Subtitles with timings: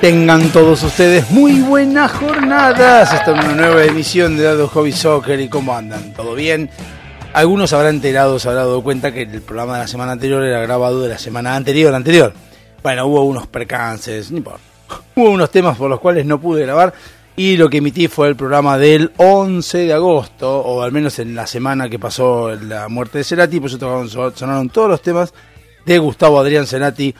[0.00, 3.12] Tengan todos ustedes muy buenas jornadas.
[3.12, 5.40] Esta es una nueva emisión de Dado Hobby Soccer.
[5.40, 6.12] ¿Y cómo andan?
[6.14, 6.70] ¿Todo bien?
[7.32, 10.60] Algunos habrán enterado, se habrán dado cuenta que el programa de la semana anterior era
[10.60, 12.32] grabado de la semana anterior, anterior.
[12.80, 14.60] Bueno, hubo unos percances, no importa.
[15.16, 16.94] Hubo unos temas por los cuales no pude grabar
[17.34, 21.34] y lo que emití fue el programa del 11 de agosto, o al menos en
[21.34, 25.34] la semana que pasó la muerte de Cerati, pues sonaron todos los temas
[25.84, 27.14] de Gustavo Adrián Cerati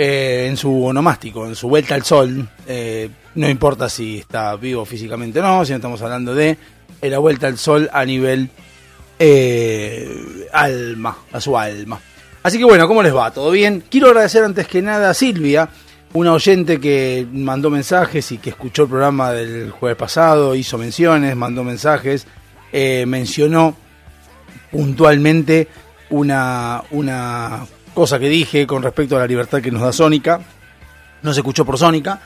[0.00, 2.48] eh, en su onomástico, en su vuelta al sol.
[2.68, 6.56] Eh, no importa si está vivo físicamente o no, si estamos hablando de
[7.02, 8.48] eh, la vuelta al sol a nivel
[10.52, 12.00] alma, a su alma.
[12.44, 13.32] Así que bueno, ¿cómo les va?
[13.32, 13.82] ¿Todo bien?
[13.90, 15.68] Quiero agradecer antes que nada a Silvia,
[16.12, 21.34] una oyente que mandó mensajes y que escuchó el programa del jueves pasado, hizo menciones,
[21.34, 22.24] mandó mensajes,
[22.72, 23.74] mencionó
[24.70, 25.66] puntualmente
[26.10, 27.66] una, una
[27.98, 30.40] cosa que dije con respecto a la libertad que nos da Sónica.
[31.20, 32.20] No se escuchó por Sónica.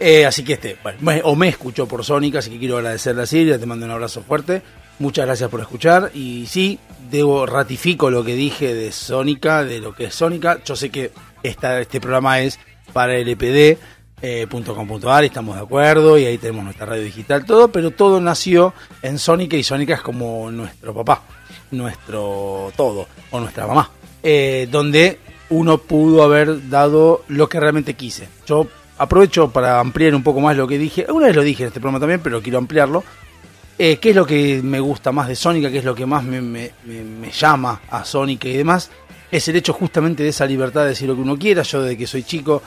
[0.00, 3.26] eh, así que este, bueno, o me escuchó por Sónica, así que quiero agradecerle a
[3.26, 4.62] Silvia, te mando un abrazo fuerte.
[4.98, 6.10] Muchas gracias por escuchar.
[6.12, 10.58] Y sí, debo, ratifico lo que dije de Sónica, de lo que es Sónica.
[10.64, 11.12] Yo sé que
[11.44, 12.58] esta, este programa es
[12.92, 18.74] para lpd.com.ar, estamos de acuerdo, y ahí tenemos nuestra radio digital, todo, pero todo nació
[19.02, 21.22] en Sónica y Sónica es como nuestro papá,
[21.70, 23.88] nuestro todo, o nuestra mamá,
[24.22, 25.18] eh, donde
[25.50, 28.28] uno pudo haber dado lo que realmente quise.
[28.46, 28.66] Yo
[28.98, 31.80] aprovecho para ampliar un poco más lo que dije, una vez lo dije en este
[31.80, 33.04] programa también, pero quiero ampliarlo.
[33.78, 35.70] Eh, ¿Qué es lo que me gusta más de Sónica?
[35.70, 36.72] ¿Qué es lo que más me,
[37.36, 38.90] llama a Sónica y demás?
[39.30, 41.62] Es el hecho justamente de esa libertad de decir lo que uno quiera.
[41.62, 42.62] Yo desde que soy chico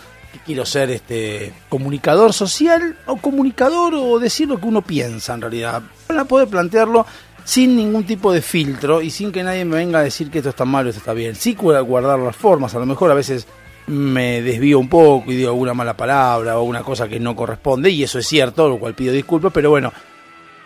[0.46, 5.84] quiero ser este comunicador social o comunicador o decir lo que uno piensa en realidad.
[6.08, 7.06] Para poder plantearlo
[7.46, 10.50] sin ningún tipo de filtro y sin que nadie me venga a decir que esto
[10.50, 11.36] está mal o esto está bien.
[11.36, 13.48] Sí guardar las formas, a lo mejor a veces
[13.88, 17.92] me desvío un poco y digo alguna mala palabra o una cosa que no corresponde
[17.92, 19.94] y eso es cierto, lo cual pido disculpas, pero bueno,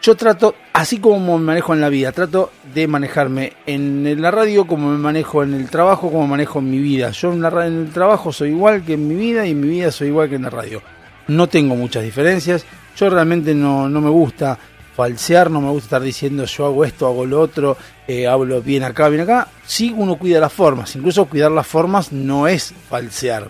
[0.02, 4.66] yo trato, así como me manejo en la vida, trato de manejarme en la radio
[4.66, 7.12] como me manejo en el trabajo, como me manejo en mi vida.
[7.12, 9.68] Yo en, la, en el trabajo soy igual que en mi vida y en mi
[9.68, 10.82] vida soy igual que en la radio.
[11.28, 12.66] No tengo muchas diferencias.
[12.96, 14.58] Yo realmente no, no me gusta
[15.00, 18.84] falsear, no me gusta estar diciendo yo hago esto, hago lo otro, eh, hablo bien
[18.84, 19.48] acá, bien acá.
[19.66, 20.94] Sí, uno cuida las formas.
[20.94, 23.50] Incluso cuidar las formas no es falsear.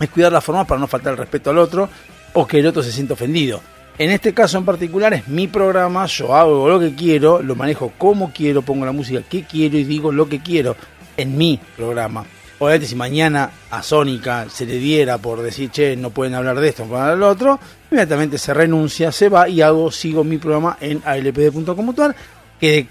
[0.00, 1.90] Es cuidar las formas para no faltar el respeto al otro
[2.32, 3.60] o que el otro se sienta ofendido.
[3.98, 7.92] En este caso en particular es mi programa, yo hago lo que quiero, lo manejo
[7.98, 10.76] como quiero, pongo la música que quiero y digo lo que quiero
[11.18, 12.24] en mi programa.
[12.60, 16.68] Obviamente si mañana a Sónica se le diera por decir, che, no pueden hablar de
[16.68, 17.60] esto, no pueden hablar del otro,
[17.90, 22.14] inmediatamente se renuncia, se va y hago, sigo mi programa en alpd.com.ar,
[22.60, 22.88] que de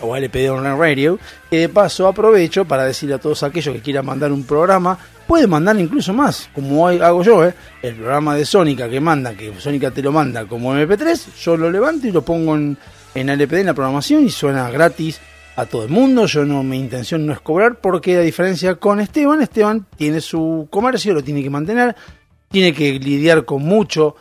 [0.00, 1.18] o LPD Online Radio,
[1.50, 5.50] que de paso aprovecho para decirle a todos aquellos que quieran mandar un programa, pueden
[5.50, 7.54] mandar incluso más, como hago yo, ¿eh?
[7.82, 11.68] el programa de Sónica que manda, que Sónica te lo manda como MP3, yo lo
[11.68, 12.78] levanto y lo pongo en,
[13.14, 15.20] en LPD en la programación y suena gratis
[15.60, 19.00] a todo el mundo, yo no, mi intención no es cobrar, porque a diferencia con
[19.00, 21.94] Esteban, Esteban tiene su comercio, lo tiene que mantener,
[22.48, 24.16] tiene que lidiar con mucho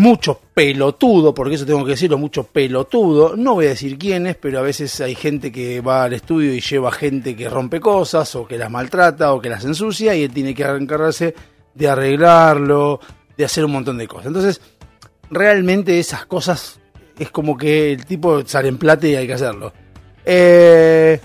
[0.00, 3.36] mucho pelotudo, porque eso tengo que decirlo, mucho pelotudo.
[3.36, 6.60] No voy a decir quiénes, pero a veces hay gente que va al estudio y
[6.60, 10.32] lleva gente que rompe cosas, o que las maltrata, o que las ensucia, y él
[10.32, 11.34] tiene que encargarse
[11.74, 12.98] de arreglarlo,
[13.36, 14.26] de hacer un montón de cosas.
[14.28, 14.60] Entonces,
[15.30, 16.80] realmente esas cosas
[17.18, 19.72] es como que el tipo sale en plata y hay que hacerlo.
[20.24, 21.20] Eh,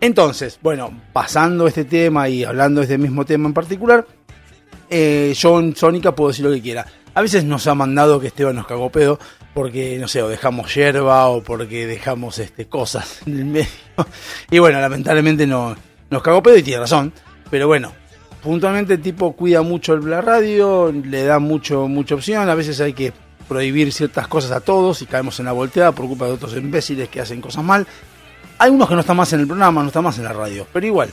[0.00, 4.06] entonces, bueno, pasando este tema y hablando de este mismo tema en particular,
[4.88, 6.86] eh, yo en Sónica puedo decir lo que quiera.
[7.14, 9.18] A veces nos ha mandado que Esteban nos cagó pedo
[9.52, 13.68] porque, no sé, o dejamos yerba o porque dejamos este, cosas en el medio.
[14.50, 15.76] Y bueno, lamentablemente no,
[16.08, 17.12] nos cagó pedo y tiene razón.
[17.50, 17.92] Pero bueno,
[18.42, 22.48] puntualmente el tipo cuida mucho la radio, le da mucho, mucha opción.
[22.48, 23.12] A veces hay que
[23.50, 27.08] prohibir ciertas cosas a todos y caemos en la volteada por culpa de otros imbéciles
[27.08, 27.84] que hacen cosas mal.
[28.58, 30.68] Hay unos que no están más en el programa, no están más en la radio,
[30.72, 31.10] pero igual.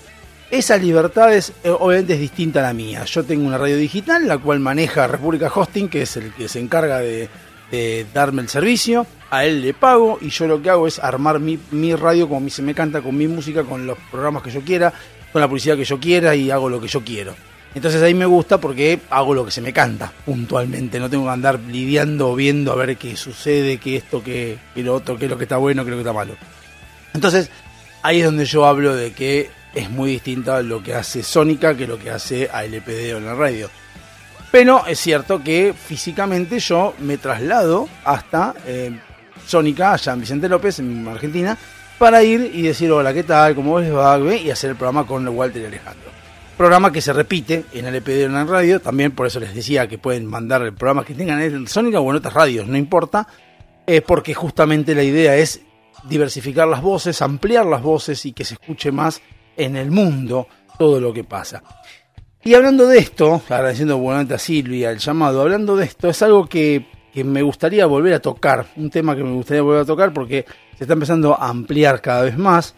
[0.52, 3.06] Esa libertad es, eh, obviamente es distinta a la mía.
[3.06, 6.60] Yo tengo una radio digital, la cual maneja República Hosting, que es el que se
[6.60, 7.28] encarga de,
[8.14, 11.58] darme el servicio, a él le pago y yo lo que hago es armar mi,
[11.72, 14.62] mi radio como a se me canta, con mi música, con los programas que yo
[14.62, 14.94] quiera,
[15.34, 17.34] con la publicidad que yo quiera y hago lo que yo quiero.
[17.76, 21.32] Entonces ahí me gusta porque hago lo que se me canta puntualmente, no tengo que
[21.32, 25.32] andar lidiando, viendo a ver qué sucede, qué esto, qué, qué lo otro, qué es
[25.32, 26.34] lo que está bueno, qué es lo que está malo.
[27.14, 27.52] Entonces
[28.02, 31.86] ahí es donde yo hablo de que es muy distinta lo que hace Sónica que
[31.86, 33.70] lo que hace ALPD en la radio.
[34.52, 38.98] Pero es cierto que físicamente yo me traslado hasta eh,
[39.46, 41.58] Sónica, allá en Vicente López, en Argentina,
[41.98, 43.56] para ir y decir hola, ¿qué tal?
[43.56, 44.18] ¿Cómo les va?
[44.36, 46.17] Y hacer el programa con Walter y Alejandro.
[46.58, 50.00] Programa que se repite en ALPD en la radio, también por eso les decía que
[50.00, 53.28] pueden mandar el programa que tengan en Sónica o en otras radios, no importa,
[53.86, 55.62] eh, porque justamente la idea es
[56.10, 59.22] diversificar las voces, ampliar las voces y que se escuche más
[59.56, 60.48] en el mundo
[60.80, 61.62] todo lo que pasa.
[62.44, 66.48] Y hablando de esto, agradeciendo buenamente a Silvia el llamado, hablando de esto, es algo
[66.48, 70.12] que, que, me gustaría volver a tocar, un tema que me gustaría volver a tocar
[70.12, 70.44] porque
[70.76, 72.74] se está empezando a ampliar cada vez más.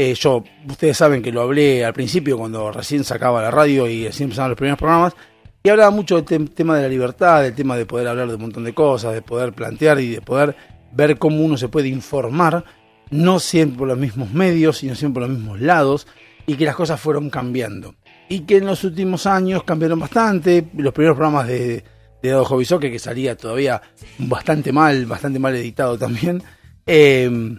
[0.00, 4.06] Eh, yo, ustedes saben que lo hablé al principio cuando recién sacaba la radio y
[4.06, 5.12] recién empezaban los primeros programas,
[5.60, 8.42] y hablaba mucho del tema de la libertad, del tema de poder hablar de un
[8.42, 10.54] montón de cosas, de poder plantear y de poder
[10.92, 12.64] ver cómo uno se puede informar,
[13.10, 16.06] no siempre por los mismos medios, sino siempre por los mismos lados,
[16.46, 17.96] y que las cosas fueron cambiando.
[18.28, 21.82] Y que en los últimos años cambiaron bastante, los primeros programas de,
[22.22, 23.82] de Dado Jovisoque, que salía todavía
[24.18, 26.40] bastante mal, bastante mal editado también,
[26.86, 27.58] eh,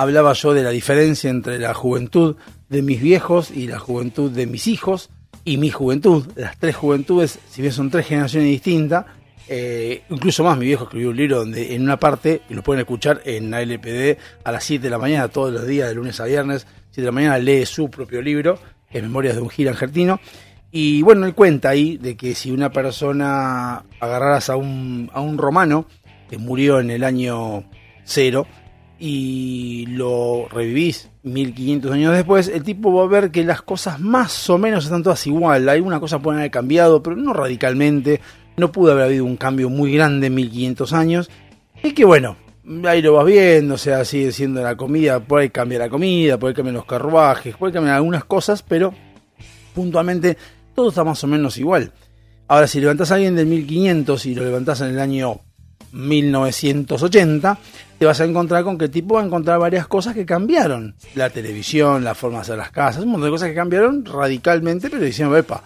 [0.00, 2.36] hablaba yo de la diferencia entre la juventud
[2.70, 5.10] de mis viejos y la juventud de mis hijos,
[5.44, 9.04] y mi juventud, las tres juventudes, si bien son tres generaciones distintas,
[9.46, 12.80] eh, incluso más, mi viejo escribió un libro donde en una parte, y lo pueden
[12.80, 16.24] escuchar en ALPD a las 7 de la mañana, todos los días, de lunes a
[16.24, 18.58] viernes, 7 de la mañana, lee su propio libro,
[18.90, 20.18] que es Memorias de un gira argentino.
[20.70, 25.36] Y bueno, él cuenta ahí de que si una persona agarraras a un, a un
[25.36, 25.84] romano
[26.30, 27.64] que murió en el año
[28.04, 28.46] cero
[29.02, 34.50] y lo revivís 1500 años después, el tipo va a ver que las cosas más
[34.50, 35.66] o menos están todas igual.
[35.70, 38.20] Alguna cosa pueden haber cambiado, pero no radicalmente
[38.58, 41.30] no pudo haber habido un cambio muy grande en 1500 años.
[41.82, 42.36] Y que bueno,
[42.84, 46.38] ahí lo vas viendo, o sea, sigue siendo la comida, por ahí cambia la comida,
[46.38, 48.92] por ahí cambian los carruajes, puede cambiar algunas cosas, pero
[49.74, 50.36] puntualmente
[50.74, 51.90] todo está más o menos igual.
[52.48, 55.40] Ahora, si levantás a alguien del 1500 y lo levantás en el año
[55.92, 57.58] 1980,
[58.00, 60.94] te vas a encontrar con que el tipo va a encontrar varias cosas que cambiaron.
[61.16, 64.88] La televisión, la forma de hacer las casas, un montón de cosas que cambiaron radicalmente,
[64.88, 65.62] pero diciendo, epa,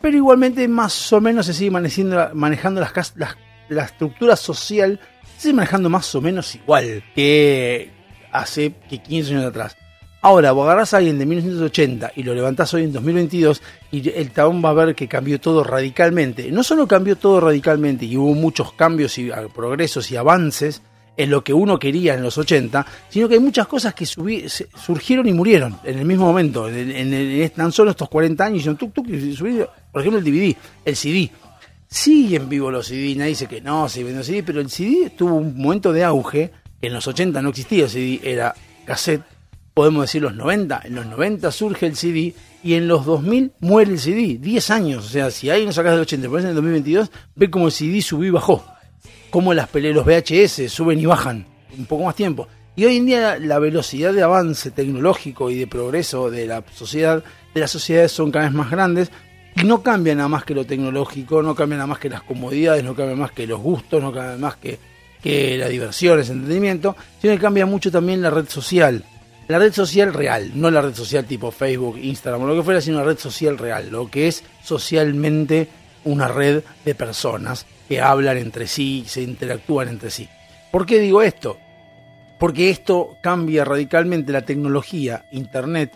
[0.00, 3.36] pero igualmente más o menos se sigue manejando, manejando las, las,
[3.68, 5.00] la estructura social,
[5.34, 7.90] se sigue manejando más o menos igual que
[8.30, 9.76] hace que 15 años atrás.
[10.22, 13.60] Ahora, vos agarrás a alguien de 1980 y lo levantás hoy en 2022
[13.90, 16.52] y el tabón va a ver que cambió todo radicalmente.
[16.52, 20.80] No solo cambió todo radicalmente y hubo muchos cambios y progresos y avances
[21.16, 25.28] en lo que uno quería en los 80, sino que hay muchas cosas que surgieron
[25.28, 26.68] y murieron en el mismo momento.
[26.68, 29.34] En, en, en tan solo estos 40 años, tuk, tuk, y
[29.92, 31.30] por ejemplo, el DVD, el CD.
[31.86, 35.36] Siguen vivos los CD, nadie dice que no, se venden CD, pero el CD tuvo
[35.36, 36.50] un momento de auge,
[36.82, 38.52] en los 80 no existía el CD, era
[38.84, 39.22] cassette,
[39.74, 42.34] podemos decir los 90, en los 90 surge el CD
[42.64, 45.92] y en los 2000 muere el CD, 10 años, o sea, si hay no sacas
[45.92, 48.64] del 80, pero en el 2022, ve como el CD subió y bajó,
[49.34, 51.44] como las los VHS suben y bajan,
[51.76, 52.46] un poco más tiempo.
[52.76, 57.24] Y hoy en día la velocidad de avance tecnológico y de progreso de la sociedad,
[57.52, 59.10] de las sociedades son cada vez más grandes,
[59.56, 62.84] y no cambia nada más que lo tecnológico, no cambia nada más que las comodidades,
[62.84, 64.78] no cambia más que los gustos, no cambia más que,
[65.20, 69.04] que la diversión, el entretenimiento, sino que cambia mucho también la red social.
[69.48, 72.80] La red social real, no la red social tipo Facebook, Instagram o lo que fuera,
[72.80, 75.66] sino la red social real, lo que es socialmente
[76.04, 80.28] una red de personas que hablan entre sí, se interactúan entre sí.
[80.70, 81.58] ¿Por qué digo esto?
[82.38, 85.92] Porque esto cambia radicalmente la tecnología, Internet,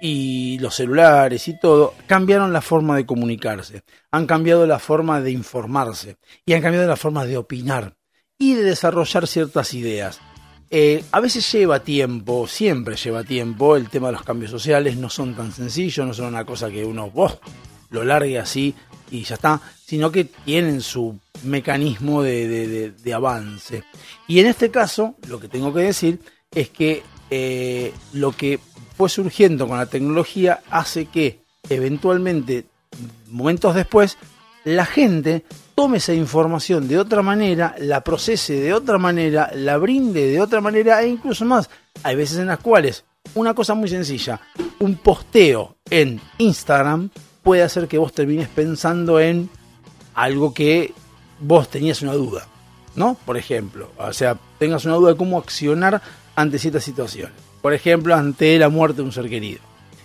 [0.00, 5.32] y los celulares y todo cambiaron la forma de comunicarse, han cambiado la forma de
[5.32, 7.96] informarse y han cambiado la forma de opinar
[8.38, 10.20] y de desarrollar ciertas ideas.
[10.70, 15.08] Eh, a veces lleva tiempo, siempre lleva tiempo, el tema de los cambios sociales no
[15.08, 17.10] son tan sencillos, no son una cosa que uno
[17.90, 18.74] lo largue así
[19.10, 23.84] y ya está, sino que tienen su mecanismo de, avance.
[24.26, 26.20] Y en este caso, lo que tengo que decir
[26.54, 28.58] es que eh, lo que
[28.96, 32.66] fue surgiendo con la tecnología hace que eventualmente,
[33.28, 34.18] momentos después,
[34.64, 40.26] la gente tome esa información de otra manera, la procese de otra manera, la brinde
[40.26, 41.70] de otra manera e incluso más.
[42.02, 44.40] Hay veces en las cuales una cosa muy sencilla,
[44.80, 47.10] un posteo en Instagram
[47.48, 49.48] puede hacer que vos termines pensando en
[50.14, 50.92] algo que
[51.40, 52.46] vos tenías una duda.
[52.94, 53.16] ¿no?
[53.24, 56.02] Por ejemplo, o sea, tengas una duda de cómo accionar
[56.36, 57.32] ante ciertas situaciones.
[57.62, 59.60] Por ejemplo, ante la muerte de un ser querido.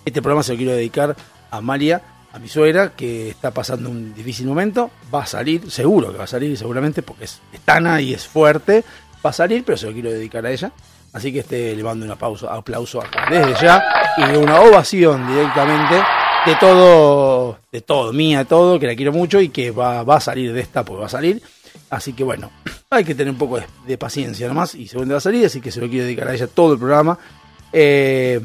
[0.06, 1.14] Este programa se lo quiero dedicar
[1.50, 2.00] a María,
[2.32, 4.90] a mi suegra, que está pasando un difícil momento.
[5.14, 8.82] Va a salir, seguro que va a salir, seguramente, porque es, tana y es fuerte.
[9.22, 10.72] Va a salir, pero se lo quiero dedicar a ella.
[11.12, 13.84] Así que este, le mando un pausa, aplauso acá desde ya
[14.16, 16.02] y una ovación directamente
[16.46, 20.20] de todo, de todo, mía, todo, que la quiero mucho y que va, va a
[20.20, 21.42] salir de esta, pues va a salir.
[21.90, 22.50] Así que bueno,
[22.90, 25.70] hay que tener un poco de, paciencia nomás y según va a salir, así que
[25.70, 27.18] se lo quiero dedicar a ella todo el programa.
[27.72, 28.40] Eh,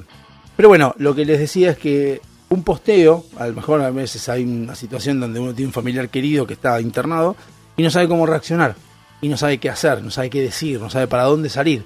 [0.56, 4.28] pero bueno, lo que les decía es que un posteo, a lo mejor a veces
[4.30, 7.36] hay una situación donde uno tiene un familiar querido que está internado
[7.78, 8.76] y no sabe cómo reaccionar,
[9.22, 11.84] y no sabe qué hacer, no sabe qué decir, no sabe para dónde salir.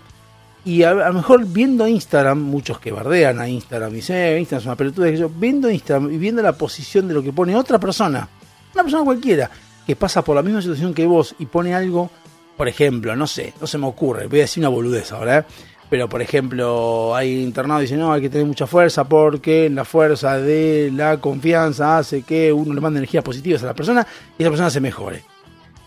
[0.65, 4.61] Y a, lo mejor viendo Instagram, muchos que bardean a Instagram y dicen, eh, Instagram
[4.61, 7.79] es una pelotuda, yo, viendo Instagram y viendo la posición de lo que pone otra
[7.79, 8.29] persona,
[8.73, 9.49] una persona cualquiera,
[9.85, 12.09] que pasa por la misma situación que vos y pone algo,
[12.55, 15.43] por ejemplo, no sé, no se me ocurre, voy a decir una boludez ahora, ¿eh?
[15.89, 19.83] pero por ejemplo, hay internado y dice, no, hay que tener mucha fuerza porque la
[19.83, 24.41] fuerza de la confianza hace que uno le mande energías positivas a la persona y
[24.41, 25.23] esa persona se mejore.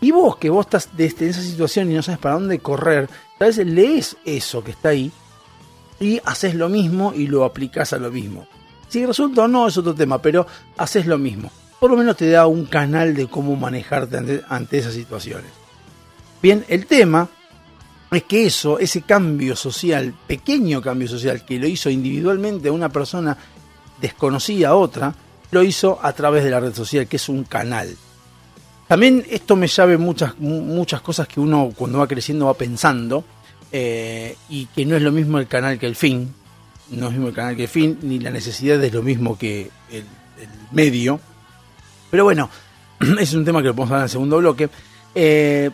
[0.01, 3.45] Y vos, que vos estás desde esa situación y no sabes para dónde correr, a
[3.45, 5.13] veces lees eso que está ahí
[6.01, 8.47] y haces lo mismo y lo aplicas a lo mismo.
[8.89, 12.31] Si resulta o no es otro tema, pero haces lo mismo por lo menos te
[12.31, 15.51] da un canal de cómo manejarte ante, esas situaciones.
[16.43, 17.29] Bien, el tema
[18.11, 23.37] es que eso, ese cambio social, pequeño cambio social que lo hizo individualmente una persona
[24.01, 25.15] desconocida a otra,
[25.51, 27.97] lo hizo a través de la red social, que es un canal.
[28.89, 33.25] También esto me llave muchas, muchas cosas que uno cuando va creciendo va pensando,
[33.73, 36.33] eh, y que no es lo mismo el canal que el fin,
[36.91, 39.37] no es lo mismo el canal que el fin, ni la necesidad es lo mismo
[39.37, 40.05] que el
[40.71, 41.21] medio.
[42.11, 42.49] Pero bueno,
[43.21, 44.69] es un tema que lo podemos hablar en el segundo bloque.
[45.15, 45.71] Eh,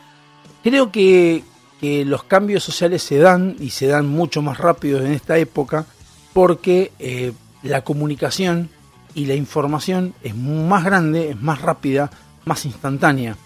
[0.63, 1.45] creo que,
[1.83, 5.85] los cambios sociales se dan y se dan mucho más rápido en esta época
[6.33, 7.33] porque eh,
[7.65, 8.71] la comunicación
[9.17, 12.09] y la información es más grande, es más rápida,
[12.45, 13.37] más instantánea.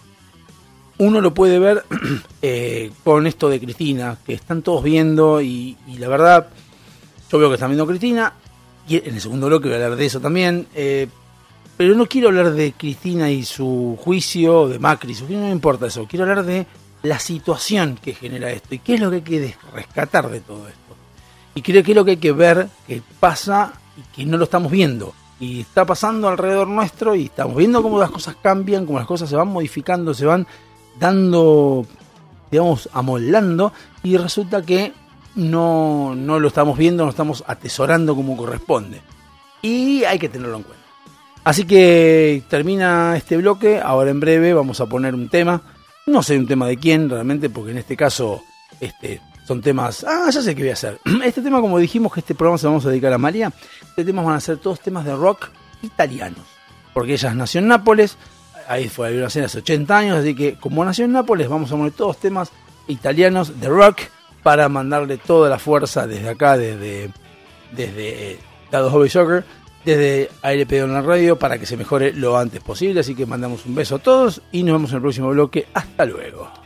[0.98, 1.84] Uno lo puede ver
[2.42, 6.48] eh, con esto de Cristina, que están todos viendo y, la verdad,
[7.30, 8.32] yo veo que están viendo Cristina
[8.88, 10.66] y en el segundo bloque voy a hablar de eso también.
[11.76, 15.52] Pero no quiero hablar de Cristina y su juicio, de Macri, su juicio, no me
[15.52, 16.06] importa eso.
[16.08, 16.66] Quiero hablar de
[17.02, 20.66] la situación que genera esto y qué es lo que hay que rescatar de todo
[20.68, 20.96] esto.
[21.54, 24.44] Y creo que es lo que hay que ver que pasa y que no lo
[24.44, 25.14] estamos viendo.
[25.38, 29.28] Y está pasando alrededor nuestro y estamos viendo cómo las cosas cambian, cómo las cosas
[29.28, 30.46] se van modificando, se van
[30.98, 31.86] dando,
[32.50, 33.72] digamos, amoldando.
[34.02, 34.92] Y resulta que
[35.34, 39.02] no, no lo estamos viendo, no estamos atesorando como corresponde.
[39.62, 40.86] Y hay que tenerlo en cuenta.
[41.44, 45.62] Así que termina este bloque, ahora en breve vamos a poner un tema,
[46.06, 48.42] no sé un tema de quién realmente, porque en este caso
[48.80, 51.00] este, son temas, ah, ya sé qué voy a hacer.
[51.24, 53.52] Este tema, como dijimos que este programa se vamos a dedicar a María,
[53.88, 55.48] este tema van a ser todos temas de rock
[55.82, 56.44] italianos,
[56.92, 58.16] porque ella nació en Nápoles,
[58.68, 61.76] ahí fue a vivir hace 80 años, así que como nació en Nápoles vamos a
[61.76, 62.50] poner todos temas
[62.88, 64.00] italianos de rock
[64.42, 67.10] para mandarle toda la fuerza desde acá, desde,
[67.72, 68.38] desde
[68.70, 69.44] Dados Hobby Soccer
[69.86, 73.00] desde ALP en la radio para que se mejore lo antes posible.
[73.00, 75.66] Así que mandamos un beso a todos y nos vemos en el próximo bloque.
[75.72, 76.65] Hasta luego.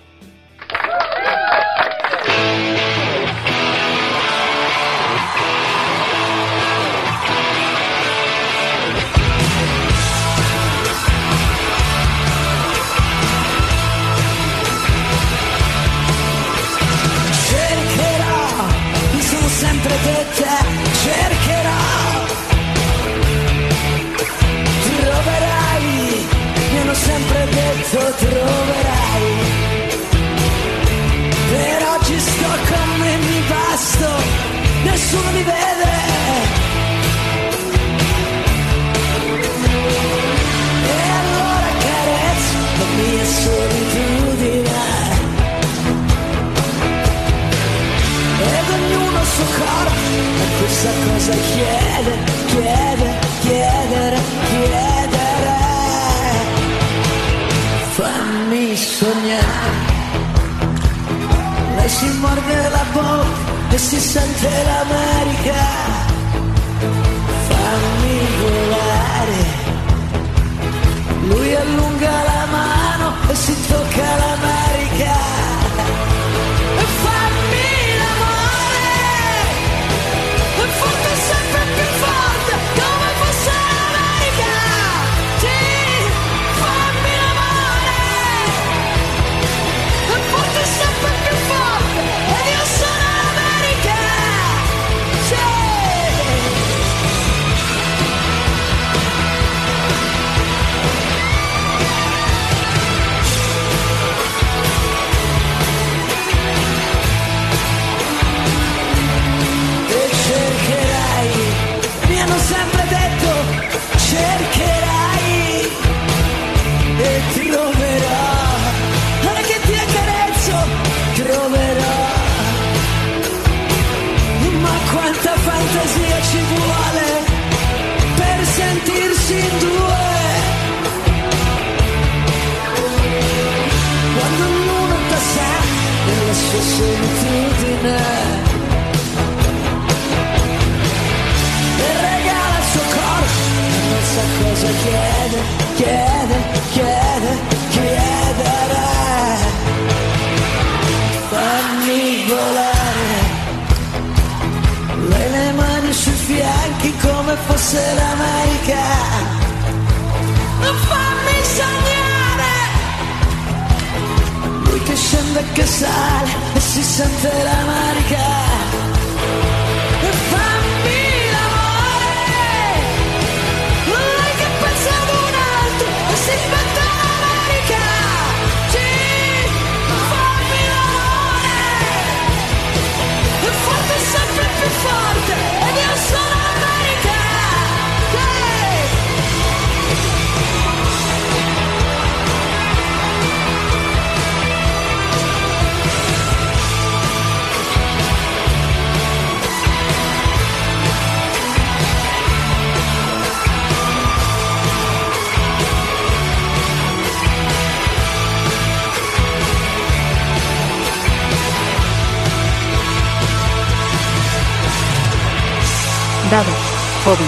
[217.04, 217.24] Hobby,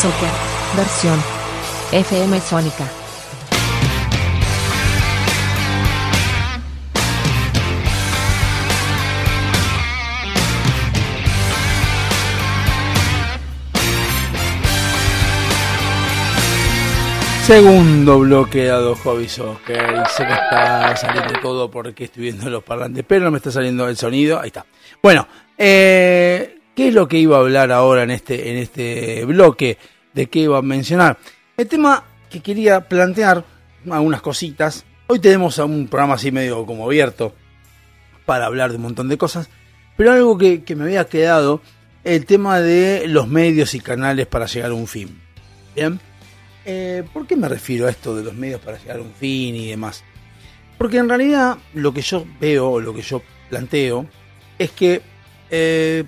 [0.00, 0.28] soccer,
[0.76, 1.18] versión.
[1.92, 2.84] FM Sónica.
[17.46, 19.76] Segundo bloque dado Hobby Soccer.
[19.76, 23.50] Y sé que está saliendo todo porque estoy viendo los parlantes, pero no me está
[23.50, 24.38] saliendo el sonido.
[24.38, 24.66] Ahí está.
[25.02, 25.26] Bueno,
[25.58, 29.76] eh, ¿qué es lo que iba a hablar ahora en este, en este bloque?
[30.14, 31.18] ¿De qué iba a mencionar?
[31.54, 33.44] El tema que quería plantear,
[33.90, 34.86] algunas cositas.
[35.06, 37.34] Hoy tenemos un programa así medio como abierto
[38.24, 39.50] para hablar de un montón de cosas.
[39.94, 41.60] Pero algo que, que me había quedado,
[42.02, 45.20] el tema de los medios y canales para llegar a un fin.
[45.74, 46.00] ¿Bien?
[46.64, 49.54] Eh, ¿Por qué me refiero a esto de los medios para llegar a un fin
[49.54, 50.02] y demás?
[50.78, 54.06] Porque en realidad lo que yo veo, lo que yo planteo,
[54.58, 55.02] es que
[55.50, 56.04] eh,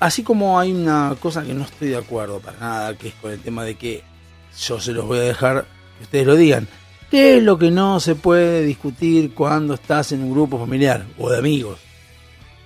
[0.00, 3.30] así como hay una cosa que no estoy de acuerdo para nada, que es con
[3.30, 4.02] el tema de que
[4.58, 5.66] yo se los voy a dejar
[5.98, 6.66] que ustedes lo digan.
[7.10, 11.30] ¿Qué es lo que no se puede discutir cuando estás en un grupo familiar o
[11.30, 11.78] de amigos?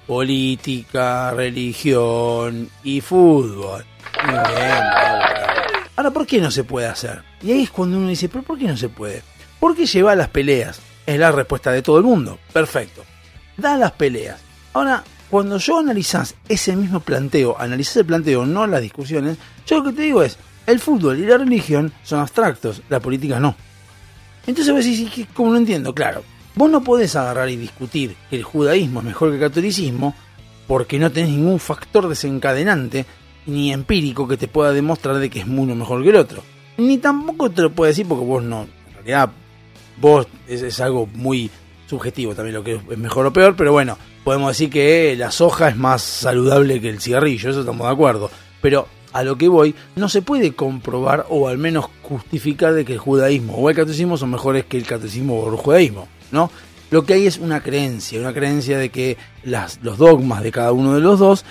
[0.07, 3.85] Política, religión y fútbol.
[4.25, 4.83] Muy bien.
[5.97, 7.23] Ahora, ¿por qué no se puede hacer?
[7.43, 9.23] Y ahí es cuando uno dice, ¿pero por qué no se puede?
[9.59, 10.81] Porque lleva las peleas.
[11.07, 12.39] Es la respuesta de todo el mundo.
[12.53, 13.03] Perfecto.
[13.57, 14.41] Da las peleas.
[14.75, 19.87] Ahora, cuando yo analizás ese mismo planteo, analizás el planteo, no las discusiones, yo lo
[19.87, 23.57] que te digo es, el fútbol y la religión son abstractos, la política no.
[24.47, 25.93] Entonces vos decís, ¿y ¿cómo no entiendo?
[25.93, 26.23] Claro,
[26.55, 30.15] vos no podés agarrar y discutir que el judaísmo es mejor que el catolicismo
[30.69, 33.05] porque no tenés ningún factor desencadenante
[33.47, 36.45] ni empírico que te pueda demostrar de que es uno mejor que el otro.
[36.77, 39.33] Ni tampoco te lo puedo decir porque vos no, en realidad
[40.01, 41.51] vos es algo muy
[41.87, 45.69] subjetivo también lo que es mejor o peor, pero bueno, podemos decir que la soja
[45.69, 48.31] es más saludable que el cigarrillo, eso estamos de acuerdo.
[48.61, 52.95] Pero a lo que voy, no se puede comprobar o al menos justificar de que
[52.95, 56.51] el judaísmo o el catolicismo son mejores que el catolicismo o el judaísmo, ¿no?
[56.91, 60.73] Lo que hay es una creencia, una creencia de que las, los dogmas de cada
[60.73, 61.45] uno de los dos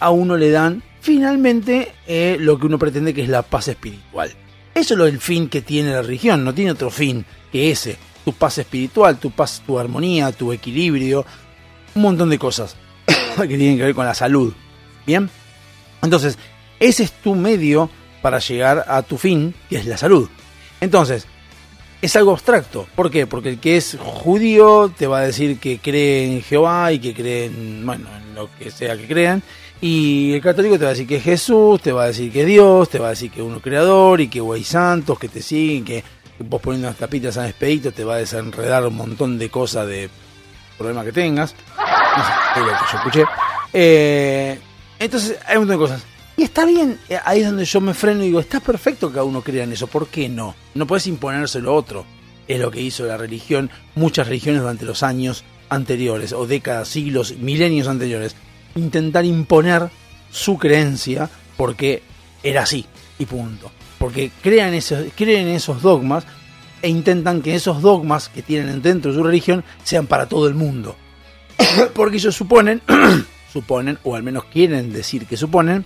[0.00, 4.30] a uno le dan finalmente eh, lo que uno pretende que es la paz espiritual.
[4.74, 8.32] Eso es el fin que tiene la religión, no tiene otro fin que ese, tu
[8.32, 11.24] paz espiritual, tu paz, tu armonía, tu equilibrio,
[11.98, 12.76] un montón de cosas
[13.36, 14.54] que tienen que ver con la salud.
[15.06, 15.28] Bien,
[16.02, 16.38] entonces
[16.80, 17.90] ese es tu medio
[18.22, 20.28] para llegar a tu fin, que es la salud.
[20.80, 21.26] Entonces,
[22.00, 22.86] es algo abstracto.
[22.94, 23.26] ¿Por qué?
[23.26, 27.14] Porque el que es judío te va a decir que cree en Jehová y que
[27.14, 29.42] cree en, bueno, en lo que sea que crean.
[29.80, 32.40] Y el católico te va a decir que es Jesús, te va a decir que
[32.42, 35.28] es Dios, te va a decir que es uno creador y que hay santos que
[35.28, 36.04] te siguen, que
[36.40, 40.08] vos poniendo unas tapitas a Expedito te va a desenredar un montón de cosas de
[40.78, 41.54] problema que tengas.
[41.76, 43.24] No sé, lo yo escuché.
[43.72, 44.58] Eh,
[44.98, 46.06] entonces, hay un montón de cosas.
[46.36, 49.14] Y está bien, eh, ahí es donde yo me freno y digo, está perfecto que
[49.14, 50.54] cada uno crea en eso, ¿por qué no?
[50.74, 52.06] No puedes imponérselo a otro.
[52.46, 57.36] Es lo que hizo la religión, muchas religiones durante los años anteriores, o décadas, siglos,
[57.36, 58.36] milenios anteriores.
[58.76, 59.90] Intentar imponer
[60.30, 62.02] su creencia porque
[62.42, 62.86] era así,
[63.18, 63.70] y punto.
[63.98, 66.24] Porque crean esos, creen en esos dogmas
[66.82, 70.54] e intentan que esos dogmas que tienen dentro de su religión sean para todo el
[70.54, 70.96] mundo.
[71.94, 72.82] porque ellos suponen,
[73.52, 75.84] suponen, o al menos quieren decir que suponen,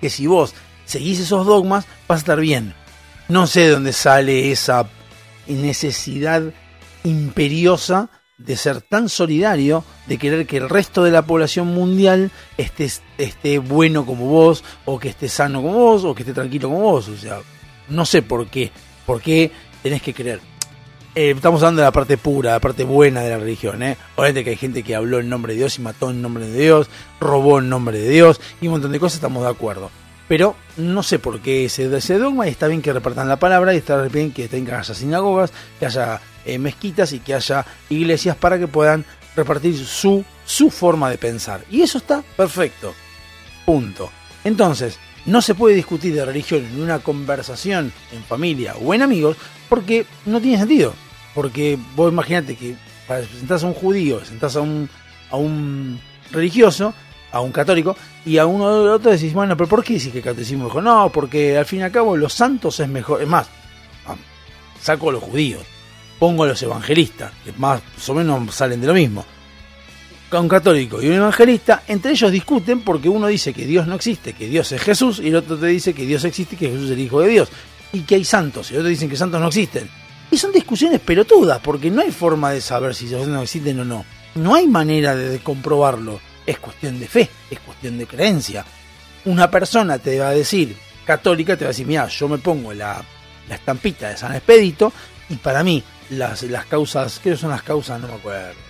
[0.00, 0.54] que si vos
[0.84, 2.74] seguís esos dogmas vas a estar bien.
[3.28, 4.88] No sé de dónde sale esa
[5.46, 6.42] necesidad
[7.04, 12.90] imperiosa de ser tan solidario, de querer que el resto de la población mundial esté,
[13.18, 16.80] esté bueno como vos, o que esté sano como vos, o que esté tranquilo como
[16.80, 17.08] vos.
[17.08, 17.38] O sea,
[17.88, 18.72] no sé por qué.
[19.04, 20.40] ¿Por qué tenés que creer?
[21.14, 23.96] Eh, estamos hablando de la parte pura, la parte buena de la religión, ¿eh?
[24.14, 26.56] Obviamente que hay gente que habló en nombre de Dios y mató en nombre de
[26.56, 26.88] Dios,
[27.18, 29.90] robó en nombre de Dios y un montón de cosas, estamos de acuerdo.
[30.28, 33.74] Pero no sé por qué ese, ese dogma y está bien que repartan la palabra
[33.74, 38.36] y está bien que tenga haya sinagogas, que haya eh, mezquitas y que haya iglesias
[38.36, 41.64] para que puedan repartir su, su forma de pensar.
[41.68, 42.94] Y eso está perfecto.
[43.66, 44.10] Punto.
[44.44, 49.36] Entonces, no se puede discutir de religión en una conversación en familia o en amigos
[49.68, 50.94] porque no tiene sentido.
[51.34, 52.74] Porque vos imaginate que
[53.38, 54.88] sentás a un judío, sentás a un,
[55.30, 56.00] a un
[56.32, 56.94] religioso,
[57.32, 60.64] a un católico, y a uno o otro decís, bueno, pero ¿por qué que catecismo
[60.64, 60.82] mejor?
[60.82, 63.22] No, porque al fin y al cabo los santos es mejor.
[63.22, 63.48] Es más,
[64.80, 65.62] saco a los judíos,
[66.18, 69.24] pongo a los evangelistas, que más o menos salen de lo mismo.
[70.32, 74.32] Un católico y un evangelista, entre ellos discuten porque uno dice que Dios no existe,
[74.32, 76.92] que Dios es Jesús, y el otro te dice que Dios existe que Jesús es
[76.92, 77.48] el Hijo de Dios,
[77.92, 79.90] y que hay santos, y otros dicen que santos no existen.
[80.30, 84.04] Y son discusiones pelotudas, porque no hay forma de saber si no existen o no.
[84.36, 86.20] No hay manera de comprobarlo.
[86.46, 88.64] Es cuestión de fe, es cuestión de creencia.
[89.24, 92.72] Una persona te va a decir, católica, te va a decir, mira, yo me pongo
[92.72, 93.02] la,
[93.48, 94.92] la estampita de San Expedito,
[95.28, 98.00] y para mí las, las causas, ¿qué son las causas?
[98.00, 98.69] No me acuerdo.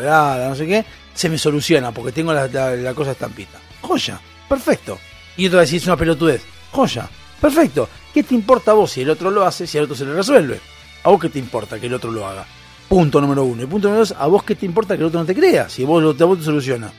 [0.00, 0.84] No sé qué,
[1.14, 3.58] se me soluciona porque tengo la, la, cosa estampita.
[3.82, 4.98] Joya, perfecto.
[5.36, 6.42] Y otro va a decir, es una pelotudez.
[6.72, 7.08] Joya,
[7.40, 7.88] perfecto.
[8.12, 10.14] ¿Qué te importa a vos si el otro lo hace, si al otro se le
[10.14, 10.60] resuelve?
[11.04, 12.46] ¿A vos qué te importa que el otro lo haga?
[12.88, 13.62] Punto número uno.
[13.62, 15.68] Y punto número dos, ¿a vos qué te importa que el otro no te crea?
[15.68, 16.92] Si vos, a vos te soluciona.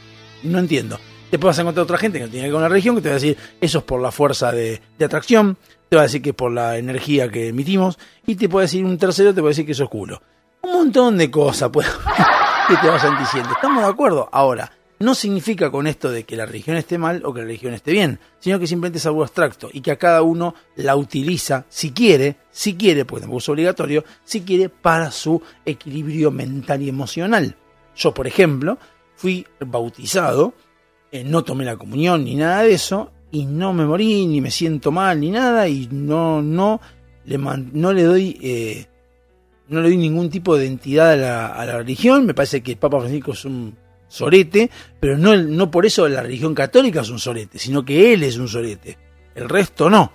[0.43, 0.99] No entiendo.
[1.29, 3.01] Después vas a encontrar otra gente que no tiene que ver con la religión que
[3.01, 6.05] te va a decir, eso es por la fuerza de, de atracción, te va a
[6.05, 9.39] decir que es por la energía que emitimos, y te puede decir un tercero, te
[9.39, 10.21] puede decir que eso es culo.
[10.61, 11.87] Un montón de cosas pues,
[12.71, 13.49] que te vayan diciendo.
[13.51, 14.29] ¿Estamos de acuerdo?
[14.31, 17.73] Ahora, no significa con esto de que la religión esté mal o que la religión
[17.73, 21.65] esté bien, sino que simplemente es algo abstracto y que a cada uno la utiliza,
[21.67, 26.87] si quiere, si quiere, porque tampoco es obligatorio, si quiere, para su equilibrio mental y
[26.87, 27.57] emocional.
[27.93, 28.77] Yo, por ejemplo,
[29.15, 30.53] fui bautizado,
[31.11, 34.49] eh, no tomé la comunión ni nada de eso, y no me morí, ni me
[34.49, 36.79] siento mal, ni nada, y no, no,
[37.25, 38.39] le, no le doy...
[38.41, 38.87] Eh,
[39.71, 42.73] no le doy ningún tipo de identidad a la, a la religión, me parece que
[42.73, 43.75] el Papa Francisco es un
[44.07, 48.23] sorete, pero no, no por eso la religión católica es un sorete, sino que él
[48.23, 48.97] es un sorete.
[49.33, 50.11] El resto no.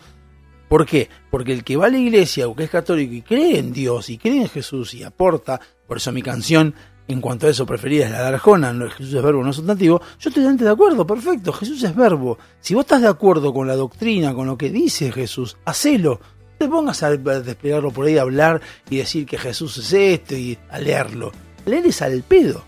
[0.69, 1.09] ¿Por qué?
[1.31, 4.11] Porque el que va a la iglesia o que es católico y cree en Dios
[4.11, 6.75] y cree en Jesús y aporta, por eso mi canción
[7.09, 10.01] en cuanto a eso preferida es la de Arjona, Jesús es verbo, no es sustantivo,
[10.19, 12.37] yo estoy delante de acuerdo, perfecto, Jesús es verbo.
[12.61, 16.21] Si vos estás de acuerdo con la doctrina, con lo que dice Jesús, hacelo.
[16.59, 20.57] Te pongas a desplegarlo por ahí, a hablar y decir que Jesús es esto y
[20.71, 21.33] a leerlo.
[21.67, 22.65] Leer es al pedo.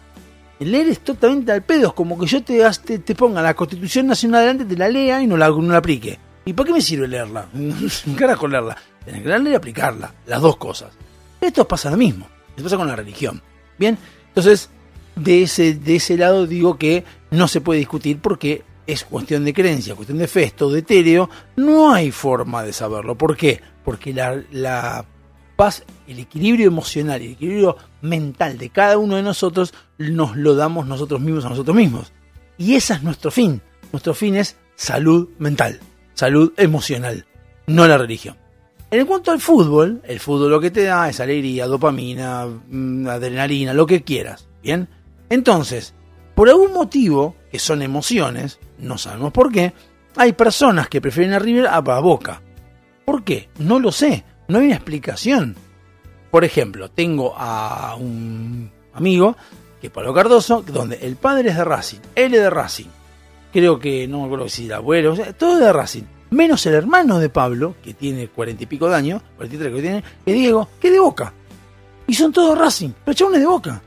[0.61, 4.09] Leer es totalmente al pedo, es como que yo te, te, te ponga la Constitución
[4.09, 6.19] Nacional adelante, te la lea y no la, no la aplique.
[6.45, 7.49] ¿Y para qué me sirve leerla?
[8.17, 8.77] Carajo leerla.
[9.05, 10.93] Tenés que leerla y aplicarla, las dos cosas.
[11.41, 13.41] Esto pasa lo mismo, esto pasa con la religión.
[13.79, 13.97] Bien,
[14.29, 14.69] entonces
[15.15, 19.53] de ese, de ese lado digo que no se puede discutir porque es cuestión de
[19.53, 23.17] creencia, cuestión de fe, es todo etéreo, no hay forma de saberlo.
[23.17, 23.61] ¿Por qué?
[23.89, 25.07] Porque la,
[25.57, 30.87] paz, el equilibrio emocional, el equilibrio mental de cada uno de nosotros nos lo damos
[30.87, 32.13] nosotros mismos a nosotros mismos.
[32.59, 33.63] Y ese es nuestro fin.
[33.91, 35.81] Nuestro fin es salud mental,
[36.13, 37.25] salud emocional,
[37.67, 38.37] no la religión.
[38.91, 43.87] En cuanto al fútbol, el fútbol lo que te da es alegría, dopamina, adrenalina, lo
[43.87, 44.49] que quieras.
[44.63, 44.87] Bien,
[45.31, 45.95] entonces,
[46.35, 49.73] por algún motivo, que son emociones, no sabemos por qué,
[50.15, 52.43] hay personas que prefieren a River a Boca.
[53.09, 53.49] ¿Por qué?
[53.59, 55.57] No lo sé, no hay una explicación.
[56.31, 59.35] Por ejemplo, tengo a un amigo,
[59.81, 62.89] que es Pablo Cardoso, donde el padre es de Racing, él es de Racing.
[63.51, 66.03] Creo que, no me acuerdo si el abuelo, o sea, todo es de Racing.
[66.29, 70.05] Menos el hermano de Pablo, que tiene cuarenta y pico de años, 43 que tiene,
[70.27, 71.33] que Diego, que es de Boca.
[72.07, 73.81] Y son todos Racing, pero chabones de Boca.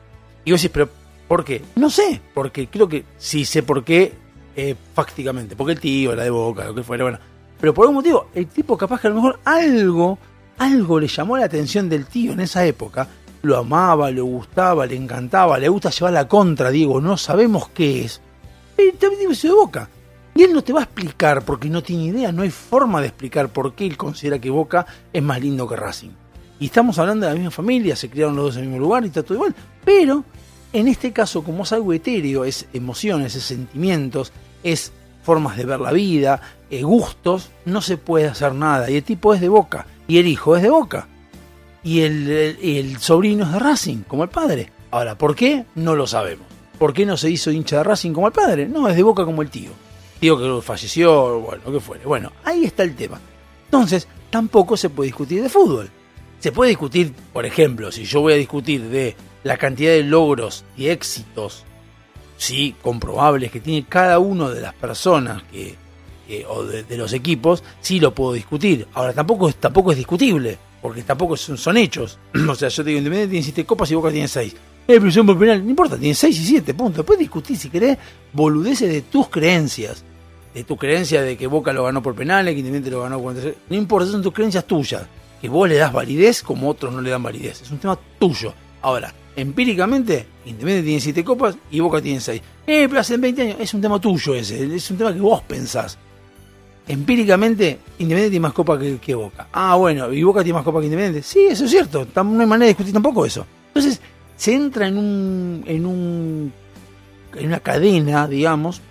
[0.43, 0.89] Y vos decís, pero
[1.27, 1.61] ¿por qué?
[1.75, 4.13] No sé, porque creo que sí sé por qué,
[4.55, 4.75] eh.
[4.95, 7.19] Porque el tío era de Boca, lo que fuera, bueno.
[7.61, 10.17] Pero por algún motivo, el tipo capaz que a lo mejor algo
[10.61, 13.07] algo le llamó la atención del tío en esa época.
[13.41, 18.05] Lo amaba, le gustaba, le encantaba, le gusta llevar la contra, Diego, no sabemos qué
[18.05, 18.21] es.
[18.77, 19.89] Y también se de boca.
[20.35, 23.07] Y él no te va a explicar porque no tiene idea, no hay forma de
[23.07, 26.11] explicar por qué él considera que Boca es más lindo que Racing.
[26.59, 29.03] Y estamos hablando de la misma familia, se criaron los dos en el mismo lugar
[29.03, 29.53] y está todo igual.
[29.83, 30.23] Pero
[30.71, 34.31] en este caso, como es algo etéreo, es emociones, es sentimientos,
[34.63, 38.89] es formas de ver la vida, eh, gustos, no se puede hacer nada.
[38.89, 41.07] Y el tipo es de Boca y el hijo es de Boca.
[41.83, 44.71] Y el, el, sobrino es de Racing, como el padre.
[44.91, 45.65] Ahora, ¿por qué?
[45.75, 46.45] No lo sabemos.
[46.77, 48.67] ¿Por qué no se hizo hincha de Racing como el padre?
[48.67, 49.71] No, es de boca como el tío.
[50.19, 52.05] Tío que falleció, bueno, lo que fuere.
[52.05, 53.19] Bueno, ahí está el tema.
[53.65, 55.89] Entonces, tampoco se puede discutir de fútbol.
[56.39, 60.65] Se puede discutir, por ejemplo, si yo voy a discutir de la cantidad de logros
[60.75, 61.65] y éxitos,
[62.41, 65.75] sí, comprobables que tiene cada uno de las personas que,
[66.49, 68.87] o de, de los equipos, sí lo puedo discutir.
[68.93, 72.17] Ahora, tampoco, es- tampoco es discutible, porque tampoco son, son hechos.
[72.49, 74.53] o sea, yo te digo, Independiente tiene 7 copas y Boca tiene 6.
[74.53, 74.57] Eh,
[74.99, 76.97] pero son por penal, no importa, tiene 6 y 7, punto.
[76.97, 77.97] Después discutir, si querés,
[78.33, 80.03] boludeces de tus creencias.
[80.53, 83.35] De tu creencia de que Boca lo ganó por penales, que Independiente lo ganó por...
[83.35, 85.03] No importa, son tus creencias tuyas.
[85.39, 87.61] Que vos le das validez como otros no le dan validez.
[87.61, 88.53] Es un tema tuyo.
[88.81, 92.41] Ahora, empíricamente, Independiente tiene 7 copas y Boca tiene 6.
[92.67, 93.57] Eh, pero hace 20 años.
[93.59, 94.75] Es un tema tuyo ese.
[94.75, 95.97] Es un tema que vos pensás.
[96.87, 99.47] Empíricamente, Independiente tiene más copas que, que Boca.
[99.51, 101.27] Ah, bueno, ¿y Boca tiene más copas que Independiente?
[101.27, 102.07] Sí, eso es cierto.
[102.15, 103.45] No hay manera de discutir tampoco eso.
[103.67, 104.01] Entonces,
[104.35, 106.53] se entra en un, en un
[107.35, 108.81] en una cadena, digamos,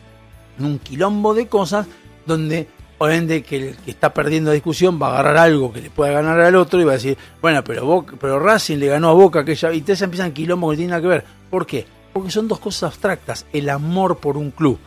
[0.59, 1.87] en un quilombo de cosas
[2.27, 2.69] donde
[3.03, 6.13] obviamente que el que está perdiendo la discusión va a agarrar algo que le pueda
[6.13, 9.15] ganar al otro y va a decir, bueno, pero Boca, pero Racing le ganó a
[9.15, 11.25] Boca aquella y entonces empiezan quilombo que tiene nada que ver.
[11.49, 11.87] ¿Por qué?
[12.13, 14.79] Porque son dos cosas abstractas, el amor por un club,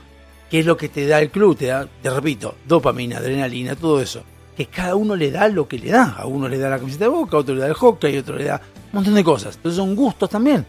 [0.52, 4.00] que es lo que te da el club, te da, te repito, dopamina, adrenalina, todo
[4.00, 4.24] eso.
[4.56, 6.16] Que cada uno le da lo que le da.
[6.16, 8.20] A uno le da la camiseta de boca, a otro le da el hockey, a
[8.20, 9.56] otro le da un montón de cosas.
[9.56, 10.64] Entonces son gustos también.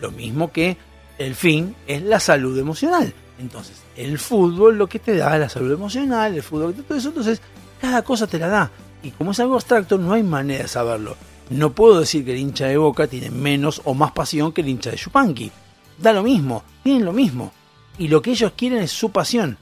[0.00, 0.76] Lo mismo que
[1.16, 3.14] el fin es la salud emocional.
[3.38, 7.08] Entonces, el fútbol lo que te da es la salud emocional, el fútbol todo eso.
[7.08, 7.40] Entonces,
[7.80, 8.70] cada cosa te la da.
[9.02, 11.16] Y como es algo abstracto, no hay manera de saberlo.
[11.50, 14.68] No puedo decir que el hincha de Boca tiene menos o más pasión que el
[14.68, 15.50] hincha de Chupanqui.
[15.96, 17.52] Da lo mismo, tienen lo mismo.
[17.96, 19.56] Y lo que ellos quieren es su pasión.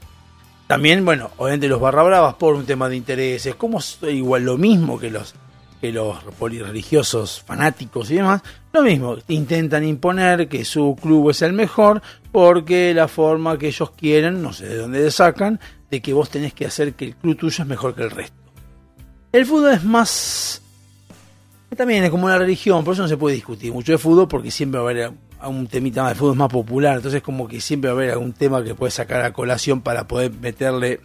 [0.67, 4.99] También, bueno, obviamente los barra bravas por un tema de intereses, como igual lo mismo
[4.99, 5.33] que los
[5.79, 8.41] que los religiosos fanáticos y demás,
[8.73, 12.01] lo mismo, intentan imponer que su club es el mejor
[12.37, 16.53] porque la forma que ellos quieren, no sé de dónde sacan, de que vos tenés
[16.53, 18.37] que hacer que el club tuyo es mejor que el resto.
[19.31, 20.61] El fútbol es más...
[21.75, 24.51] También es como una religión, por eso no se puede discutir mucho de fútbol porque
[24.51, 25.11] siempre va a haber
[25.47, 28.33] un temita más de fútbol más popular, entonces como que siempre va a haber algún
[28.33, 30.99] tema que puede sacar a colación para poder meterle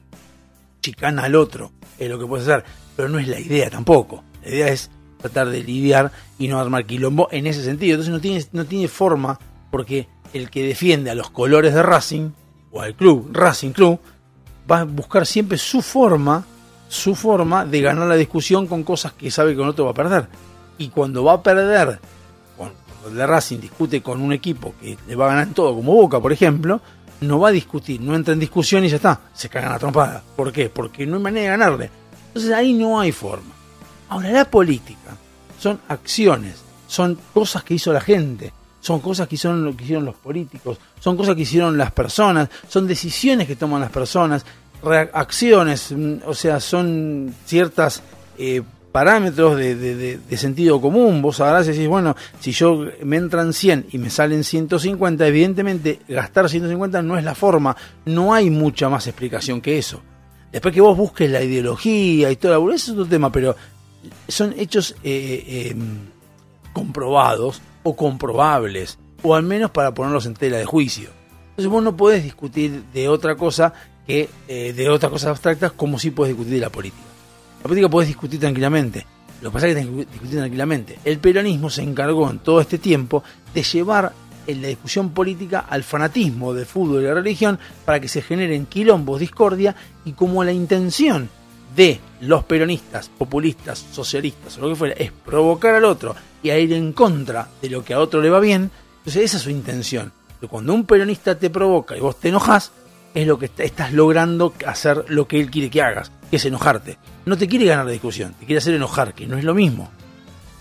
[0.82, 2.62] chicana al otro, es lo que puedes hacer,
[2.94, 4.22] pero no es la idea tampoco.
[4.44, 7.94] La idea es tratar de lidiar y no armar quilombo en ese sentido.
[7.94, 9.38] Entonces no tiene, no tiene forma
[9.70, 12.30] porque el que defiende a los colores de Racing
[12.70, 13.98] o al club, Racing Club,
[14.70, 16.44] va a buscar siempre su forma,
[16.88, 19.94] su forma de ganar la discusión con cosas que sabe que el otro va a
[19.94, 20.28] perder.
[20.78, 22.00] Y cuando va a perder,
[22.56, 22.76] cuando
[23.08, 25.94] el de Racing discute con un equipo que le va a ganar en todo, como
[25.94, 26.80] Boca, por ejemplo,
[27.20, 30.22] no va a discutir, no entra en discusión y ya está, se cagan a trompada.
[30.34, 30.68] ¿Por qué?
[30.68, 31.90] Porque no hay manera de ganarle.
[32.28, 33.52] Entonces ahí no hay forma.
[34.08, 35.16] Ahora, la política
[35.58, 40.04] son acciones, son cosas que hizo la gente, son cosas que hicieron lo que hicieron
[40.04, 44.44] los políticos, son cosas que hicieron las personas, son decisiones que toman las personas,
[44.82, 48.02] reacciones, mm, o sea, son ciertas
[48.36, 51.22] eh, parámetros de, sentido común.
[51.22, 56.00] Vos agarrás y decís, bueno, si yo me entran 100 y me salen 150, evidentemente
[56.08, 60.02] gastar 150 no es la forma, no hay mucha más explicación que eso.
[60.50, 63.54] Después que vos busques la ideología y la boludez, es otro tema, pero
[64.26, 65.76] son hechos eh, eh,
[66.72, 71.10] comprobados o comprobables, o al menos para ponerlos en tela de juicio.
[71.50, 73.72] Entonces vos no podés discutir de otra cosa
[74.06, 77.04] que eh, de otras cosas abstractas como si podés discutir de la política.
[77.62, 79.06] La política podés discutir tranquilamente.
[79.40, 80.98] Lo que pasa es que tenés que discutir tranquilamente.
[81.04, 84.12] El peronismo se encargó en todo este tiempo de llevar
[84.46, 88.66] en la discusión política al fanatismo de fútbol y la religión para que se generen
[88.66, 91.28] quilombos, discordia y como la intención
[91.74, 96.58] de los peronistas, populistas, socialistas o lo que fuera es provocar al otro y a
[96.58, 99.50] ir en contra de lo que a otro le va bien, entonces esa es su
[99.50, 100.12] intención.
[100.50, 102.72] Cuando un peronista te provoca y vos te enojas,
[103.14, 106.44] es lo que est- estás logrando hacer lo que él quiere que hagas, que es
[106.44, 106.98] enojarte.
[107.26, 109.90] No te quiere ganar la discusión, te quiere hacer enojar, que no es lo mismo.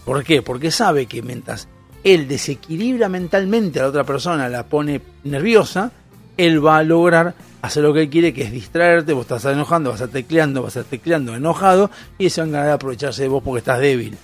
[0.05, 0.41] ¿Por qué?
[0.43, 1.67] Porque sabe que mientras
[2.03, 5.91] él desequilibra mentalmente a la otra persona, la pone nerviosa,
[6.37, 9.91] él va a lograr hacer lo que él quiere, que es distraerte, vos estás enojando,
[9.91, 13.43] vas a tecleando, vas a tecleando enojado, y se van a ganar aprovecharse de vos
[13.43, 14.17] porque estás débil.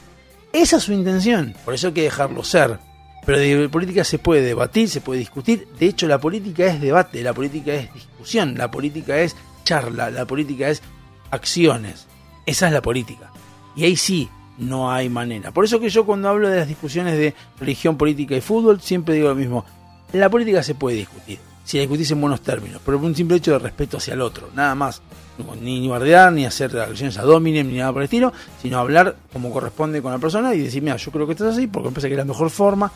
[0.54, 2.80] Esa es su intención, por eso hay que dejarlo ser.
[3.26, 5.68] Pero de política se puede debatir, se puede discutir.
[5.78, 10.26] De hecho, la política es debate, la política es discusión, la política es charla, la
[10.26, 10.82] política es
[11.30, 12.08] acciones.
[12.46, 13.30] Esa es la política.
[13.76, 15.52] Y ahí sí, no hay manera.
[15.52, 19.16] Por eso que yo cuando hablo de las discusiones de religión, política y fútbol, siempre
[19.16, 19.66] digo lo mismo.
[20.14, 23.52] La política se puede discutir, si discutís en buenos términos, pero por un simple hecho
[23.52, 25.02] de respeto hacia el otro, nada más.
[25.62, 29.52] Ni, ni ni hacer agresiones a dominem, ni nada por el estilo, sino hablar como
[29.52, 31.96] corresponde con la persona y decir, mira, yo creo que esto es así, porque me
[31.96, 32.90] que es la mejor forma.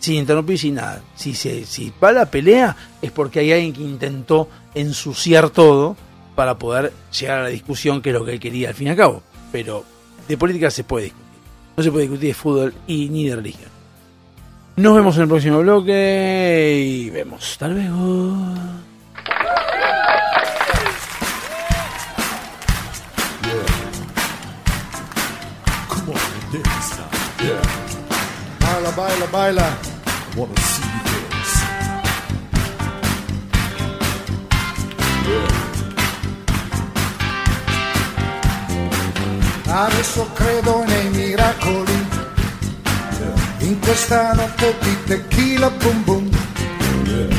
[0.00, 1.02] sin interrumpir, sin nada.
[1.16, 5.96] Si, se, si va la pelea es porque hay alguien que intentó ensuciar todo
[6.36, 8.90] para poder llegar a la discusión que es lo que él quería al fin y
[8.90, 9.22] al cabo.
[9.50, 9.82] Pero
[10.28, 11.26] de política se puede discutir.
[11.74, 13.69] No se puede discutir de fútbol y ni de religión.
[14.80, 17.52] Nos vemos en el próximo bloque y vemos.
[17.52, 18.54] Hasta luego.
[27.42, 27.60] Yeah.
[28.60, 29.62] Baila, baila, baila.
[29.62, 31.56] I wanna see you dance.
[39.68, 41.99] Adesso credo nei miracoli,
[43.70, 46.28] in questa notte di tequila boom boom.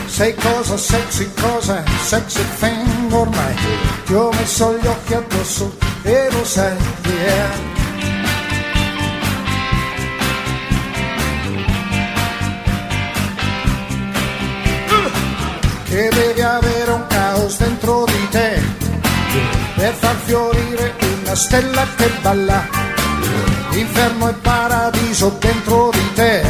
[0.08, 3.56] Sei cosa sexy, cosa sexy thing ormai.
[4.06, 7.70] Ti ho messo gli occhi addosso e lo sai, yeah.
[15.84, 18.62] Che devi avere un caos dentro di te
[19.76, 22.91] per far fiorire una stella che balla.
[23.74, 26.44] Inferno e paradiso dentro di te.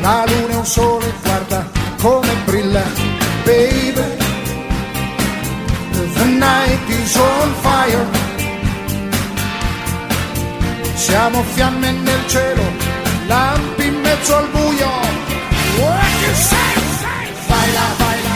[0.00, 1.66] La luna è un sole, guarda
[2.00, 2.82] come brilla,
[3.44, 4.16] baby.
[6.14, 8.06] The night is on fire.
[10.94, 12.62] Siamo fiamme nel cielo,
[13.26, 14.90] lampi in mezzo al buio.
[15.78, 16.76] What you say?
[17.48, 18.34] Baila, baila,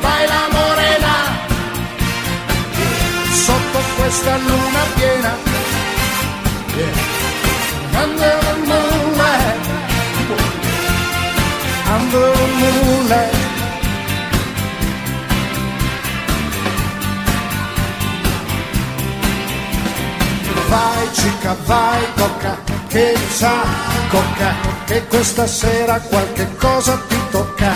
[0.00, 1.14] baila morena,
[3.30, 5.45] sotto questa luna piena.
[6.78, 9.66] Under the moonlight,
[11.88, 13.34] under the moonlight.
[20.68, 22.58] Vai cica, vai tocca,
[22.88, 23.62] che sa,
[24.10, 27.72] cocca, che questa sera qualche cosa ti tocca.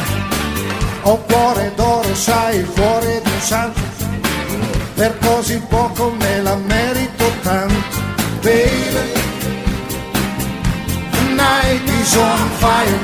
[1.05, 3.81] Ho cuore d'oro, sai, il cuore di un santo,
[4.95, 8.10] per così poco me la merito tanto,
[8.43, 9.05] baby.
[11.13, 13.01] The night is on fire.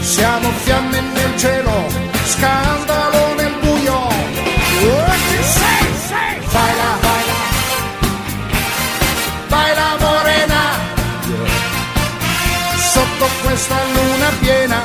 [0.00, 1.86] Siamo fiamme nel cielo,
[2.24, 4.00] scandalo nel buio.
[4.84, 5.84] What you say?
[6.52, 7.40] Baila, baila,
[9.48, 10.62] baila morena,
[12.92, 14.80] sotto questa luna piena.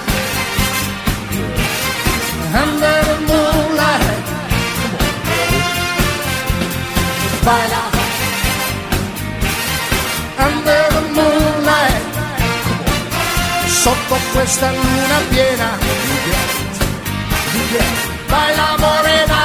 [7.47, 7.83] Baila,
[10.47, 12.13] under the moonlight,
[13.81, 15.69] sotto questa luna piena.
[18.31, 19.41] Baila morena.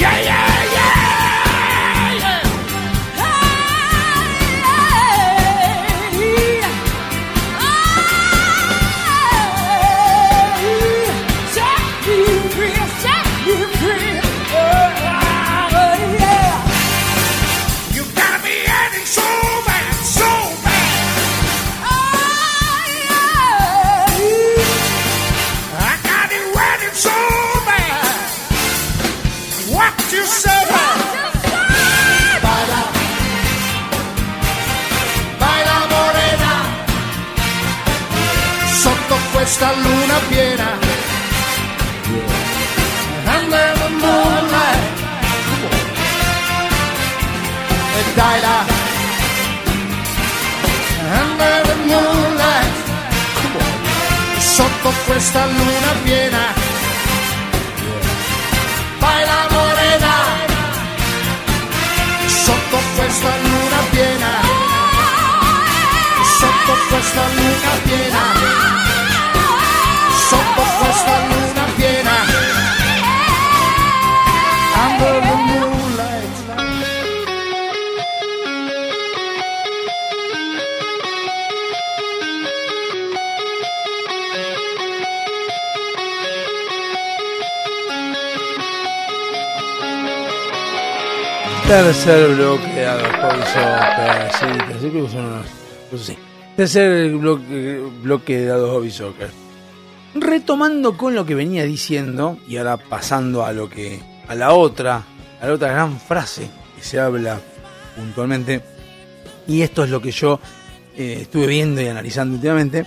[0.00, 0.53] Yeah, yeah,
[91.84, 92.98] Tercer bloque a
[93.52, 94.32] Soccer.
[94.32, 95.46] Sí, tercer bloque son unos-
[95.90, 96.16] pues sí.
[96.56, 99.30] Tercer bloque de Dados Hobby Soccer.
[100.14, 104.00] Retomando con lo que venía diciendo, y ahora pasando a lo que.
[104.26, 105.02] a la otra,
[105.42, 107.38] a la otra gran frase que se habla
[107.94, 108.62] puntualmente.
[109.46, 110.40] Y esto es lo que yo
[110.96, 112.86] eh, estuve viendo y analizando últimamente.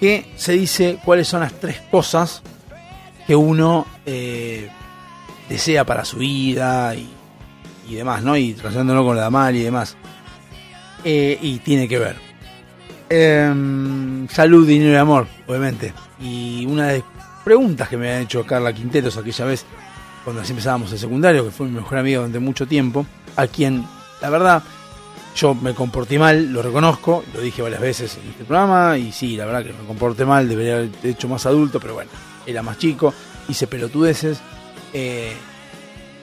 [0.00, 2.40] Que se dice cuáles son las tres cosas
[3.26, 4.70] que uno eh,
[5.46, 7.06] desea para su vida y,
[7.90, 8.36] y demás, ¿no?
[8.36, 9.96] Y relacionándolo con la mal y demás.
[11.04, 12.16] Eh, y tiene que ver.
[13.08, 15.92] Em, salud, dinero y amor, obviamente.
[16.20, 17.06] Y una de las
[17.44, 19.64] preguntas que me ha hecho Carla Quinteros aquella vez,
[20.24, 23.04] cuando así empezábamos el secundario, que fue mi mejor amiga durante mucho tiempo,
[23.36, 23.84] a quien,
[24.20, 24.62] la verdad,
[25.34, 29.36] yo me comporté mal, lo reconozco, lo dije varias veces en este programa, y sí,
[29.36, 32.10] la verdad que me comporté mal, debería haber hecho más adulto, pero bueno,
[32.46, 33.12] era más chico,
[33.48, 34.40] hice pelotudeces,
[34.92, 35.34] eh,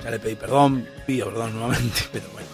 [0.07, 2.47] ya le pedí perdón, pido perdón nuevamente, pero bueno,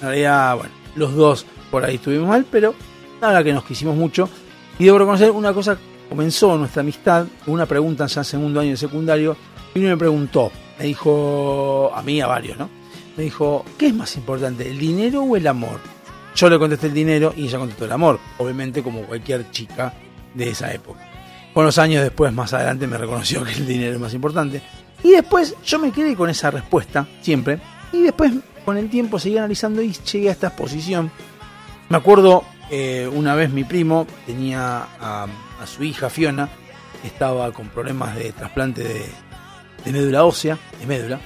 [0.00, 2.74] en realidad, bueno, los dos por ahí estuvimos mal, pero
[3.20, 4.28] la verdad que nos quisimos mucho,
[4.76, 5.78] y debo reconocer una cosa,
[6.08, 9.36] comenzó nuestra amistad, una pregunta ya en segundo año de secundario,
[9.72, 10.50] y uno me preguntó,
[10.80, 12.68] me dijo, a mí, a varios, ¿no?
[13.16, 15.78] Me dijo, ¿qué es más importante, el dinero o el amor?
[16.34, 19.94] Yo le contesté el dinero y ella contestó el amor, obviamente como cualquier chica
[20.34, 21.08] de esa época.
[21.54, 24.60] Con los años después, más adelante, me reconoció que el dinero es más importante.
[25.06, 27.60] Y después yo me quedé con esa respuesta, siempre.
[27.92, 28.32] Y después,
[28.64, 31.12] con el tiempo, seguí analizando y llegué a esta exposición.
[31.88, 32.42] Me acuerdo,
[32.72, 35.28] eh, una vez mi primo tenía a,
[35.64, 36.48] su hija Fiona,
[37.04, 38.82] estaba con problemas de trasplante
[39.84, 41.20] de, médula ósea, de médula,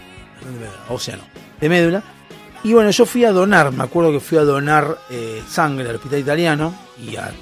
[0.44, 1.22] no de médula, ósea no,
[1.58, 2.02] de médula.
[2.62, 5.96] Y bueno, yo fui a donar, me acuerdo que fui a donar eh, sangre al
[5.96, 7.32] hospital italiano y a,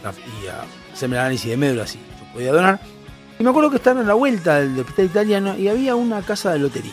[0.40, 0.62] y a
[0.92, 2.78] hacerme el análisis de médula si yo podía donar.
[3.38, 6.52] Y me acuerdo que estaban a la vuelta del hospital italiano y había una casa
[6.52, 6.92] de lotería.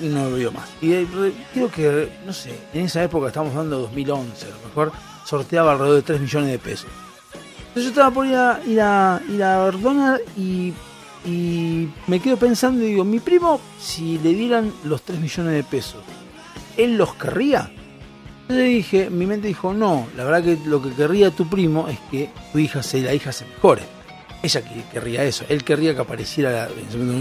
[0.00, 0.68] Y no lo vio más.
[0.80, 4.68] Y eh, re- creo que, no sé, en esa época, estamos de 2011, a lo
[4.68, 4.92] mejor
[5.24, 6.86] sorteaba alrededor de 3 millones de pesos.
[7.68, 10.72] Entonces yo estaba por ir a, ir a, ir a donar y,
[11.26, 15.64] y me quedo pensando y digo, mi primo, si le dieran los 3 millones de
[15.64, 16.02] pesos,
[16.76, 17.70] ¿él los querría?
[18.42, 21.98] Entonces dije, mi mente dijo, no, la verdad que lo que querría tu primo es
[22.10, 23.82] que tu hija se, la hija se mejore.
[24.42, 27.18] Ella que- querría eso, él querría que apareciera, en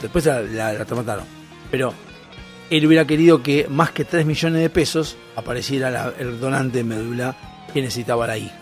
[0.00, 1.24] después la, la, mataron.
[1.70, 1.92] Pero
[2.70, 7.36] él hubiera querido que más que 3 millones de pesos apareciera el donante de médula
[7.72, 8.54] que necesitaba la hija.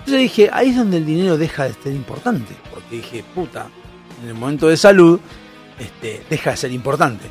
[0.00, 3.68] Entonces dije, ahí es donde el dinero deja de ser importante, porque dije, puta,
[4.22, 5.20] en el momento de salud,
[5.78, 7.24] este, deja de ser importante.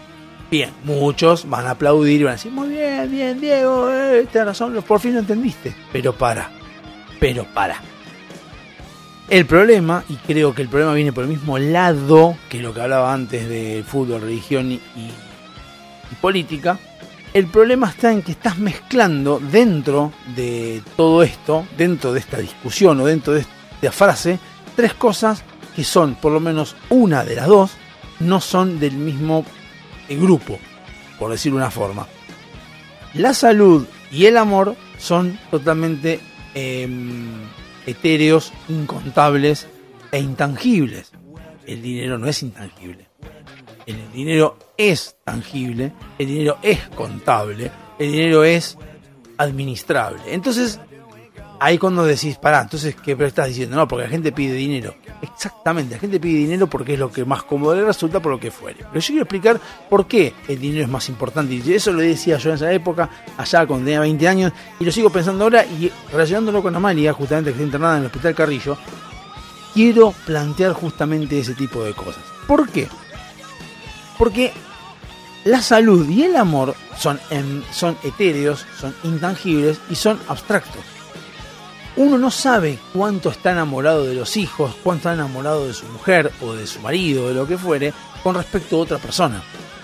[0.50, 4.74] Bien, muchos van a aplaudir y van a decir, muy bien, bien, Diego, eh, razón,
[4.84, 5.76] por fin lo entendiste.
[5.92, 6.50] Pero para,
[7.20, 7.82] pero para.
[9.32, 12.82] El problema, y creo que el problema viene por el mismo lado que lo que
[12.82, 14.82] hablaba antes de fútbol, religión y,
[16.20, 16.78] política,
[17.34, 23.00] el problema está en que estás mezclando dentro de todo esto, dentro de esta discusión
[23.00, 23.40] o dentro de
[23.80, 24.38] esta frase,
[24.76, 25.46] tres cosas
[25.78, 27.72] que son, por lo menos una de las dos,
[28.20, 29.46] no son del mismo
[30.10, 30.60] eh, grupo,
[31.18, 32.06] por decirlo de una forma.
[33.14, 36.20] La salud y el amor son totalmente
[36.54, 37.30] em,
[37.86, 39.68] etéreos, incontables
[40.12, 41.12] e intangibles.
[41.66, 43.08] El dinero no es intangible.
[43.86, 48.78] El dinero es tangible, el dinero es contable, el dinero es
[49.38, 50.22] administrable.
[50.28, 50.80] Entonces,
[51.62, 53.76] ahí cuando decís, pará, entonces, ¿qué estás diciendo?
[53.76, 54.96] No, porque la gente pide dinero.
[55.22, 58.40] Exactamente, la gente pide dinero porque es lo que más cómodo le resulta por lo
[58.40, 58.80] que fuere.
[58.80, 61.54] Pero yo quiero explicar por qué el dinero es más importante.
[61.54, 63.08] Y eso lo decía yo en esa época,
[63.38, 67.52] allá cuando tenía 20 años, y lo sigo pensando ahora, y relacionándolo con Amalia, justamente
[67.52, 68.78] que está internada en el Hospital Carrillo,
[69.76, 72.24] quiero plantear justamente ese tipo de cosas.
[72.48, 72.88] ¿Por qué?
[74.18, 74.52] Porque
[75.46, 80.82] la salud y el amor son, em, son etéreos, son intangibles y son abstractos.
[81.98, 86.32] Uno no sabe cuánto está enamorado de los hijos, cuánto está enamorado de su mujer
[86.42, 89.44] o de su marido, de lo que fuere, con respecto a otra persona.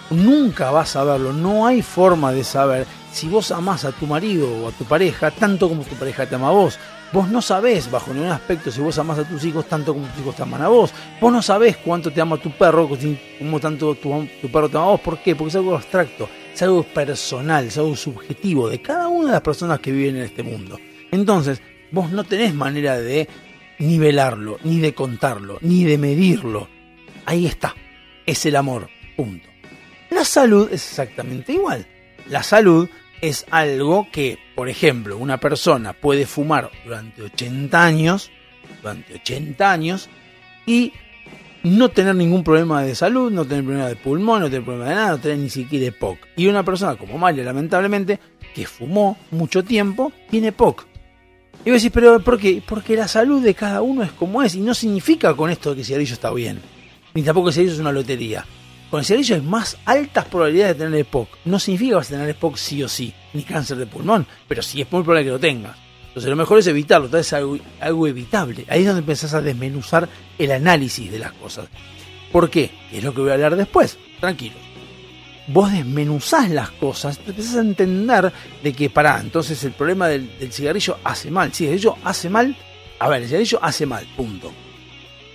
[0.10, 4.48] Nunca vas a verlo, no hay forma de saber si vos amás a tu marido
[4.50, 6.80] o a tu pareja tanto como tu pareja te ama a vos.
[7.12, 10.22] Vos no sabés bajo ningún aspecto si vos amás a tus hijos tanto como tus
[10.22, 10.92] hijos te aman a vos.
[11.20, 12.90] Vos no sabés cuánto te ama tu perro,
[13.40, 15.02] como tanto tu, tu perro te ama a vos.
[15.02, 15.36] ¿Por qué?
[15.36, 19.42] Porque es algo abstracto, es algo personal, es algo subjetivo de cada una de las
[19.42, 20.80] personas que viven en este mundo.
[21.12, 21.62] Entonces,
[21.92, 23.28] vos no tenés manera de
[23.80, 26.68] nivelarlo, ni de contarlo, ni de medirlo.
[27.26, 27.76] Ahí está,
[28.26, 29.48] es el amor, punto.
[30.10, 31.86] La salud es exactamente igual.
[32.30, 32.90] La salud
[33.22, 38.32] es algo que, por ejemplo, una persona puede fumar durante 80 años,
[38.82, 40.10] durante 80 años,
[40.66, 40.94] y
[41.64, 44.96] no tener ningún problema de salud, no tener problema de pulmón, no tener problema de
[44.96, 46.20] nada, no tener ni siquiera EPOC.
[46.36, 48.20] Y una persona como Mario, lamentablemente,
[48.54, 50.86] que fumó mucho tiempo, tiene EPOC.
[51.66, 52.62] Y vos decís, pero ¿por qué?
[52.66, 55.82] Porque la salud de cada uno es como es, y no significa con esto que
[55.82, 56.62] el cigarrillo está bien,
[57.14, 58.46] ni tampoco el cigarrillo es una lotería.
[58.90, 61.30] Con el cigarrillo hay más altas probabilidades de tener EPOC.
[61.46, 64.62] No significa que vas a tener EPOC sí o sí, ni cáncer de pulmón, pero
[64.62, 65.76] sí es muy probable que lo tengas.
[66.08, 68.66] Entonces lo mejor es evitarlo, tal vez es algo, algo evitable.
[68.70, 70.08] Ahí es donde empezás a desmenuzar
[70.40, 71.68] el análisis de las cosas.
[72.32, 72.72] ¿Por qué?
[72.92, 73.98] Es lo que voy a hablar después.
[74.20, 74.56] Tranquilo.
[75.48, 78.32] Vos desmenuzás las cosas, te empezás a entender
[78.64, 81.54] de que, pará, entonces el problema del, cigarrillo hace mal.
[81.54, 82.56] Sí, el cigarrillo hace mal.
[83.00, 84.52] A ver, el cigarrillo hace mal, punto.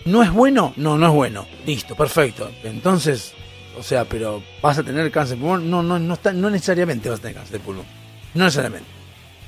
[0.04, 0.72] ¿No es bueno?
[0.76, 1.46] No, no es bueno.
[1.64, 2.50] Listo, perfecto.
[2.64, 3.32] Entonces,
[3.78, 5.70] o sea, pero ¿vas a tener cáncer de pulmón?
[5.70, 7.86] No, no, no, está, no necesariamente vas a tener cáncer de pulmón.
[8.34, 8.88] No necesariamente.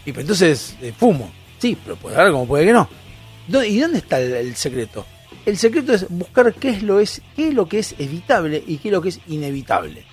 [0.06, 1.30] Y pues entonces, eh, fumo.
[1.58, 2.88] Sí, pero puede haber como puede que no.
[3.48, 5.04] ¿Dó- ¿Y dónde está el, el secreto?
[5.44, 8.78] El secreto es buscar qué es, lo es, qué es lo que es evitable y
[8.78, 10.04] qué es lo que es inevitable.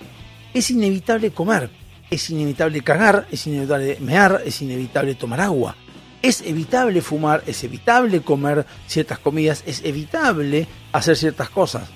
[0.54, 1.70] Es inevitable comer,
[2.10, 5.76] es inevitable cagar, es inevitable mear, es inevitable tomar agua.
[6.20, 11.88] Es evitable fumar, es evitable comer ciertas comidas, es evitable hacer ciertas cosas.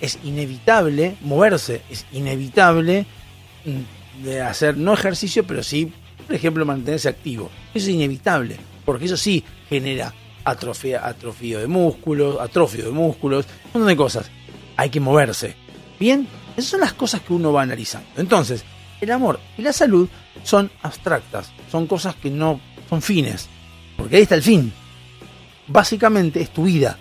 [0.00, 3.06] Es inevitable moverse, es inevitable
[3.64, 5.90] mm, de hacer no ejercicio, pero sí,
[6.26, 7.50] por ejemplo, mantenerse activo.
[7.72, 10.12] Eso es inevitable, porque eso sí genera
[10.44, 14.30] atrofia, atrofio de músculos, atrofio de músculos, un montón de cosas.
[14.76, 15.54] Hay que moverse.
[15.98, 16.26] Bien,
[16.60, 18.08] esas son las cosas que uno va analizando.
[18.16, 18.64] Entonces,
[19.00, 20.08] el amor y la salud
[20.42, 23.48] son abstractas, son cosas que no son fines,
[23.96, 24.72] porque ahí está el fin.
[25.66, 26.98] Básicamente es tu vida.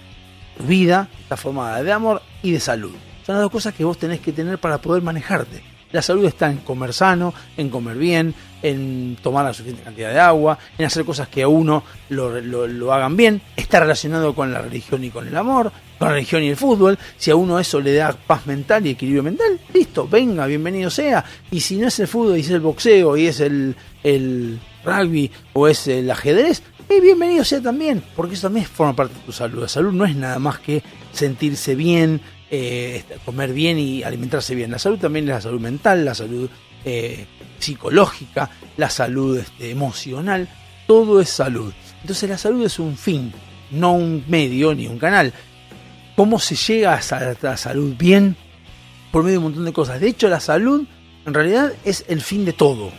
[0.57, 2.93] Tu vida está formada de amor y de salud.
[3.25, 5.63] Son las dos cosas que vos tenés que tener para poder manejarte.
[5.91, 10.19] La salud está en comer sano, en comer bien, en tomar la suficiente cantidad de
[10.19, 13.41] agua, en hacer cosas que a uno lo, lo- lo hagan bien.
[13.55, 16.97] Está relacionado con la religión y con el amor, con la religión y el fútbol.
[17.17, 21.25] Si a uno eso le da paz mental y equilibrio mental, listo, venga, bienvenido sea.
[21.49, 25.31] Y si no es el fútbol y es el boxeo y es el, el rugby
[25.53, 29.31] o es el ajedrez, eh, bienvenido sea también, porque eso también forma parte de tu
[29.31, 29.61] salud.
[29.61, 30.83] La salud no es nada más que
[31.13, 32.19] sentirse bien,
[32.51, 34.71] eh, comer bien y alimentarse bien.
[34.71, 36.49] La salud también es la salud mental, la salud
[36.85, 37.25] eh,
[37.59, 40.47] psicológica, la salud este, emocional,
[40.87, 41.73] todo es salud.
[42.01, 43.31] Entonces la salud es un fin,
[43.71, 45.33] no un medio ni un canal.
[46.15, 48.35] ¿Cómo se llega a la salud bien?
[49.11, 49.99] Por medio de un montón de cosas.
[50.01, 50.85] De hecho, la salud
[51.25, 52.91] en realidad es el fin de todo.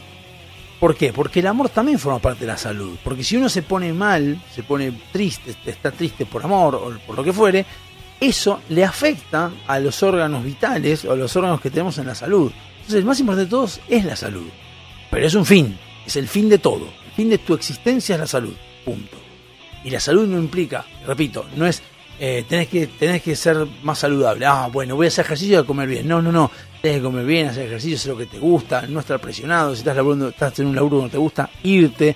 [0.78, 1.12] ¿Por qué?
[1.12, 2.96] Porque el amor también forma parte de la salud.
[3.04, 7.16] Porque si uno se pone mal, se pone triste, está triste por amor o por
[7.16, 7.66] lo que fuere,
[8.20, 12.14] eso le afecta a los órganos vitales o a los órganos que tenemos en la
[12.14, 12.52] salud.
[12.72, 14.48] Entonces, el más importante de todos es la salud.
[15.10, 16.86] Pero es un fin, es el fin de todo.
[17.06, 18.54] El fin de tu existencia es la salud.
[18.84, 19.16] Punto.
[19.84, 21.82] Y la salud no implica, repito, no es
[22.22, 24.44] eh, tenés, que, tenés que ser más saludable.
[24.44, 26.06] Ah, bueno, voy a hacer ejercicio y a comer bien.
[26.06, 26.50] No, no, no.
[26.82, 29.74] Tenés que comer bien, hacer ejercicio, hacer lo que te gusta, no estar presionado.
[29.74, 32.14] Si estás, laburando, estás en un laburo que no te gusta, irte.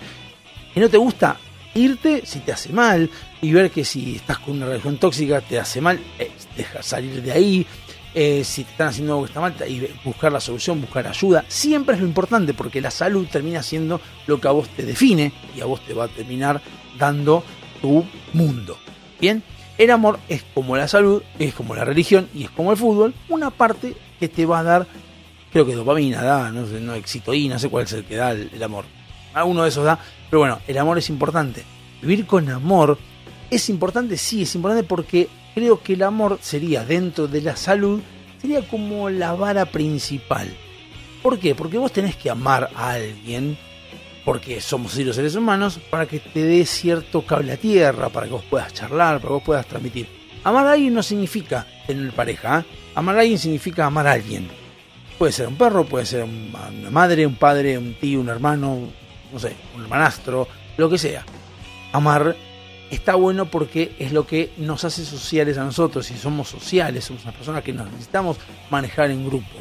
[0.75, 1.39] Y no te gusta
[1.75, 3.11] irte si te hace mal
[3.43, 7.23] y ver que si estás con una relación tóxica te hace mal, eh, deja salir
[7.23, 7.67] de ahí.
[8.17, 11.45] Eh, si te están haciendo algo que está mal, y buscar la solución, buscar ayuda,
[11.49, 15.33] siempre es lo importante porque la salud termina siendo lo que a vos te define
[15.57, 16.63] y a vos te va a terminar
[16.97, 17.43] dando
[17.83, 18.79] tu mundo.
[19.21, 19.43] Bien,
[19.79, 23.15] el amor es como la salud, es como la religión y es como el fútbol,
[23.29, 24.87] una parte que te va a dar,
[25.53, 28.63] creo que dopamina da, no sé, no no sé cuál es el que da el
[28.63, 28.85] amor.
[29.35, 29.99] Alguno de esos da,
[30.31, 31.65] pero bueno, el amor es importante.
[32.01, 32.99] Vivir con amor
[33.51, 38.01] es importante, sí, es importante porque creo que el amor sería dentro de la salud,
[38.41, 40.49] sería como la vara principal.
[41.23, 41.55] ¿Por qué?
[41.55, 43.57] Porque vos tenés que amar a alguien,
[44.25, 48.45] porque somos seres humanos, para que te dé cierto cable a tierra, para que vos
[48.45, 50.07] puedas charlar, para que vos puedas transmitir.
[50.45, 52.65] Amar a alguien no significa tener pareja, ¿eh?
[52.95, 54.49] amar a alguien significa amar a alguien.
[55.17, 58.89] Puede ser un perro, puede ser una madre, un padre, un tío, un hermano,
[59.33, 61.25] no sé, un hermanastro, lo que sea.
[61.93, 62.37] Amar
[62.91, 66.07] está bueno porque es lo que nos hace sociales a nosotros.
[66.07, 68.39] Si somos sociales, somos personas que nos necesitamos
[68.71, 69.57] manejar en grupo.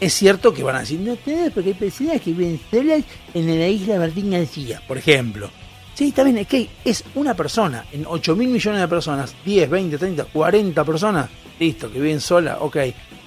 [0.00, 1.16] Es cierto que van a decir, no
[1.54, 3.02] porque hay personas que viven solas
[3.32, 5.50] en la isla Martín García, por ejemplo.
[5.94, 9.70] Sí, está bien, es que es una persona, en 8 mil millones de personas, 10,
[9.70, 12.76] 20, 30, 40 personas, listo, que viven sola, ok,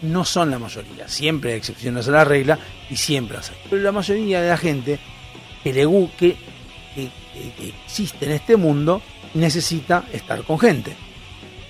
[0.03, 1.07] no son la mayoría.
[1.07, 3.57] Siempre hay excepciones a la regla y siempre las hay.
[3.67, 4.99] Pero la mayoría de la gente
[5.63, 6.35] que,
[6.95, 7.09] que,
[7.57, 9.01] que- existe en este mundo
[9.33, 10.95] necesita estar con gente.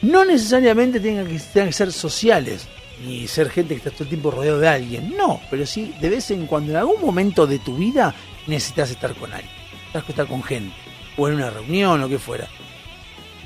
[0.01, 2.67] No necesariamente tengan que, tengan que ser sociales,
[3.05, 5.15] ni ser gente que está todo el tiempo rodeado de alguien.
[5.17, 8.13] No, pero sí, de vez en cuando, en algún momento de tu vida,
[8.47, 9.51] necesitas estar con alguien.
[9.93, 10.73] Necesitas estar con gente,
[11.17, 12.47] o en una reunión, o que fuera.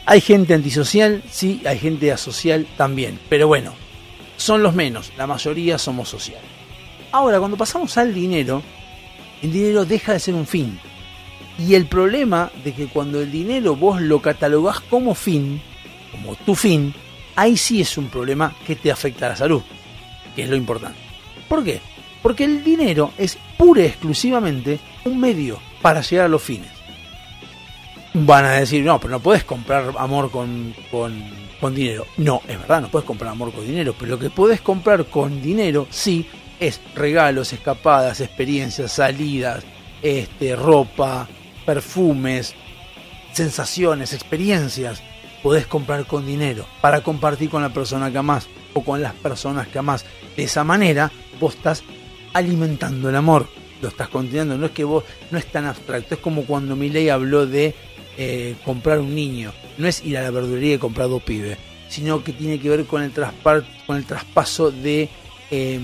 [0.06, 3.20] Hay gente antisocial, sí, hay gente asocial también.
[3.30, 3.74] Pero bueno,
[4.38, 6.44] son los menos, la mayoría somos sociales.
[7.12, 8.62] Ahora, cuando pasamos al dinero,
[9.44, 10.80] el dinero deja de ser un fin.
[11.60, 15.62] Y el problema de que cuando el dinero vos lo catalogás como fin,
[16.12, 16.94] como tu fin,
[17.36, 19.62] ahí sí es un problema que te afecta a la salud,
[20.36, 20.98] que es lo importante.
[21.48, 21.82] ¿Por qué?
[22.22, 26.70] Porque el dinero es pura y exclusivamente un medio para llegar a los fines.
[28.14, 31.22] Van a decir, no, pero no puedes comprar amor con, con,
[31.60, 32.08] con dinero.
[32.18, 35.41] No, es verdad, no puedes comprar amor con dinero, pero lo que puedes comprar con
[35.41, 36.26] dinero, sí,
[36.68, 39.64] es regalos, escapadas, experiencias, salidas,
[40.01, 41.28] este, ropa,
[41.66, 42.55] perfumes,
[43.34, 45.01] sensaciones, experiencias,
[45.41, 49.68] podés comprar con dinero para compartir con la persona que amás o con las personas
[49.68, 50.05] que amás.
[50.38, 51.84] De esa manera vos estás
[52.34, 53.47] alimentando el amor,
[53.82, 57.09] lo estás continuando, no es que vos, no es tan abstracto, es como cuando Milei
[57.09, 57.76] habló de
[58.18, 61.57] eh, comprar un niño, no es ir a la verdulería y comprar dos pibes,
[61.89, 63.11] sino que tiene que ver con el,
[63.86, 65.09] con el traspaso de,
[65.51, 65.80] eh,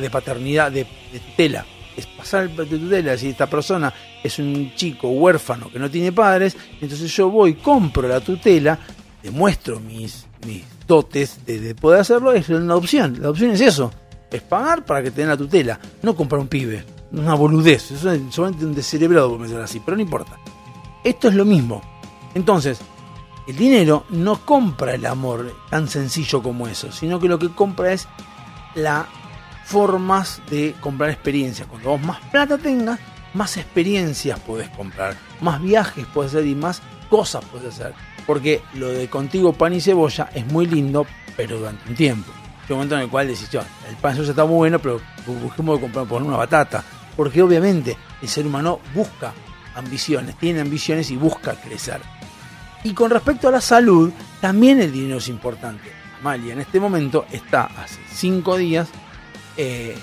[0.00, 1.64] de paternidad, de, de tutela,
[1.96, 3.92] es pasar de tutela, si esta persona
[4.22, 8.78] es un chico huérfano que no tiene padres, entonces yo voy, compro la tutela,
[9.22, 13.18] demuestro mis, mis dotes de, de poder hacerlo, es una opción.
[13.20, 13.90] La opción es eso,
[14.30, 16.84] es pagar para que te den la tutela, no comprar un pibe.
[17.12, 20.36] Una boludez, eso es solamente un descerebrado, por mencionar así, pero no importa.
[21.04, 21.80] Esto es lo mismo.
[22.34, 22.80] Entonces,
[23.46, 27.92] el dinero no compra el amor tan sencillo como eso, sino que lo que compra
[27.92, 28.08] es
[28.74, 29.06] la
[29.64, 31.66] formas de comprar experiencias.
[31.66, 33.00] Cuando vos más plata tengas,
[33.32, 37.94] más experiencias podés comprar, más viajes podés hacer y más cosas podés hacer.
[38.26, 41.06] Porque lo de contigo pan y cebolla es muy lindo,
[41.36, 42.30] pero durante un tiempo.
[42.64, 45.00] Hay un momento en el cual decís, el pan y cebolla está muy bueno, pero
[45.26, 46.84] busquemos comprar poner una batata.
[47.16, 49.32] Porque obviamente el ser humano busca
[49.74, 52.00] ambiciones, tiene ambiciones y busca crecer.
[52.82, 55.90] Y con respecto a la salud, también el dinero es importante.
[56.20, 58.88] Amalia en este momento está hace cinco días
[59.56, 59.96] eh,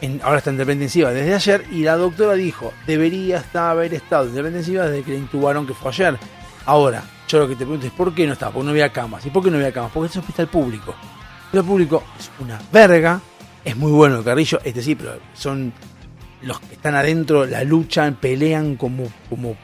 [0.00, 4.46] en, ahora está en intensiva desde ayer y la doctora dijo, debería haber estado en
[4.46, 6.18] intensiva desde que le intubaron que fue ayer.
[6.66, 8.50] Ahora, yo lo que te pregunto es, ¿por qué no está?
[8.50, 9.24] Porque no había camas.
[9.26, 9.92] ¿Y por qué no había camas?
[9.92, 10.94] Porque es un hospital público.
[11.52, 13.20] El público es una verga,
[13.64, 15.72] es muy bueno el carrillo, este sí, pero son
[16.42, 19.56] los que están adentro, la luchan, pelean como, como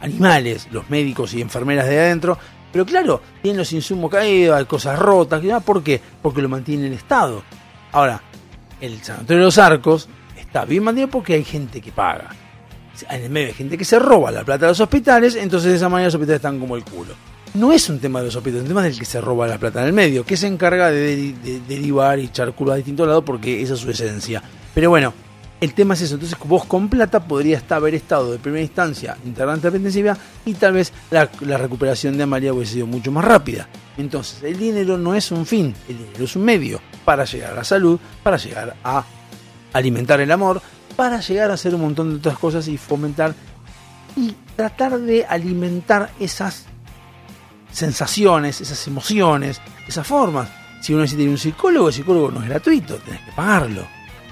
[0.00, 2.38] animales, los médicos y enfermeras de adentro.
[2.72, 5.42] Pero claro, tienen los insumos caídos, hay cosas rotas.
[5.64, 6.00] ¿Por qué?
[6.22, 7.42] Porque lo mantiene el Estado.
[7.92, 8.22] Ahora,
[8.80, 10.08] el Sanatorio de los Arcos
[10.38, 12.28] está bien mantenido porque hay gente que paga.
[13.10, 15.76] En el medio hay gente que se roba la plata de los hospitales, entonces de
[15.76, 17.14] esa manera los hospitales están como el culo.
[17.54, 19.56] No es un tema de los hospitales, es un tema del que se roba la
[19.58, 22.76] plata en el medio, que se encarga de, de- de derivar y echar culo a
[22.76, 24.42] distintos lados porque esa es su esencia.
[24.74, 25.14] Pero bueno,
[25.60, 26.14] el tema es eso.
[26.14, 30.54] Entonces vos con plata podrías haber estado de primera instancia internada en terapia intensiva y
[30.54, 33.68] tal vez la, la recuperación de Amalia hubiese sido mucho más rápida.
[33.98, 37.56] Entonces el dinero no es un fin, el dinero es un medio para llegar a
[37.56, 39.04] la salud, para llegar a
[39.72, 40.62] alimentar el amor,
[40.96, 43.34] para llegar a hacer un montón de otras cosas y fomentar
[44.16, 46.64] y tratar de alimentar esas
[47.72, 50.48] sensaciones, esas emociones, esas formas.
[50.80, 53.86] Si uno necesita ir a un psicólogo, el psicólogo no es gratuito, tenés que pagarlo.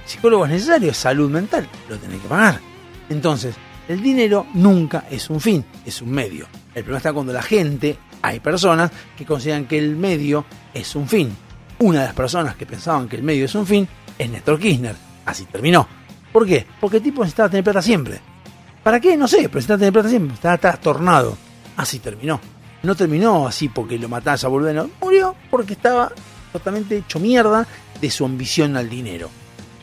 [0.05, 2.61] Psicólogo es necesario, es salud mental, lo tenés que pagar.
[3.09, 3.57] Entonces,
[3.89, 6.47] el dinero nunca es un fin, es un medio.
[6.75, 11.09] El problema está cuando la gente, hay personas que consideran que el medio es un
[11.09, 11.35] fin.
[11.79, 13.87] Una de las personas que pensaban que el medio es un fin
[14.19, 14.97] es Néstor Kirchner.
[15.25, 15.87] Así terminó.
[16.33, 16.67] ¿Por qué?
[16.81, 18.21] Porque el tipo necesitaba tener plata siempre.
[18.83, 19.17] ¿Para qué?
[19.17, 20.35] No sé, pero necesitaba tener plata siempre.
[20.35, 21.37] Estaba trastornado.
[21.77, 22.41] Así terminó.
[22.83, 24.75] No terminó así porque lo mataba a volver.
[24.75, 24.91] No.
[25.01, 26.11] Murió porque estaba
[26.53, 27.67] totalmente hecho mierda
[28.01, 29.31] de su ambición al dinero.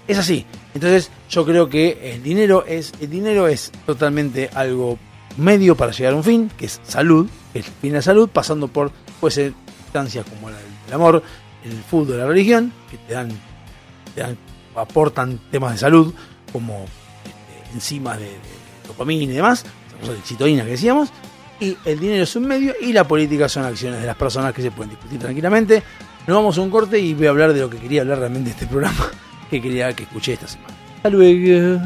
[0.08, 0.46] Es así.
[0.74, 4.98] Entonces yo creo que el dinero es, el dinero es totalmente algo
[5.38, 8.68] medio para llegar a un fin, que es salud, que el de la salud, pasando
[8.68, 8.92] por
[9.22, 9.54] puede ser
[9.86, 11.24] instancias como la- el amor,
[11.64, 13.30] el fútbol, la religión, que te dan,
[14.16, 14.38] te dan-
[14.76, 16.14] aportan temas de salud,
[16.52, 16.84] como
[17.24, 18.40] este, enzimas de, de
[18.88, 21.10] dopamina y demás, de citoína que decíamos,
[21.60, 24.62] y el dinero es un medio y la política son acciones de las personas que
[24.62, 25.82] se pueden discutir tranquilamente.
[26.28, 28.50] Nos vamos a un corte y voy a hablar de lo que quería hablar realmente
[28.50, 29.10] de este programa,
[29.50, 30.74] que quería que escuché esta semana.
[30.98, 31.80] Hasta luego.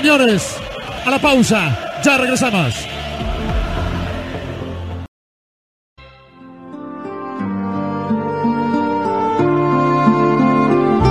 [0.00, 0.56] Señores,
[1.04, 1.76] a la pausa.
[2.04, 2.72] Ya regresamos.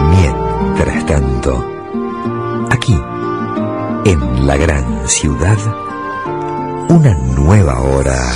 [0.09, 1.65] Mientras tanto,
[2.71, 2.97] aquí,
[4.05, 5.57] en la gran ciudad,
[6.87, 8.31] una nueva hora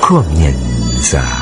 [0.00, 1.37] comienza.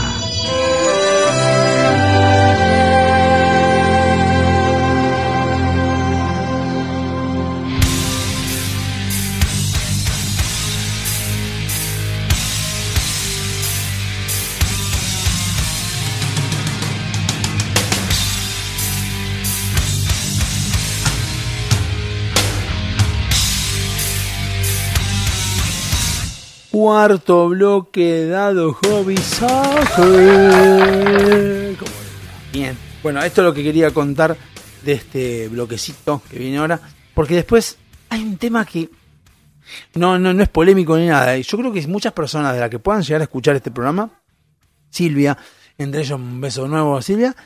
[26.96, 28.74] Cuarto bloque dado
[29.04, 29.46] decía.
[32.50, 32.74] Bien.
[33.02, 34.34] Bueno, esto es lo que quería contar
[34.82, 36.80] de este bloquecito que viene ahora.
[37.12, 37.76] Porque después
[38.08, 38.88] hay un tema que
[39.94, 41.36] no, no, no es polémico ni nada.
[41.36, 44.10] Y Yo creo que muchas personas de las que puedan llegar a escuchar este programa,
[44.88, 45.36] Silvia,
[45.76, 47.36] entre ellos un beso nuevo a Silvia,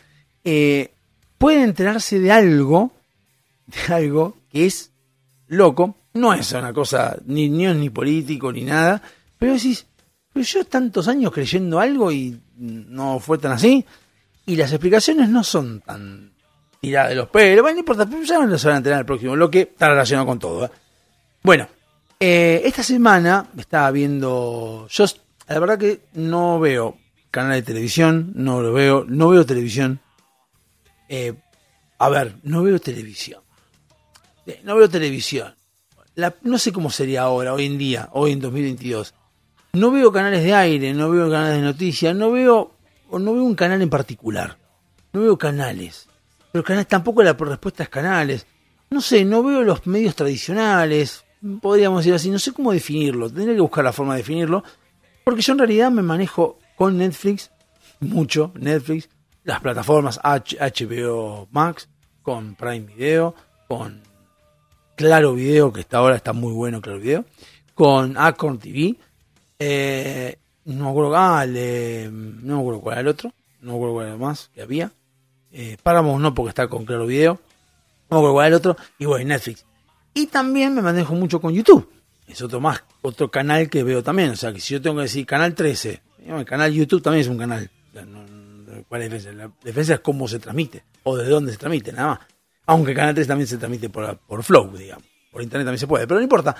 [0.45, 0.93] eh,
[1.39, 2.93] pueden enterarse de algo,
[3.67, 4.93] de algo que es
[5.49, 5.97] loco.
[6.15, 9.03] No es una cosa, ni, ni ni político ni nada.
[9.41, 9.85] Pero decís,
[10.33, 13.85] pero yo tantos años creyendo algo y no fue tan así.
[14.47, 16.33] Y las explicaciones no son tan
[16.81, 17.63] tiradas de los pelos.
[17.63, 19.61] Bueno, no importa, ya no se van a enterar en el próximo bloque.
[19.63, 20.67] Está relacionado con todo.
[20.67, 20.71] ¿eh?
[21.43, 21.67] Bueno,
[22.21, 24.87] eh, esta semana estaba viendo.
[24.91, 25.05] Yo,
[25.49, 26.97] la verdad que no veo
[27.33, 30.01] canal de televisión, no lo veo, no veo televisión.
[31.09, 31.35] Eh,
[31.99, 33.43] a ver, no veo televisión.
[34.47, 35.55] Eh, No veo televisión.
[36.15, 39.15] La- no sé cómo sería ahora, hoy en día, hoy en 2022.
[39.73, 42.73] No veo canales de aire, no veo canales de noticias, no veo,
[43.13, 44.59] no veo un canal en particular.
[45.13, 46.09] No veo canales.
[46.53, 48.47] Pero canales, tampoco la respuesta es canales.
[48.91, 51.25] No sé, no veo los medios tradicionales.
[51.61, 53.29] Podríamos decir así, no sé cómo definirlo.
[53.29, 54.65] Tendría que buscar la forma de definirlo.
[55.23, 57.53] Porque yo en realidad me manejo con Netflix,
[58.01, 59.09] mucho Netflix,
[59.45, 61.89] las plataformas HBO Max,
[62.23, 63.35] con Prime Video,
[63.69, 64.03] con
[64.97, 67.25] Claro Video, que está ahora está muy bueno Claro Video,
[67.75, 68.97] con Acorn TV,
[69.61, 73.77] eh, no me acuerdo, ah, de- no me acuerdo cuál era el otro, no me
[73.77, 74.91] acuerdo cuál era más que había,
[75.53, 77.35] eh, Paramount no porque está con Claro Video,
[78.11, 79.65] no me acuerdo cuál era el otro, y bueno, Netflix.
[80.15, 81.89] Y también me manejo mucho con YouTube,
[82.27, 85.03] es otro más, otro canal que veo también, o sea que si yo tengo que
[85.03, 88.25] decir canal 13, eh, el canal YouTube también es un canal, O sea, no-
[88.89, 89.33] ¿cuál es la diferencia?
[89.47, 92.21] La diferencia es cómo se transmite, o de dónde se transmite, nada más.
[92.67, 95.05] Aunque Canal 3 también se transmite por, por Flow, digamos.
[95.33, 96.55] Por internet también se puede, pero no importa.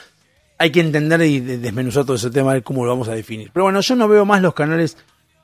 [0.61, 3.51] Hay que entender y de- desmenuzar todo ese tema, ver cómo lo vamos a definir.
[3.53, 4.97] Pero bueno, yo no veo más los canales,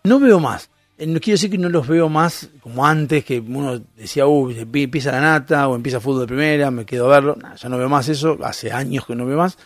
[0.04, 0.70] no veo más.
[0.98, 4.50] Eh, No quiero decir que no los veo más como antes, que uno decía, uh,
[4.50, 7.36] empieza la nata o empieza fútbol de primera, me quedo a verlo.
[7.42, 9.56] No, ya no veo más eso, hace años que no veo más.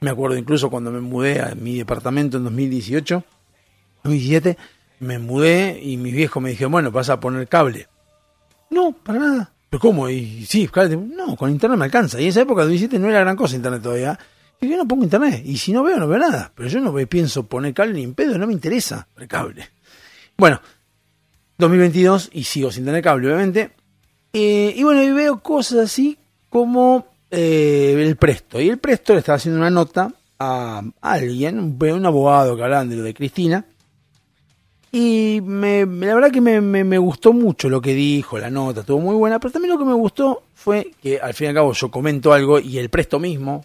[0.00, 3.24] Me acuerdo incluso cuando me mudé a mi departamento en 2018,
[4.04, 4.56] 2017,
[5.00, 7.88] me mudé y mis viejos me dijeron, bueno, vas a poner cable.
[8.70, 9.52] No, para nada.
[9.68, 10.08] ¿Pero cómo?
[10.08, 10.96] Y sí, cable.
[10.96, 12.20] No, con internet me alcanza.
[12.20, 14.18] Y en esa época, 2017, no era gran cosa internet todavía.
[14.62, 15.42] Y yo no pongo internet.
[15.44, 16.52] Y si no veo, no veo nada.
[16.54, 19.68] Pero yo no me pienso poner cable ni en pedo, no me interesa el cable.
[20.38, 20.60] Bueno,
[21.58, 23.72] 2022 y sigo sin tener cable, obviamente.
[24.32, 26.16] Eh, y bueno, y veo cosas así
[26.48, 28.60] como eh, el Presto.
[28.60, 32.96] Y el Presto le estaba haciendo una nota a alguien, un, abogado que hablaban de
[32.96, 33.64] lo de Cristina.
[34.92, 39.00] Y me, la verdad que me, me- gustó mucho lo que dijo, la nota, estuvo
[39.00, 41.72] muy buena, pero también lo que me gustó fue que al fin y al cabo
[41.72, 43.64] yo comento algo y el presto mismo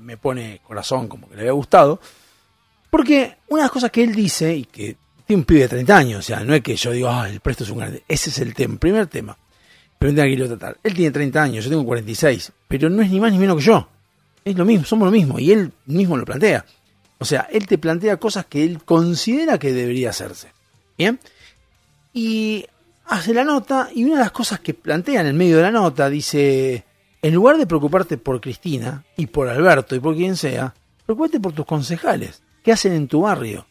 [0.00, 2.00] me pone corazón como que le había gustado.
[2.90, 5.96] Porque una de las cosas que él dice, y que tiene un pibe de 30
[5.96, 8.30] años, o sea, no es que yo digo, ah, el presto es un grande, ese
[8.30, 9.36] es el tema, primer tema.
[9.98, 10.78] Pero tema que quiero tratar.
[10.82, 13.64] Él tiene 30 años, yo tengo 46, pero no es ni más ni menos que
[13.64, 13.88] yo.
[14.44, 16.64] Es lo mismo, somos lo mismo, y él mismo lo plantea.
[17.18, 20.52] O sea, él te plantea cosas que él considera que debería hacerse.
[20.96, 21.18] ¿Bien?
[22.12, 22.64] Y
[23.06, 25.70] hace la nota, y una de las cosas que plantea en el medio de la
[25.70, 26.84] nota dice,
[27.26, 30.72] en lugar de preocuparte por Cristina, y por Alberto, y por quien sea,
[31.04, 33.66] preocupate por tus concejales, que hacen en tu barrio.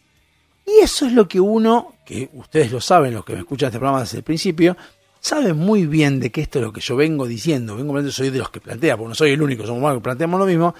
[0.65, 3.79] Y eso es lo que uno, que ustedes lo saben, los que me escuchan este
[3.79, 4.75] programa desde el principio,
[5.21, 8.29] saben muy bien de que esto es lo que yo vengo diciendo, vengo hablando, soy
[8.29, 10.75] de los que plantea, porque no soy el único, somos más que planteamos lo mismo.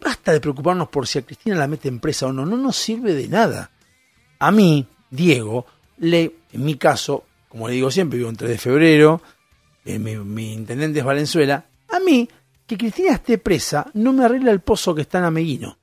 [0.00, 2.74] Basta de preocuparnos por si a Cristina la mete en presa o no, no nos
[2.74, 3.70] sirve de nada.
[4.40, 5.66] A mí, Diego,
[5.98, 9.22] le, en mi caso, como le digo siempre, vivo en 3 de febrero,
[9.84, 12.28] eh, mi, mi intendente es Valenzuela, a mí,
[12.66, 15.78] que Cristina esté presa no me arregla el pozo que está en Ameguino.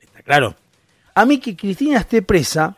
[0.00, 0.54] ¿Está claro?
[1.14, 2.76] A mí que Cristina esté presa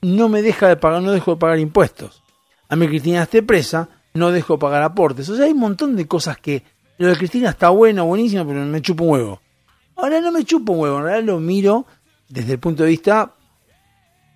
[0.00, 2.22] no me deja de pagar, no dejo de pagar impuestos.
[2.68, 5.28] a mí Cristina esté presa, no dejo pagar aportes.
[5.28, 6.62] O sea, hay un montón de cosas que
[6.98, 9.40] lo de Cristina está bueno, buenísimo, pero me chupa un huevo.
[9.96, 11.86] Ahora no me chupa un huevo, en realidad lo miro
[12.28, 13.34] desde el punto de vista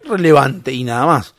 [0.05, 1.35] relevante y nada más.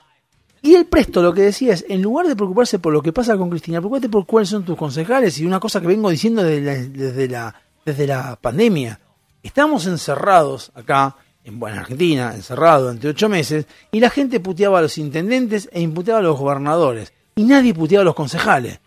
[0.66, 3.38] Y el presto lo que decía es, en lugar de preocuparse por lo que pasa
[3.38, 7.30] con Cristina, preocupate por cuáles son tus concejales y una cosa que vengo diciendo desde
[7.30, 7.54] la,
[7.86, 9.00] desde la, pandemia.
[9.44, 14.82] Estamos encerrados acá, en, en Argentina, encerrados durante ocho meses, y la gente puteaba a
[14.82, 18.80] los intendentes e imputeaba a los gobernadores, y nadie puteaba a los concejales.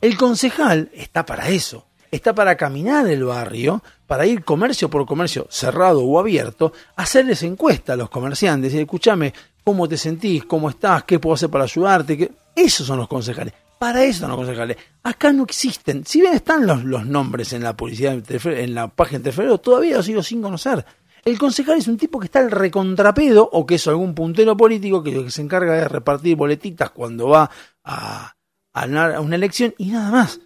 [0.00, 5.48] El concejal está para eso, está para caminar el barrio, para ir comercio por comercio,
[5.50, 9.34] cerrado o abierto, hacerles encuesta a los comerciantes y escúchame,
[9.70, 10.44] ¿cómo te sentís?
[10.46, 11.04] ¿Cómo estás?
[11.04, 12.32] ¿Qué puedo hacer para ayudarte?
[12.56, 13.54] Esos son los concejales.
[13.78, 14.76] Para eso son los concejales.
[15.04, 16.04] Acá no existen.
[16.04, 19.98] Si bien están los, los nombres en la publicidad, en la página de febrero, todavía
[19.98, 20.84] los sigo sin conocer.
[21.24, 25.04] El concejal es un tipo que está al recontrapedo o que es algún puntero político
[25.04, 27.48] que, que se encarga de repartir boletitas cuando va
[27.84, 28.34] a,
[28.72, 30.40] a una elección y nada más.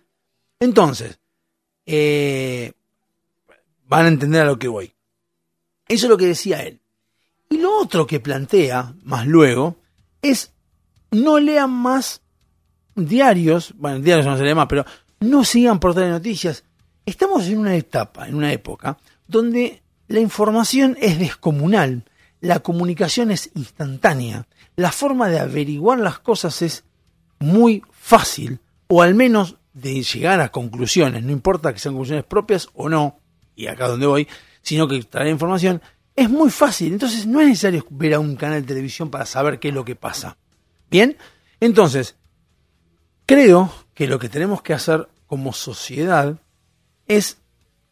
[0.60, 1.18] Entonces,
[1.86, 2.72] eh,
[3.86, 4.92] van a entender a lo que voy.
[5.88, 6.78] Eso es lo que decía él.
[7.54, 9.76] Y lo otro que plantea, más luego,
[10.22, 10.52] es
[11.12, 12.20] no lean más
[12.96, 14.84] diarios, bueno, diarios no se lee más, pero
[15.20, 16.64] no sigan portales de noticias.
[17.06, 18.98] Estamos en una etapa, en una época,
[19.28, 22.02] donde la información es descomunal,
[22.40, 26.82] la comunicación es instantánea, la forma de averiguar las cosas es
[27.38, 32.68] muy fácil, o al menos de llegar a conclusiones, no importa que sean conclusiones propias
[32.74, 33.20] o no,
[33.54, 34.26] y acá donde voy,
[34.60, 35.80] sino que traer información,
[36.16, 36.92] es muy fácil.
[36.92, 39.84] Entonces no es necesario ver a un canal de televisión para saber qué es lo
[39.84, 40.36] que pasa.
[40.90, 41.16] Bien,
[41.60, 42.16] entonces,
[43.26, 46.38] creo que lo que tenemos que hacer como sociedad
[47.06, 47.38] es,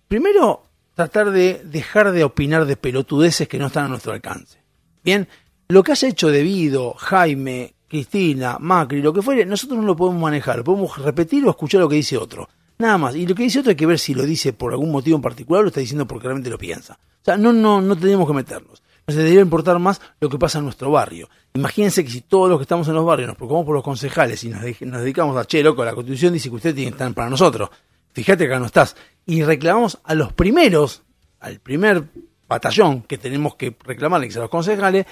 [0.08, 0.64] primero,
[0.94, 4.58] tratar de dejar de opinar de pelotudeces que no están a nuestro alcance.
[5.02, 5.28] Bien,
[5.68, 10.20] lo que haya hecho Debido, Jaime, Cristina, Macri, lo que fuere, nosotros no lo podemos
[10.20, 12.48] manejar, lo podemos repetir o escuchar lo que dice otro.
[12.82, 13.14] Nada más.
[13.14, 15.22] Y lo que dice otro hay que ver si lo dice por algún motivo en
[15.22, 16.98] particular o lo está diciendo porque realmente lo piensa.
[17.20, 18.82] O sea, no, no, no tenemos que meternos.
[19.06, 21.28] Nos debería importar más lo que pasa en nuestro barrio.
[21.54, 24.42] Imagínense que si todos los que estamos en los barrios nos preocupamos por los concejales
[24.42, 26.96] y nos, de- nos dedicamos a, che, loco, la constitución dice que ustedes tienen que
[26.96, 27.70] estar para nosotros.
[28.12, 28.96] Fíjate que acá no estás.
[29.26, 31.02] Y reclamamos a los primeros,
[31.38, 32.04] al primer
[32.48, 35.06] batallón que tenemos que reclamarle, que son los concejales,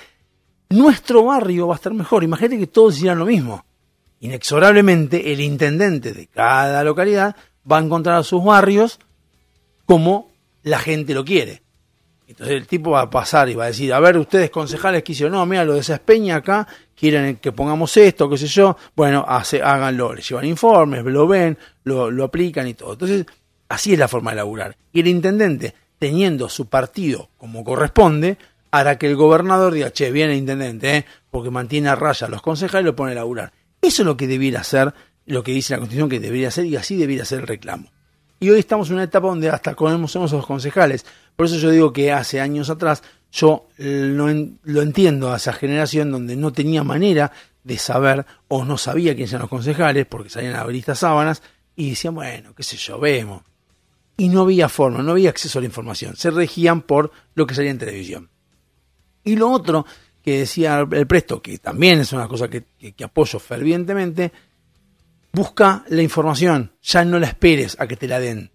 [0.71, 2.25] nuestro barrio va a estar mejor.
[2.25, 3.65] Imagínate que todos hicieran lo mismo.
[4.23, 7.35] Inexorablemente, el intendente de cada localidad
[7.71, 8.99] va a encontrar a sus barrios
[9.87, 10.31] como
[10.63, 11.63] la gente lo quiere.
[12.27, 15.13] Entonces el tipo va a pasar y va a decir, a ver, ustedes concejales que
[15.13, 18.77] hicieron, no, mira, lo de esa espeña acá, quieren que pongamos esto, qué sé yo,
[18.95, 22.93] bueno, hace, háganlo, les llevan informes, lo ven, lo, lo aplican y todo.
[22.93, 23.27] Entonces,
[23.69, 24.77] así es la forma de laburar.
[24.93, 28.39] Y el intendente, teniendo su partido como corresponde,
[28.71, 31.07] hará que el gobernador diga, che, viene el intendente, ¿eh?
[31.33, 33.53] porque mantiene a raya a los concejales y lo pone a laburar.
[33.83, 34.95] Eso es lo que debiera ser,
[35.31, 37.91] lo que dice la Constitución que debería ser, y así debería ser el reclamo.
[38.41, 41.05] Y hoy estamos en una etapa donde hasta conocemos a los concejales.
[41.37, 44.27] Por eso yo digo que hace años atrás yo lo,
[44.65, 49.33] lo entiendo a esa generación donde no tenía manera de saber o no sabía quiénes
[49.33, 51.43] eran los concejales porque salían a abrir estas sábanas
[51.77, 53.43] y decían, bueno, qué sé yo, vemos.
[54.17, 56.17] Y no había forma, no había acceso a la información.
[56.17, 58.31] Se regían por lo que salía en televisión.
[59.23, 59.87] Y lo otro
[60.23, 62.65] que decía el Presto, que también es una cosa que
[63.05, 64.33] apoyo fervientemente,
[65.33, 68.51] busca la información, ya no la esperes a que te la den.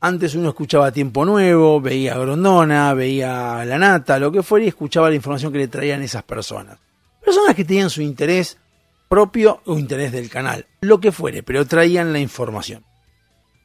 [0.00, 4.64] Antes uno escuchaba Tiempo Nuevo, veía a Grondona, veía a La Nata, lo que fuera,
[4.64, 6.78] y escuchaba la información que le traían esas personas.
[7.24, 8.58] Personas que tenían su interés
[9.08, 12.84] propio o interés del canal, lo que fuere, pero traían la información.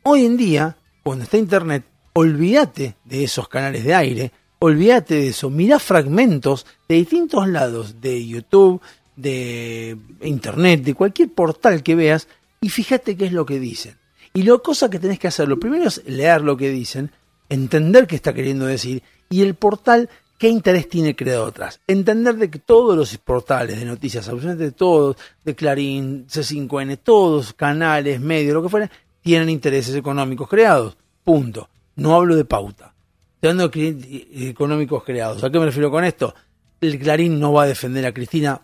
[0.03, 1.83] Hoy en día, cuando está Internet,
[2.13, 8.25] olvídate de esos canales de aire, olvídate de eso, mirá fragmentos de distintos lados, de
[8.25, 8.81] YouTube,
[9.15, 12.27] de Internet, de cualquier portal que veas,
[12.61, 13.97] y fíjate qué es lo que dicen.
[14.33, 17.11] Y lo cosa que tenés que hacer, lo primero es leer lo que dicen,
[17.49, 21.81] entender qué está queriendo decir, y el portal qué interés tiene creado atrás.
[21.87, 28.19] Entender de que todos los portales de noticias, absolutamente todos, de Clarín, C5N, todos, canales,
[28.21, 28.91] medios, lo que fuera,
[29.21, 30.97] tienen intereses económicos creados.
[31.23, 31.69] Punto.
[31.95, 32.93] No hablo de pauta.
[33.35, 35.43] Estoy hablando de cre- económicos creados.
[35.43, 36.33] ¿A qué me refiero con esto?
[36.79, 38.61] El Clarín no va a defender a Cristina,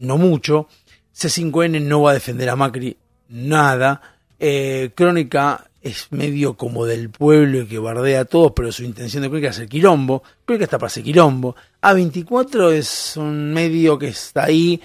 [0.00, 0.68] no mucho.
[1.14, 2.96] C5N no va a defender a Macri,
[3.32, 4.00] nada.
[4.38, 9.22] Eh, Crónica es medio como del pueblo y que bardea a todos, pero su intención
[9.22, 10.22] de Crónica es hacer quilombo.
[10.44, 11.56] Crónica está para hacer quilombo.
[11.80, 14.80] A24 es un medio que está ahí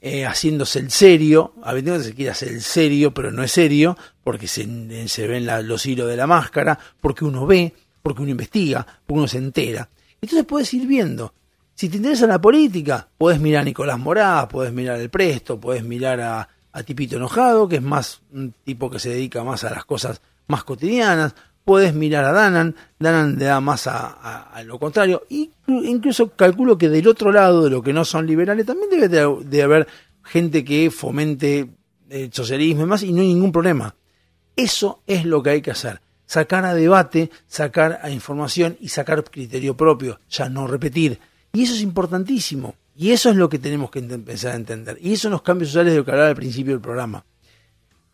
[0.00, 1.54] eh, haciéndose el serio.
[1.62, 5.84] A24 se quiere hacer el serio, pero no es serio, porque se, se ven los
[5.84, 9.88] hilos de la máscara, porque uno ve, porque uno investiga, porque uno se entera.
[10.20, 11.34] Entonces puedes ir viendo.
[11.74, 15.84] Si te interesa la política, puedes mirar a Nicolás Morá, puedes mirar el Presto, puedes
[15.84, 19.70] mirar a, a Tipito Enojado, que es más un tipo que se dedica más a
[19.70, 21.34] las cosas más cotidianas.
[21.64, 25.24] Puedes mirar a Danan, Danan le da más a, lo contrario.
[25.28, 29.08] Y incluso calculo que del otro lado, de lo que no son liberales, también debe
[29.08, 29.86] de, de haber
[30.22, 31.68] gente que fomente
[32.08, 33.94] el socialismo y más, y no hay ningún problema.
[34.56, 36.00] Eso es lo que hay que hacer.
[36.24, 41.18] Sacar a debate, sacar a información y sacar criterio propio, ya no repetir.
[41.52, 42.74] Y eso es importantísimo.
[43.00, 44.98] Y eso es lo que tenemos que empezar a entender.
[45.00, 47.24] Y esos son los cambios sociales de lo que hablaba al principio del programa.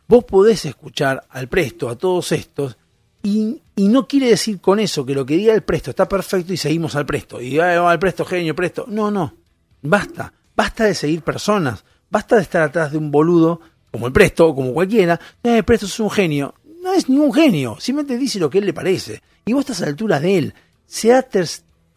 [0.06, 2.76] Vos podés escuchar al presto, a todos estos,
[3.22, 6.52] y, y no quiere decir con eso que lo que diga el presto está perfecto
[6.52, 7.40] y seguimos al presto.
[7.40, 8.84] Y "Ay, va, al presto, genio, presto.
[8.86, 9.34] No, no.
[9.80, 10.30] Basta.
[10.54, 11.82] Basta de seguir personas.
[12.10, 13.60] Basta de estar atrás de un boludo
[13.90, 15.18] como el presto o como cualquiera.
[15.42, 16.54] "Eh, el presto es un genio.
[16.82, 17.78] No es ningún genio.
[17.80, 19.22] Simplemente dice lo que él le parece.
[19.46, 20.54] Y vos estás a la de él.
[20.86, 21.48] Se ha ter,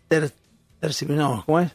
[0.08, 0.34] ter-
[1.10, 1.72] no, ¿cómo es?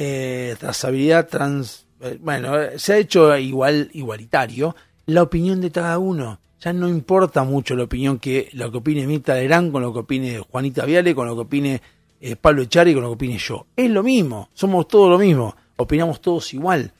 [0.00, 4.76] Eh, trazabilidad trans eh, bueno eh, se ha hecho igual igualitario.
[5.06, 6.40] La opinión de cada uno.
[6.60, 10.00] Ya no importa mucho la opinión que lo que opine Mirta Lerán con lo que
[10.00, 11.82] opine Juanita Viale con lo que opine
[12.20, 13.66] eh, Pablo Echari con lo que opine yo.
[13.76, 14.50] Es lo mismo.
[14.54, 15.54] Somos todos lo mismo.
[15.76, 16.92] Opinamos todos igual.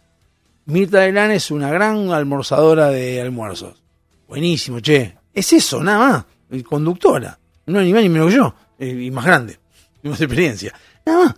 [0.66, 3.82] Mirta Lerán es una gran almorzadora de almuerzos.
[4.26, 5.16] Buenísimo che.
[5.32, 6.62] Es eso nada más.
[6.64, 7.38] Conductora.
[7.66, 8.54] No ni más ni menos que yo.
[8.80, 9.58] Y más grande.
[10.02, 10.72] Más experiencia.
[11.04, 11.34] Nada más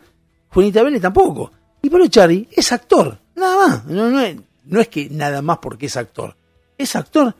[0.50, 1.50] Juanita Vélez tampoco.
[1.82, 3.84] Y Pablo Echari es actor, nada más.
[3.86, 6.36] No, no, es, no es que nada más porque es actor.
[6.76, 7.34] Es actor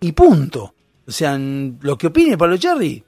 [0.00, 0.74] y punto.
[1.06, 3.02] O sea, lo que opine Pablo Echari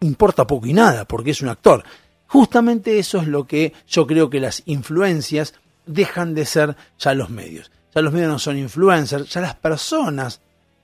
[0.00, 1.82] importa poco y nada porque es un actor.
[2.26, 5.54] Justamente eso es lo que yo creo que las influencias
[5.86, 7.70] dejan de ser ya los medios.
[7.94, 10.40] Ya los medios no son influencers, ya las personas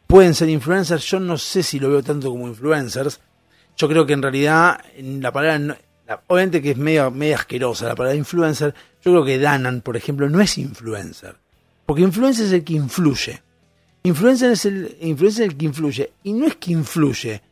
[0.06, 1.04] pueden ser influencers.
[1.04, 3.20] Yo no sé si lo veo tanto como influencers.
[3.76, 5.78] Yo creo que en realidad la palabra,
[6.26, 8.74] obviamente que es media, media asquerosa la palabra influencer.
[9.04, 11.36] Yo creo que Danan, por ejemplo, no es influencer.
[11.86, 13.42] Porque influencer es el que influye.
[14.04, 16.12] Influencer es el, influencer el que influye.
[16.22, 17.42] Y no es que influye.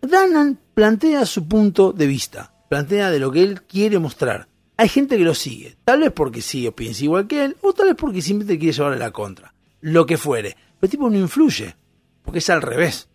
[0.00, 2.52] Danan plantea su punto de vista.
[2.68, 4.48] Plantea de lo que él quiere mostrar.
[4.76, 5.76] Hay gente que lo sigue.
[5.84, 7.56] Tal vez porque sí o piensa igual que él.
[7.62, 9.54] O tal vez porque simplemente quiere llevarle la contra.
[9.80, 10.50] Lo que fuere.
[10.50, 11.74] Pero el tipo no influye.
[12.22, 13.08] Porque es al revés.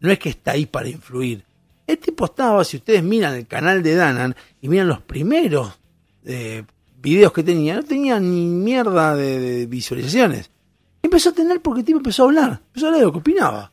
[0.00, 1.45] No es que está ahí para influir.
[1.86, 5.78] El tipo estaba, si ustedes miran el canal de Danan y miran los primeros
[6.24, 6.64] eh,
[7.00, 10.50] videos que tenía, no tenía ni mierda de, visualizaciones.
[11.02, 12.60] Empezó a tener porque el tipo empezó a hablar.
[12.66, 13.72] Empezó a hablar de lo que opinaba.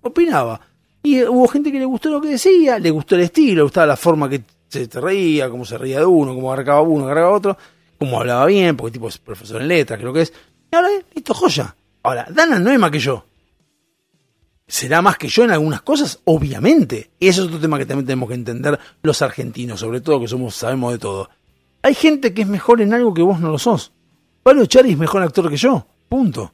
[0.00, 0.60] Opinaba.
[1.02, 3.62] Y eh, hubo gente que le gustó lo que decía, le gustó el estilo, le
[3.62, 7.30] gustaba la forma que se reía, cómo se reía de uno, cómo agarraba uno, agarraba
[7.30, 7.58] otro,
[7.98, 10.32] cómo hablaba bien, porque el tipo es profesor en letras, creo que es.
[10.72, 11.76] Y ahora, eh, listo, joya.
[12.02, 13.24] Ahora, Danan no es más que yo.
[14.68, 16.20] ¿Será más que yo en algunas cosas?
[16.24, 17.10] Obviamente.
[17.18, 20.54] Eso es otro tema que también tenemos que entender los argentinos, sobre todo que somos,
[20.54, 21.30] sabemos de todo.
[21.82, 23.92] Hay gente que es mejor en algo que vos no lo sos.
[24.42, 25.86] Pablo Chari es mejor actor que yo.
[26.08, 26.52] Punto.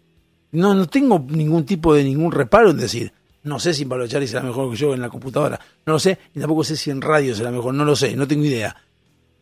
[0.52, 3.12] No, no tengo ningún tipo de ningún reparo en decir,
[3.42, 5.58] no sé si Pablo Chari será mejor que yo en la computadora.
[5.84, 7.74] No lo sé, y tampoco sé si en radio será mejor.
[7.74, 8.76] No lo sé, no tengo idea.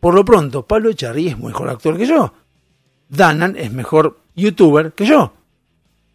[0.01, 2.33] Por lo pronto, Pablo Echarri es mejor actor que yo.
[3.09, 5.33] Danan es mejor youtuber que yo.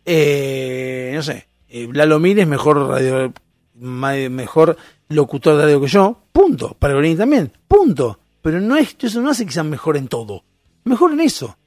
[0.04, 1.47] Eh, no sé.
[1.70, 3.34] Eh, Lalo Mir es mejor radio,
[3.76, 4.78] ma- mejor
[5.10, 6.22] locutor de radio que yo.
[6.32, 6.76] Punto.
[6.80, 7.52] Para también.
[7.68, 8.20] Punto.
[8.42, 10.44] Pero no es, eso no hace que sean mejor en todo.
[10.86, 11.58] Mejor en eso.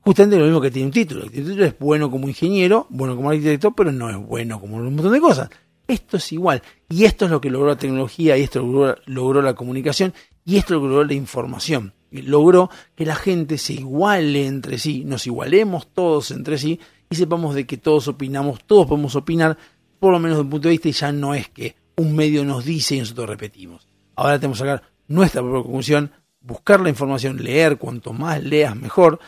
[0.00, 1.24] Justamente lo mismo que tiene un título.
[1.24, 4.94] El título es bueno como ingeniero, bueno como arquitecto, pero no es bueno como un
[4.94, 5.48] montón de cosas.
[5.86, 6.62] Esto es igual.
[6.88, 10.12] Y esto es lo que logró la tecnología, y esto logró, logró la comunicación,
[10.44, 11.92] y esto logró la información.
[12.10, 16.80] Logró que la gente se iguale entre sí, nos igualemos todos entre sí,
[17.12, 19.56] y sepamos de que todos opinamos, todos podemos opinar,
[19.98, 22.44] por lo menos de un punto de vista, y ya no es que un medio
[22.44, 23.86] nos dice y nosotros repetimos.
[24.16, 26.10] Ahora tenemos que sacar nuestra propia conclusión,
[26.40, 29.20] buscar la información, leer, cuanto más leas mejor.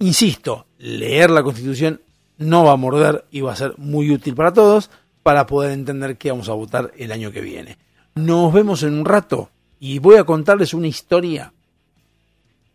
[0.00, 2.00] Insisto, leer la Constitución
[2.38, 4.90] no va a morder y va a ser muy útil para todos
[5.22, 7.76] para poder entender qué vamos a votar el año que viene.
[8.14, 11.52] Nos vemos en un rato y voy a contarles una historia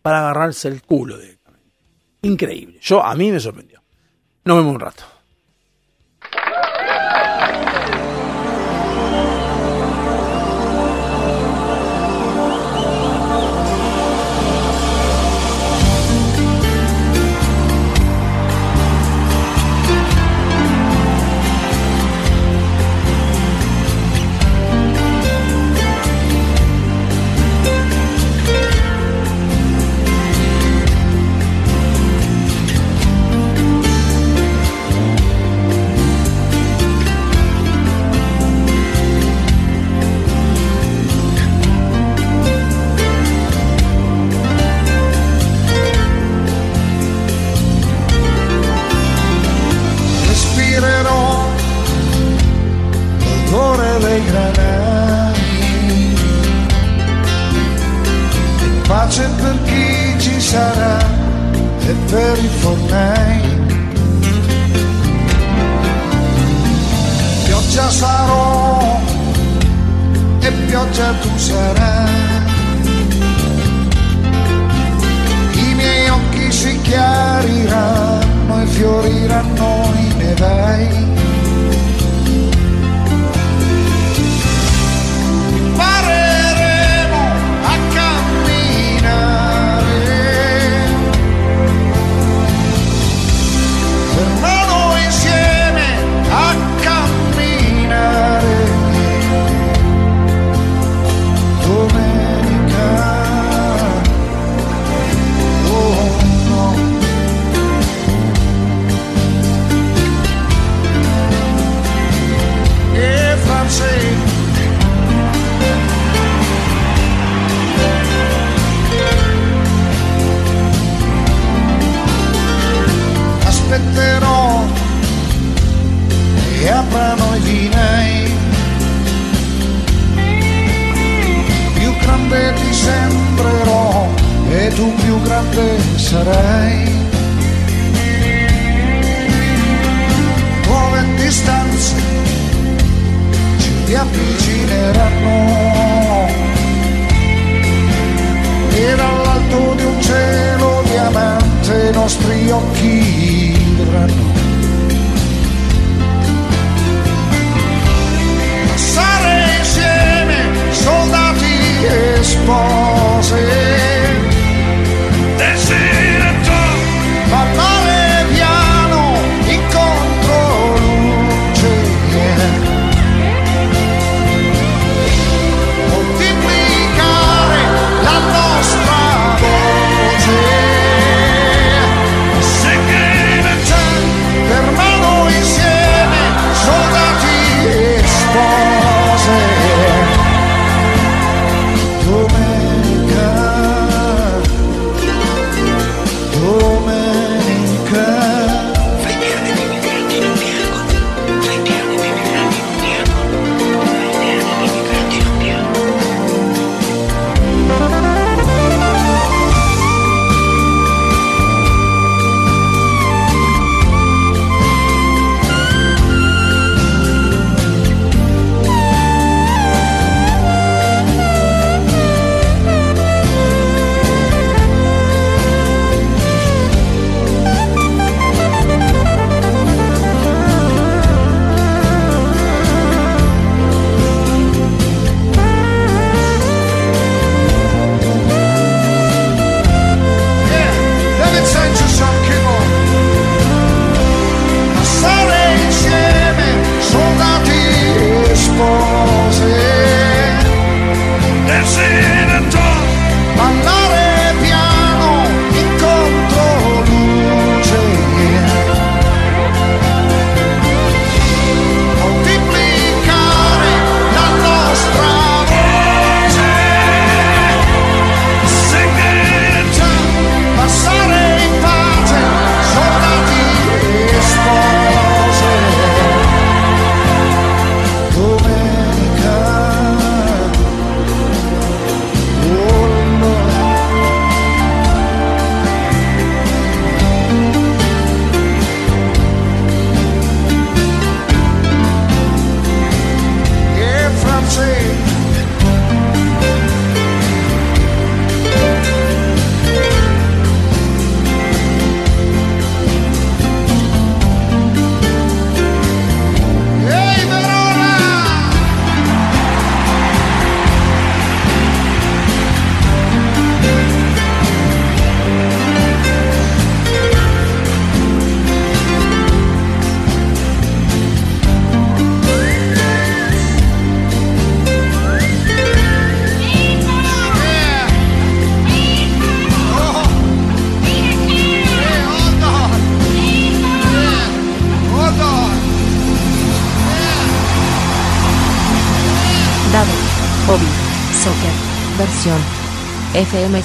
[0.02, 1.70] para agarrarse el culo directamente.
[2.22, 2.78] Increíble.
[2.80, 3.73] Yo a mí me sorprendió.
[4.44, 5.13] Nos vemos un rato.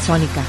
[0.10, 0.44] Sónica.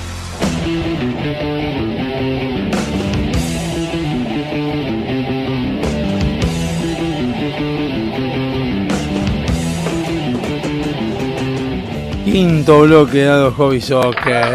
[12.24, 14.46] Quinto bloque dado Hobby Soccer.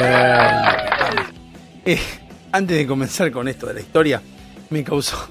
[1.85, 1.99] Eh,
[2.51, 4.23] antes de comenzar con esto de la historia,
[4.71, 5.27] me causó.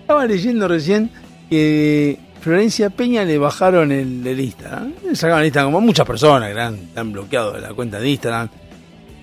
[0.00, 1.10] Estaba leyendo recién
[1.50, 4.94] que Florencia Peña le bajaron el, el Instagram.
[5.04, 8.61] Le sacaron el Instagram como muchas personas que están bloqueados de la cuenta de Instagram.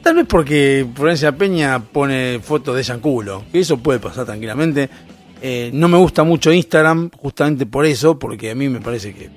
[0.09, 3.43] Tal vez porque Florencia Peña pone fotos de ella en culo.
[3.51, 4.89] Que eso puede pasar tranquilamente.
[5.39, 9.29] Eh, no me gusta mucho Instagram justamente por eso, porque a mí me parece que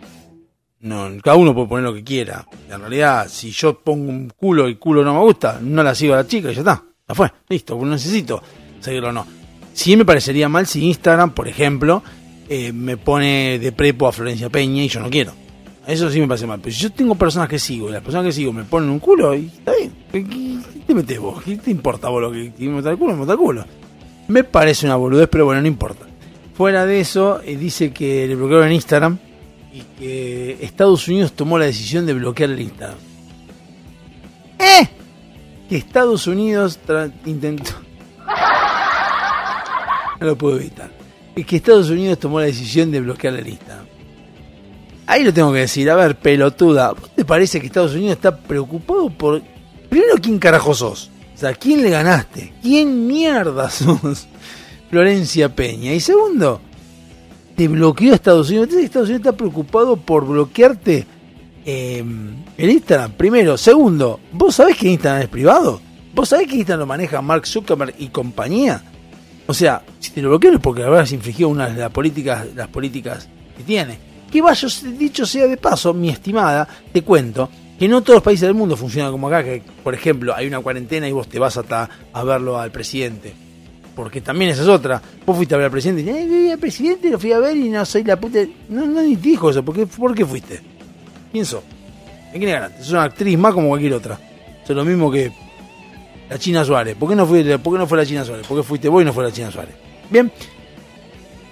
[0.81, 2.49] no, cada uno puede poner lo que quiera.
[2.71, 5.95] En realidad, si yo pongo un culo y el culo no me gusta, no la
[5.95, 6.83] sigo a la chica y ya está.
[7.07, 8.43] Ya fue, listo, no necesito
[8.81, 9.27] seguirlo o no.
[9.75, 12.03] Sí me parecería mal si Instagram, por ejemplo,
[12.49, 15.35] eh, me pone de prepo a Florencia Peña y yo no quiero.
[15.87, 16.61] Eso sí me parece mal.
[16.61, 19.35] Pero yo tengo personas que sigo y las personas que sigo me ponen un culo,
[19.35, 19.93] y está bien.
[20.13, 21.43] ¿Qué, te metes vos?
[21.43, 23.17] ¿Qué te importa vos lo que me el culo?
[23.17, 23.65] Me el culo.
[24.29, 26.07] Me parece una boludez, pero bueno, no importa.
[26.55, 29.19] Fuera de eso, eh, dice que le bloquearon en Instagram
[29.73, 32.99] y que Estados Unidos tomó la decisión de bloquear el Instagram.
[34.59, 34.89] ¡Eh!
[35.69, 36.79] Que Estados Unidos
[37.27, 37.73] intentó.
[40.21, 40.89] No lo puedo evitar.
[41.35, 43.87] Es que Estados Unidos tomó la decisión de bloquear el Instagram.
[45.13, 48.35] Ahí lo tengo que decir, a ver, pelotuda, ¿vos te parece que Estados Unidos está
[48.35, 49.43] preocupado por...
[49.91, 51.11] Primero, ¿quién carajo sos?
[51.35, 52.55] O sea, ¿quién le ganaste?
[52.63, 54.27] ¿Quién mierda sos?
[54.89, 55.93] Florencia Peña.
[55.93, 56.63] Y segundo,
[57.55, 58.69] te bloqueó Estados Unidos.
[58.69, 61.05] Entonces Estados Unidos está preocupado por bloquearte
[61.67, 62.03] eh,
[62.57, 63.13] el Instagram.
[63.13, 63.59] Primero.
[63.59, 65.83] Segundo, ¿vos sabés que Instagram es privado?
[66.15, 68.83] ¿Vos sabés que Instagram lo maneja Mark Zuckerberg y compañía?
[69.47, 72.69] O sea, si te lo bloquean es porque habrás infringido una de las políticas, las
[72.69, 73.29] políticas
[73.59, 74.12] que tiene.
[74.33, 74.67] Que vaya,
[74.99, 78.77] dicho sea de paso, mi estimada, te cuento que no todos los países del mundo
[78.77, 82.25] funcionan como acá, que por ejemplo hay una cuarentena y vos te vas hasta a
[82.25, 83.35] verlo al presidente.
[83.95, 85.03] Porque también esa es otra.
[85.27, 86.09] Vos fuiste a ver al presidente y
[86.49, 88.39] "Eh, al presidente, lo fui a ver y no soy la puta.
[88.71, 89.63] No, no ni te dijo eso.
[89.63, 90.61] ¿Por qué, ¿Por qué fuiste?
[91.31, 91.63] ¿Quién sos?
[92.33, 92.83] ¿En quién le ganaste?
[92.83, 94.19] Sos una actriz más como cualquier otra.
[94.65, 95.31] Es lo mismo que
[96.31, 96.97] la China Suárez.
[96.97, 98.47] ¿Por qué no fue, por qué no fue la China Suárez?
[98.47, 99.75] ¿Por qué fuiste vos y no fue la China Suárez?
[100.09, 100.33] Bien.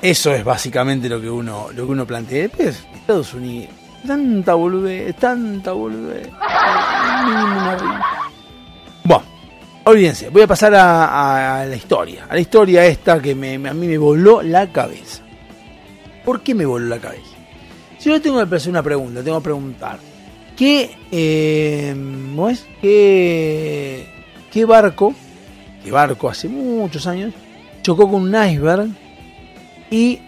[0.03, 2.43] Eso es básicamente lo que uno, lo que uno plantea.
[2.43, 3.75] Después, Estados Unidos.
[4.07, 6.25] Tanta boludez, tanta rima.
[9.05, 9.25] Bueno,
[9.85, 12.27] olvídense, voy a pasar a, la historia.
[12.29, 15.23] A la historia esta que a mí me voló la cabeza.
[16.25, 17.37] ¿Por qué me voló la cabeza?
[17.99, 19.99] Si yo tengo que hacer una pregunta, tengo que preguntar.
[20.57, 21.95] ¿Qué, eh.
[22.81, 24.07] ¿Qué,
[24.51, 25.15] qué barco,
[25.85, 27.35] qué barco hace muchos años,
[27.83, 28.89] chocó con un iceberg
[29.91, 30.21] y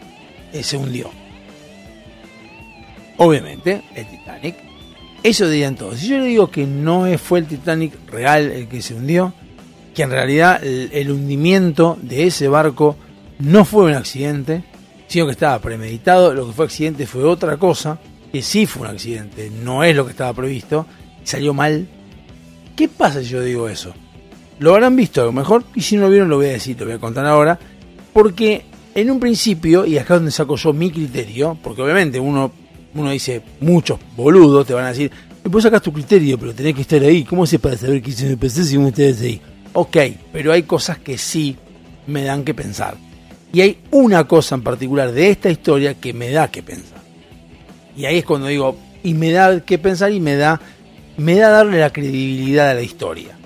[0.63, 1.11] se hundió?
[3.19, 4.57] Obviamente, el Titanic.
[5.23, 6.01] Eso dirían todos.
[6.01, 9.33] Si yo le digo que no fue el Titanic real el que se hundió,
[9.95, 12.97] que en realidad el, el hundimiento de ese barco
[13.39, 14.65] no fue un accidente,
[15.07, 17.99] sino que estaba premeditado, lo que fue accidente fue otra cosa,
[18.33, 20.87] que sí fue un accidente, no es lo que estaba previsto,
[21.23, 21.87] salió mal.
[22.75, 23.93] ¿Qué pasa si yo digo eso?
[24.59, 26.79] Lo habrán visto a lo mejor, y si no lo vieron lo voy a decir,
[26.79, 27.59] lo voy a contar ahora,
[28.13, 28.65] porque
[28.95, 32.53] en un principio, y acá es donde saco yo mi criterio, porque obviamente uno,
[32.95, 35.11] uno dice, muchos boludos te van a decir,
[35.45, 38.25] vos sacas tu criterio, pero tenés que estar ahí, ¿cómo se para saber qué hizo
[38.27, 39.41] en el PC si vos estás ahí?
[39.73, 39.97] Ok,
[40.33, 41.57] pero hay cosas que sí
[42.07, 42.97] me dan que pensar.
[43.53, 47.01] Y hay una cosa en particular de esta historia que me da que pensar.
[47.97, 50.61] Y ahí es cuando digo, y me da que pensar y me da,
[51.17, 53.37] me da darle la credibilidad a la historia.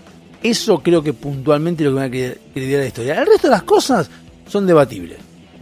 [0.42, 3.20] Eso creo que puntualmente es lo que me da cre- credibilidad a la historia.
[3.20, 4.08] El resto de las cosas
[4.48, 5.18] son debatibles.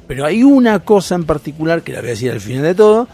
[0.06, 3.08] Pero hay una cosa en particular, que la voy a decir al final de todo,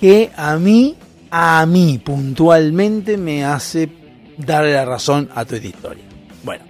[0.00, 0.96] que a mí,
[1.30, 3.88] a mí puntualmente me hace
[4.38, 6.04] darle la razón a toda esta historia.
[6.42, 6.64] Bueno,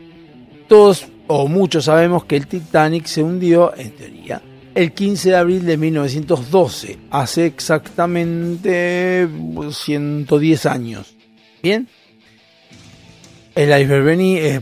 [0.69, 4.43] todos o muchos sabemos que el Titanic se hundió, en teoría,
[4.75, 9.29] el 15 de abril de 1912, hace exactamente
[9.71, 11.17] 110 años.
[11.63, 11.89] ¿Bien?
[13.55, 14.61] El iceberg venía, eh,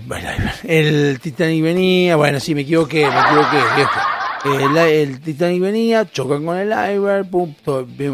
[0.65, 4.20] el Titanic venía, bueno, sí, me equivoqué, me equivoqué, viejo.
[4.45, 7.55] El, el Titanic venía, chocan con el iceberg, pum,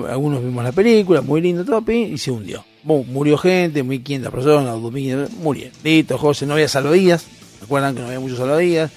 [0.09, 2.65] algunos vimos la película, muy lindo todo, pim, y se hundió.
[2.83, 5.73] Murió gente, 1500 personas, 2000, murieron.
[5.85, 7.27] Listo, José, no había salvavidas,
[7.61, 8.91] recuerdan que no había muchos salvavidas.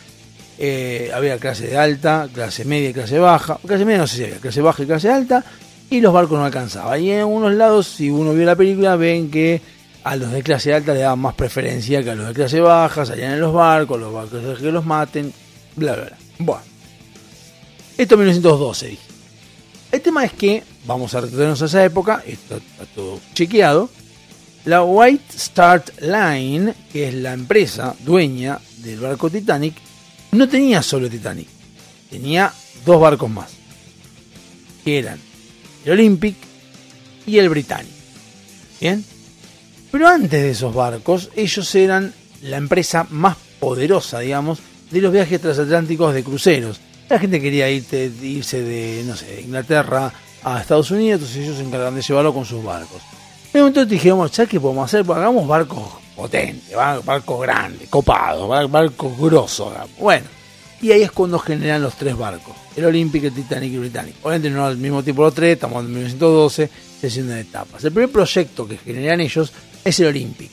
[0.61, 3.57] Eh, había clase de alta, clase media y clase baja.
[3.65, 5.43] Clase media no sé si había, clase baja y clase alta.
[5.89, 7.01] Y los barcos no alcanzaban.
[7.01, 9.61] Y en algunos lados, si uno vio la película, ven que
[10.03, 13.05] a los de clase alta le daban más preferencia que a los de clase baja,
[13.05, 15.31] salían en los barcos, los barcos que los maten,
[15.75, 16.17] bla, bla, bla.
[16.39, 16.61] Bueno,
[17.99, 19.01] esto en 1912 dije.
[19.91, 23.89] El tema es que, vamos a retornarnos a esa época, esto está todo chequeado.
[24.63, 29.75] La White Start Line, que es la empresa dueña del barco Titanic,
[30.31, 31.47] no tenía solo Titanic,
[32.09, 32.53] tenía
[32.85, 33.51] dos barcos más,
[34.85, 35.19] eran
[35.83, 36.35] el Olympic
[37.25, 37.91] y el Britannic.
[38.79, 39.03] ¿Bien?
[39.91, 42.13] Pero antes de esos barcos, ellos eran
[42.43, 44.59] la empresa más poderosa, digamos,
[44.89, 46.79] de los viajes transatlánticos de cruceros.
[47.09, 49.03] La gente quería irte- irse de,
[49.43, 50.13] Inglaterra
[50.43, 53.01] a Estados Unidos, entonces ellos se encargan de llevarlo con sus barcos.
[53.53, 55.03] En un momento dijimos, ¿sabes qué podemos hacer?
[55.03, 55.81] Pues hagamos barcos
[56.15, 59.73] potentes, bar- barcos grandes, copados, bar- barcos grosos.
[59.99, 60.25] Bueno,
[60.81, 64.15] y ahí es cuando generan los tres barcos, el Olympic, el Titanic y el Britannic.
[64.21, 66.69] Obviamente no al mismo tiempo los tres, estamos en 1912,
[67.01, 67.83] se haciendo en etapas.
[67.83, 69.51] El primer proyecto que generan ellos
[69.83, 70.51] es el Olympic.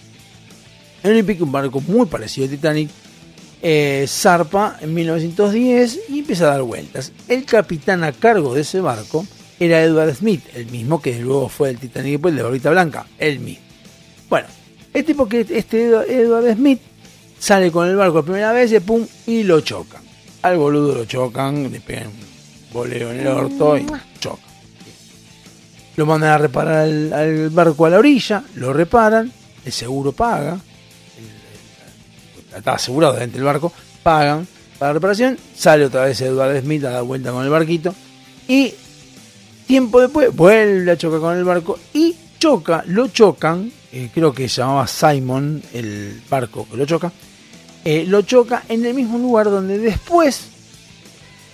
[1.03, 2.91] El Olympic, un barco muy parecido al Titanic,
[3.62, 7.12] eh, zarpa en 1910 y empieza a dar vueltas.
[7.28, 9.27] El capitán a cargo de ese barco
[9.59, 13.07] era Edward Smith, el mismo que luego fue el Titanic y después el de Blanca,
[13.19, 13.65] el mismo.
[14.28, 14.47] Bueno,
[14.93, 16.81] el tipo que este Edward- Smith
[17.39, 20.03] sale con el barco la primera vez y pum, y lo chocan.
[20.43, 23.87] Al boludo lo chocan, le pegan un boleo en el orto y
[24.20, 24.45] chocan.
[25.97, 29.33] Lo mandan a reparar al, al barco a la orilla, lo reparan,
[29.65, 30.59] el seguro paga,
[32.59, 33.73] está asegurado dentro del barco,
[34.03, 34.47] pagan
[34.78, 37.95] para la reparación, sale otra vez Edward Smith a dar vuelta con el barquito
[38.47, 38.74] y
[39.66, 44.49] tiempo después vuelve a chocar con el barco y choca, lo chocan, eh, creo que
[44.49, 47.11] llamaba Simon el barco que lo choca,
[47.85, 50.49] eh, lo choca en el mismo lugar donde después,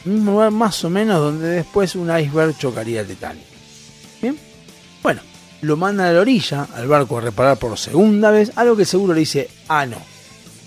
[0.05, 3.45] mismo lugar más o menos donde después un iceberg chocaría el Titanic.
[4.21, 4.37] Bien,
[5.03, 5.21] bueno,
[5.63, 8.89] lo mandan a la orilla al barco a reparar por segunda vez, algo que el
[8.89, 10.12] seguro le dice, ah no,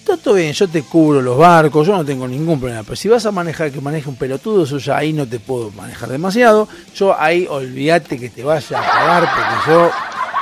[0.05, 2.83] Está todo bien, yo te cubro los barcos, yo no tengo ningún problema.
[2.83, 5.71] Pero si vas a manejar que maneje un pelotudo, eso ya ahí no te puedo
[5.71, 6.67] manejar demasiado.
[6.95, 9.91] Yo ahí olvídate que te vaya a pagar, porque yo,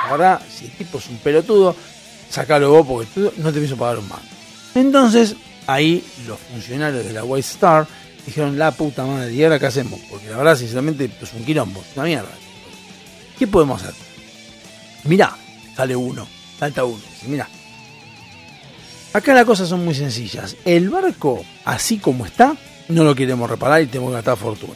[0.04, 1.74] la verdad, si el tipo es un pelotudo,
[2.28, 4.22] sacalo vos porque no te pienso pagar un mango.
[4.74, 5.34] Entonces,
[5.66, 7.86] ahí los funcionarios de la White Star
[8.26, 9.98] dijeron, la puta madre, ¿y ahora qué hacemos?
[10.10, 12.28] Porque la verdad, sinceramente, es un quilombo, una mierda.
[13.38, 13.94] ¿Qué podemos hacer?
[15.04, 15.34] Mirá,
[15.74, 16.28] sale uno,
[16.58, 17.48] salta uno, dice, mirá,
[19.14, 20.56] Acá las cosas son muy sencillas.
[20.64, 22.56] El barco, así como está,
[22.88, 24.74] no lo queremos reparar y tenemos que gastar fortuna.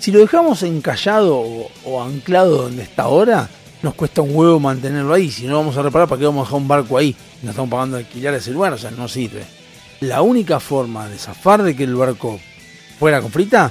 [0.00, 1.38] Si lo dejamos encallado
[1.84, 3.48] o, anclado donde está ahora,
[3.80, 5.30] nos cuesta un huevo mantenerlo ahí.
[5.30, 7.14] Si no vamos a reparar, ¿para qué vamos a dejar un barco ahí?
[7.42, 9.44] Nos estamos pagando alquiler ese lugar, o sea, no sirve.
[10.00, 12.40] La única forma de zafar de que el barco
[12.98, 13.70] fuera con frita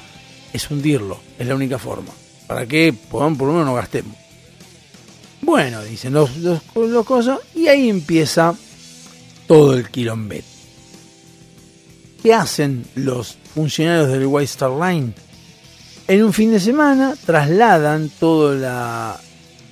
[0.53, 1.19] es hundirlo.
[1.37, 2.13] Es la única forma.
[2.47, 4.15] Para que podamos, por lo menos no gastemos.
[5.41, 8.55] Bueno, dicen los, los, los cosas, y ahí empieza
[9.47, 10.43] todo el quilombet.
[12.21, 15.13] ¿Qué hacen los funcionarios del White Star Line?
[16.07, 19.19] En un fin de semana trasladan toda la,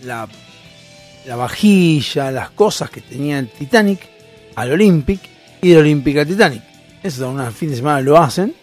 [0.03, 0.27] la,
[1.25, 3.99] la vajilla, las cosas que tenía el Titanic
[4.55, 5.19] al Olympic
[5.61, 6.63] y del Olympic al Titanic.
[7.03, 8.53] Eso un fin de semana lo hacen.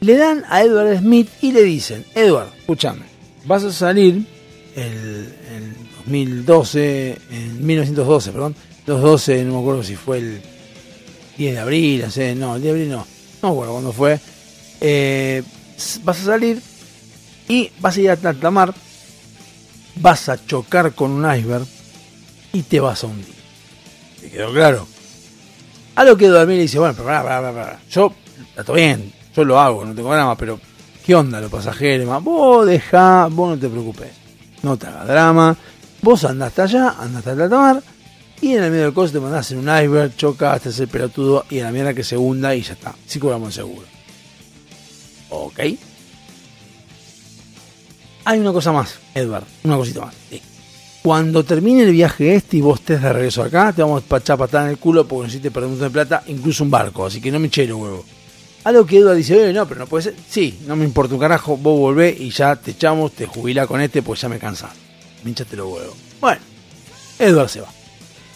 [0.00, 3.06] Le dan a Edward Smith y le dicen, Edward, escúchame,
[3.46, 4.24] vas a salir
[4.76, 5.74] el, en
[6.04, 8.54] 2012, en 1912, perdón,
[8.88, 10.42] 2012, no me acuerdo si fue el
[11.36, 13.06] 10 de abril, sé, no, el 10 de abril no,
[13.42, 14.18] no me acuerdo cuándo fue.
[14.80, 15.42] Eh,
[16.04, 16.62] vas a salir
[17.48, 18.74] y vas a ir a alta mar,
[19.96, 21.66] vas a chocar con un iceberg
[22.52, 23.34] y te vas a hundir.
[24.20, 24.86] ¿Te quedó claro?
[25.94, 28.12] A lo que Eduardo le dice, bueno, pero pará, pará, pará, yo,
[28.56, 30.60] está bien, yo lo hago, no tengo drama, pero
[31.04, 32.22] ¿qué onda los pasajeros?
[32.22, 34.10] Vos dejá, vos no te preocupes,
[34.62, 35.56] no te hagas drama,
[36.00, 37.82] vos andás hasta allá, andás hasta alta mar,
[38.40, 40.88] y en el medio del costo te mandás en un iceberg, chocas, te haces el
[40.88, 42.94] pelotudo y en la mierda que se hunda y ya está.
[43.06, 43.86] Sí cobramos el seguro.
[45.30, 45.60] Ok.
[48.24, 50.14] Hay una cosa más, Edward, una cosita más.
[51.02, 54.36] Cuando termine el viaje este y vos estés de regreso acá, te vamos a echar
[54.36, 57.20] patada en el culo porque necesites perder un montón de plata, incluso un barco, así
[57.20, 58.04] que no me eché los huevos.
[58.64, 60.14] A lo que Edward dice, "Eh, no, pero no puede ser.
[60.28, 63.80] Sí, no me importa un carajo, vos volvés y ya te echamos, te jubilás con
[63.80, 64.72] este, pues ya me cansás.
[65.24, 65.94] Me hinchaste los huevos.
[66.20, 66.40] Bueno,
[67.18, 67.68] Edward se va.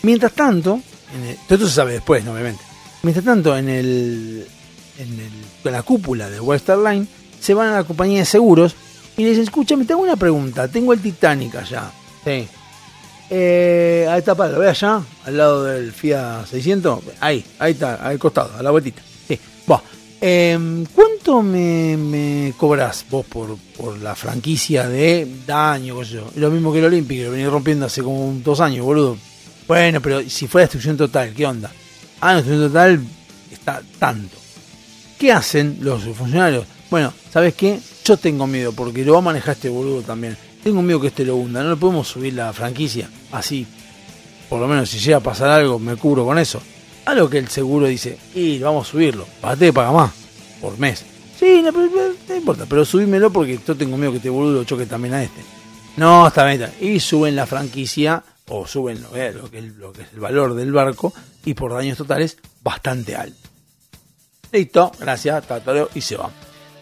[0.03, 0.81] Mientras tanto,
[1.15, 2.33] en el- todo esto se sabe después, ¿no?
[2.33, 2.63] obviamente.
[3.03, 4.47] Mientras tanto, en el,
[4.99, 5.31] en el-
[5.65, 7.07] en la cúpula de Western Line,
[7.41, 8.75] se van a la compañía de seguros
[9.17, 11.91] y le dicen, escúchame, tengo una pregunta, tengo el Titanic allá.
[12.25, 12.47] Sí.
[13.31, 17.01] Eh, ahí está, para, lo ve allá, al lado del Fiat 600.
[17.21, 19.03] Ahí, ahí está, al costado, a la vueltita.
[19.27, 19.39] Sí.
[19.71, 19.83] Va.
[20.21, 25.99] Em, ¿Cuánto me, me cobras vos por, por la franquicia de daño?
[25.99, 26.31] qué sé yo?
[26.37, 29.17] Lo mismo que el Olímpico, lo venía rompiendo hace como dos años, boludo.
[29.69, 31.71] Bueno, pero si fuera destrucción total, ¿qué onda?
[32.21, 33.01] Ah, no, destrucción total
[33.51, 34.37] está tanto.
[35.19, 36.67] ¿Qué hacen los funcionarios?
[36.91, 37.79] Bueno, ¿sabes qué?
[38.05, 40.37] Yo tengo miedo porque lo va a manejar este boludo también.
[40.63, 41.63] Tengo miedo que este lo hunda.
[41.63, 43.67] No le podemos subir la franquicia así.
[44.49, 46.61] Por lo menos si llega a pasar algo, me cubro con eso.
[47.05, 49.27] A lo que el seguro dice, y vamos a subirlo.
[49.59, 50.11] Que paga más
[50.61, 51.05] por mes.
[51.39, 54.87] Sí, no, pero- no importa, pero subímelo porque yo tengo miedo que este boludo choque
[54.87, 55.41] también a este.
[55.97, 56.71] No, está bien.
[56.81, 61.13] Y suben la franquicia, o suben lo, eh, lo que, es- el valor del barco,
[61.45, 63.49] y por daños totales, bastante alto.
[64.53, 66.31] Listo, gracias, tatareo, y se van.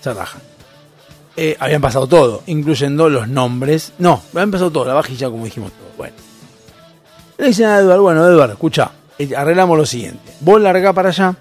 [0.00, 0.42] Se rajan.
[1.36, 3.92] Eh, habían pasado todo, incluyendo los nombres.
[3.98, 5.88] No, habían pasado todo, la vajilla, como dijimos todo.
[5.96, 6.16] Bueno.
[7.38, 10.32] Le dicen a Edward, bueno, Edward, escucha, eh, arreglamos lo siguiente.
[10.40, 11.34] Vos larga para allá,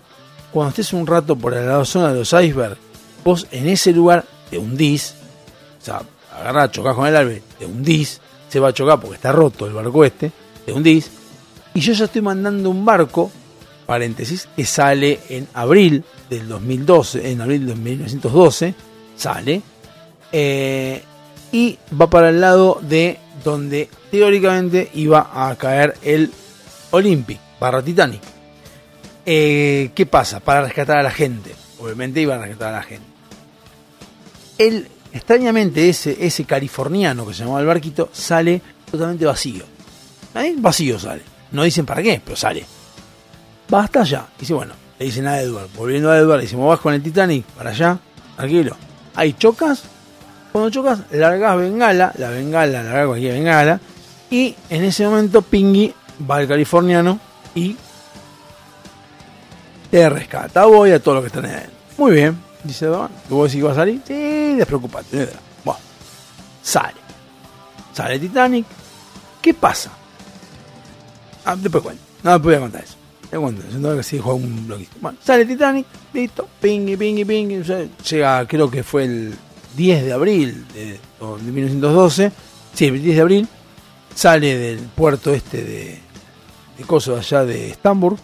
[0.52, 2.78] cuando estés un rato por la zona de los icebergs,
[3.24, 5.16] vos en ese lugar te hundís,
[5.82, 6.02] o sea,
[6.40, 9.74] agarrás, chocás con el ave, te hundís, se va a chocar porque está roto el
[9.74, 10.32] barco este,
[10.66, 11.10] te hundís,
[11.74, 13.32] y yo ya estoy mandando un barco,
[13.86, 18.74] paréntesis, que sale en abril del 2012, en abril de 1912,
[19.16, 19.62] sale,
[20.32, 21.04] eh,
[21.52, 26.32] y va para el lado de donde teóricamente iba a caer el
[26.92, 28.22] Olympic barra Titanic.
[29.26, 30.40] Eh, ¿Qué pasa?
[30.40, 31.54] Para rescatar a la gente.
[31.80, 33.06] Obviamente iba a rescatar a la gente.
[34.58, 39.64] Él, extrañamente, ese, ese californiano que se llamaba el barquito sale totalmente vacío.
[40.34, 41.24] Ahí vacío sale.
[41.52, 42.66] No dicen para qué, pero sale.
[43.74, 44.28] Va hasta allá.
[44.40, 47.46] Dice, bueno, le dicen a Edward, volviendo a Edward, le decimos, vas con el Titanic
[47.46, 47.98] para allá,
[48.36, 48.76] tranquilo.
[49.16, 49.84] Ahí chocas,
[50.52, 53.80] cuando chocas, largas bengala, la bengala, larga cualquier bengala,
[54.30, 55.94] y en ese momento Pingy
[56.30, 57.20] va al californiano
[57.56, 57.76] y
[59.90, 60.66] te rescata.
[60.66, 61.70] Voy a todo lo que está en él.
[61.98, 63.10] Muy bien, dice Don.
[63.30, 64.02] ¿Vos decís que va a salir?
[64.06, 65.18] Sí, despreocupate.
[65.18, 65.42] no drama.
[65.64, 65.80] Bueno,
[66.62, 66.96] sale.
[67.94, 68.66] Sale Titanic.
[69.42, 69.92] ¿Qué pasa?
[71.46, 72.04] Ah, después cuento.
[72.24, 72.96] No, después voy a contar eso.
[73.30, 73.64] Te cuento.
[73.78, 74.92] No, que sí, juega un bloquito.
[75.02, 75.86] Bueno, sale Titanic.
[76.14, 76.48] Listo.
[76.60, 77.64] Pingui, pingui, pingui.
[78.10, 79.34] Llega, creo que fue el
[79.76, 82.32] 10 de abril de, de 1912.
[82.74, 83.48] Sí, el 10 de abril.
[84.16, 86.00] Sale del puerto este de,
[86.78, 88.18] de allá de Estambul.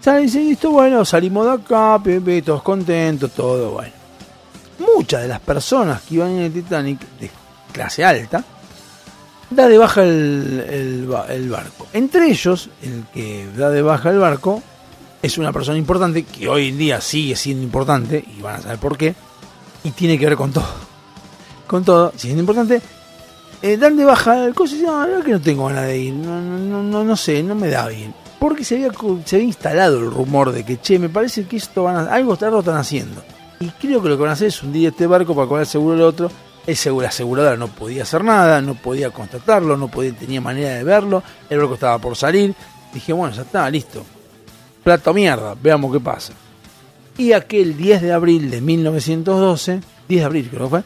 [0.00, 2.00] Sale y dice, listo, bueno, salimos de acá,
[2.44, 3.92] todos contentos, todo bueno.
[4.96, 7.30] Muchas de las personas que iban en el Titanic de
[7.72, 8.42] clase alta,
[9.50, 11.86] da de baja el, el ba- el barco.
[11.92, 14.62] Entre ellos, el que da de baja el barco
[15.22, 18.78] es una persona importante que hoy en día sigue siendo importante, y van a saber
[18.78, 19.14] por qué,
[19.84, 20.64] y tiene que ver con todo.
[21.66, 22.80] Con todo, sigue siendo importante.
[23.60, 25.84] Eh, dan de baja el coche y dicen, "Ah, la verdad que no tengo ganas
[25.84, 28.14] de ir, no, no, no, no, no sé, no me da bien.
[28.40, 28.90] Porque se había,
[29.26, 32.36] se había instalado el rumor de que, che, me parece que esto van a, algo
[32.40, 33.22] algo están haciendo.
[33.60, 35.94] Y creo que lo que van a hacer es hundir este barco para cobrar seguro
[35.94, 36.30] el otro.
[36.66, 40.84] El seguro, aseguradora no podía hacer nada, no podía constatarlo, no podía, tenía manera de
[40.84, 41.22] verlo.
[41.50, 42.54] El barco estaba por salir.
[42.94, 44.06] Dije, bueno, ya está, listo.
[44.82, 46.32] Plata o mierda, veamos qué pasa.
[47.18, 50.84] Y aquel 10 de abril de 1912, 10 de abril creo que fue,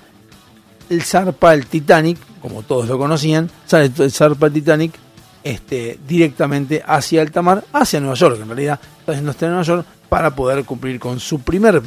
[0.91, 5.04] el zarpa el Titanic, como todos lo conocían, sale el zarpa el Titanic
[5.45, 9.87] este, directamente hacia alta mar, hacia Nueva York, en realidad está haciendo este Nueva York,
[10.09, 11.83] para poder cumplir con su primer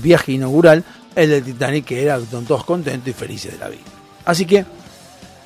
[0.00, 0.82] viaje inaugural,
[1.14, 3.82] el del Titanic, que era todos contentos y felices de la vida.
[4.24, 4.64] Así que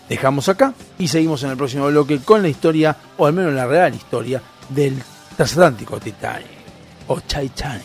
[0.09, 3.66] dejamos acá y seguimos en el próximo bloque con la historia, o al menos la
[3.66, 5.03] real historia, del
[5.37, 6.47] transatlántico Titanic,
[7.09, 7.85] o Titanic.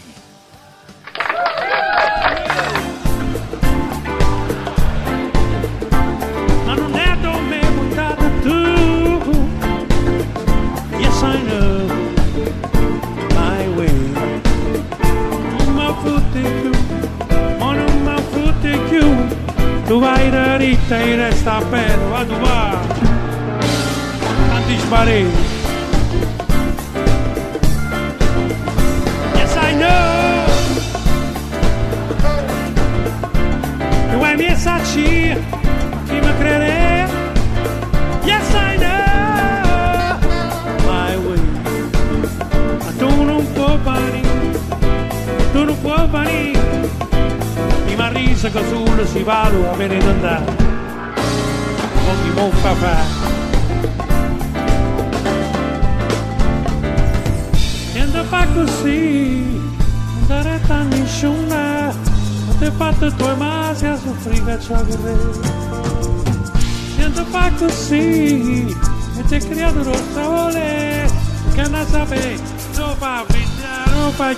[16.35, 16.71] take you
[17.59, 19.09] Monuma fu take you
[19.87, 22.81] Tu vai rarita e resta pedra a doar
[24.57, 25.27] Antes parei
[29.37, 30.45] Yes I know!
[34.11, 35.37] Tu é minha satia
[36.07, 36.64] Que me crerei
[45.65, 46.89] nessuno può venire.
[47.85, 50.45] Mi marrisa che sul si vado a me ne andare
[52.05, 52.97] con mio mon papà
[57.93, 59.61] e andava così
[60.21, 61.93] andare a nessuna
[62.59, 64.97] te fatte tue masi a soffrire ciò che
[66.97, 68.75] e andava così
[69.17, 71.09] e ti è creato lo stavole
[71.53, 72.41] che non sapevi
[72.75, 73.54] dove
[74.11, 74.35] fa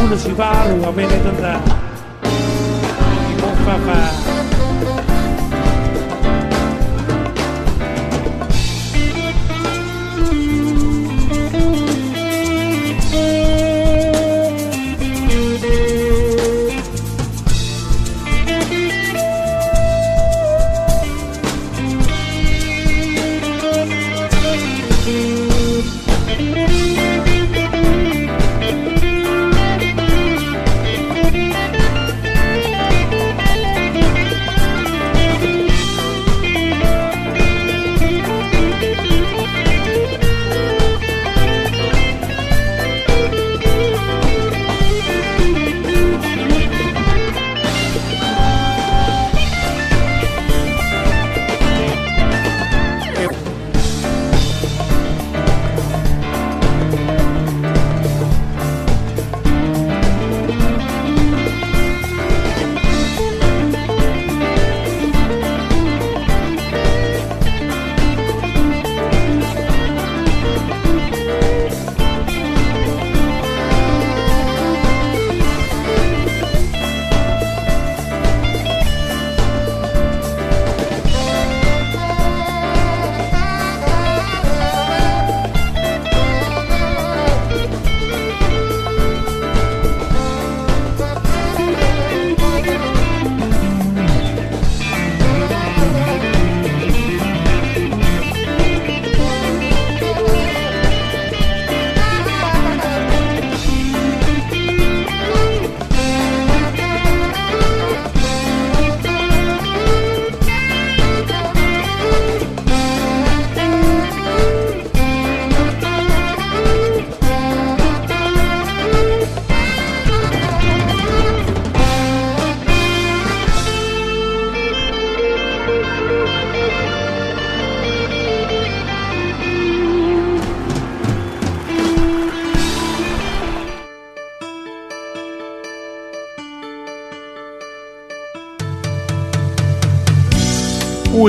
[0.00, 1.60] marrisa che solo si va a bene d'andare.
[2.20, 4.29] Non ti può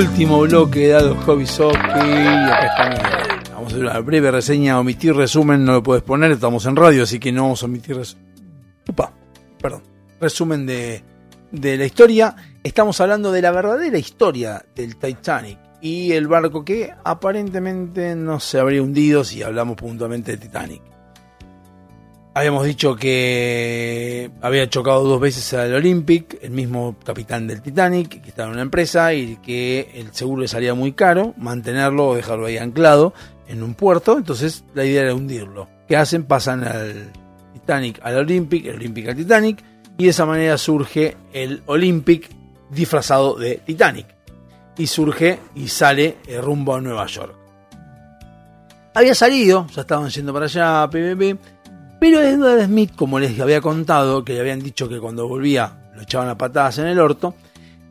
[0.01, 1.77] último bloque de Dado Hobby Socky.
[1.77, 3.51] Y acá Miguel.
[3.53, 7.03] Vamos a hacer una breve reseña, omitir resumen, no lo puedes poner, estamos en radio,
[7.03, 8.25] así que no vamos a omitir resumen.
[9.61, 9.83] Perdón.
[10.19, 11.03] Resumen de,
[11.51, 12.35] de la historia.
[12.63, 18.59] Estamos hablando de la verdadera historia del Titanic y el barco que aparentemente no se
[18.59, 20.90] habría hundido si hablamos puntualmente del Titanic.
[22.33, 28.29] Habíamos dicho que había chocado dos veces al Olympic, el mismo capitán del Titanic, que
[28.29, 32.45] estaba en una empresa y que el seguro le salía muy caro mantenerlo o dejarlo
[32.45, 33.13] ahí anclado
[33.49, 35.67] en un puerto, entonces la idea era hundirlo.
[35.89, 36.23] ¿Qué hacen?
[36.23, 37.11] Pasan al
[37.51, 39.63] Titanic al Olympic, el Olympic al Titanic,
[39.97, 42.29] y de esa manera surge el Olympic
[42.69, 44.07] disfrazado de Titanic.
[44.77, 47.35] Y surge y sale eh, rumbo a Nueva York.
[48.93, 51.37] Había salido, ya estaban yendo para allá, PPP,
[52.01, 56.01] pero Edward Smith, como les había contado, que le habían dicho que cuando volvía lo
[56.01, 57.35] echaban a patadas en el orto,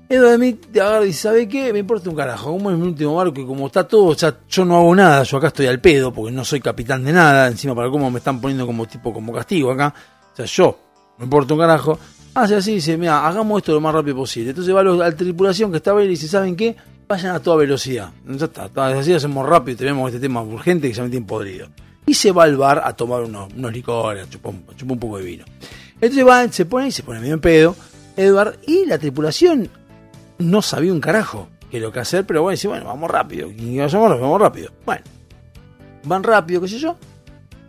[0.09, 1.73] Edward Smith agarra y dice, ¿sabe qué?
[1.73, 4.65] Me importa un carajo, como es mi último barco y como está todo, sea, yo
[4.65, 7.73] no hago nada, yo acá estoy al pedo porque no soy capitán de nada, encima
[7.73, 9.95] para cómo me están poniendo como tipo como castigo acá,
[10.33, 10.77] o sea, yo
[11.17, 11.97] me importa un carajo,
[12.35, 14.51] hace así, dice, mira, hagamos esto lo más rápido posible.
[14.51, 16.75] Entonces va a la tripulación que estaba ahí y dice, ¿saben qué?
[17.07, 18.11] Vayan a toda velocidad.
[18.27, 21.69] Ya está, así hacemos rápido y tenemos este tema urgente que se me tiene podrido
[22.11, 25.45] y se va al bar a tomar unos, unos licores, chupar un, poco de vino.
[26.01, 27.77] Entonces va, se pone y se pone medio en pedo,
[28.17, 29.71] Edward, y la tripulación
[30.39, 33.49] no sabía un carajo qué es lo que hacer, pero bueno, dice, bueno, vamos rápido,
[33.49, 34.73] vamos, vamos rápido.
[34.85, 35.05] Bueno,
[36.03, 36.97] van rápido, qué sé yo.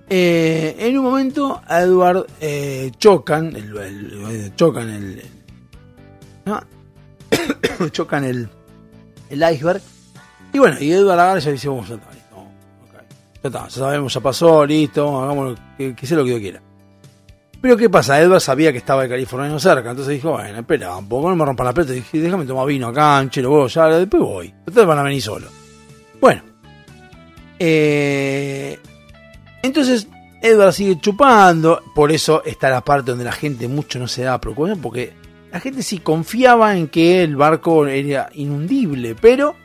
[0.09, 5.21] Eh, en un momento a Edward eh, chocan, el, chocan el,
[7.91, 8.49] chocan el,
[9.29, 9.83] el iceberg.
[10.51, 12.10] Y bueno, y Edward agarra y dice, vamos a
[13.43, 16.61] ya está, ya sabemos, ya pasó, listo, hagamos que, que sea lo que yo quiera.
[17.61, 18.19] Pero ¿qué pasa?
[18.19, 21.45] Edward sabía que estaba el californiano cerca, entonces dijo, bueno, espera, un poco no me
[21.45, 21.91] rompan la plata.
[21.91, 24.53] Dije, déjame tomar vino acá, chelo, vos, ya, después voy.
[24.65, 25.51] Ustedes van a venir solos.
[26.19, 26.41] Bueno.
[27.59, 28.79] Eh,
[29.61, 30.07] entonces,
[30.41, 34.41] Edward sigue chupando, por eso está la parte donde la gente mucho no se da
[34.41, 35.13] preocupación, porque
[35.51, 39.55] la gente sí confiaba en que el barco era inundible, pero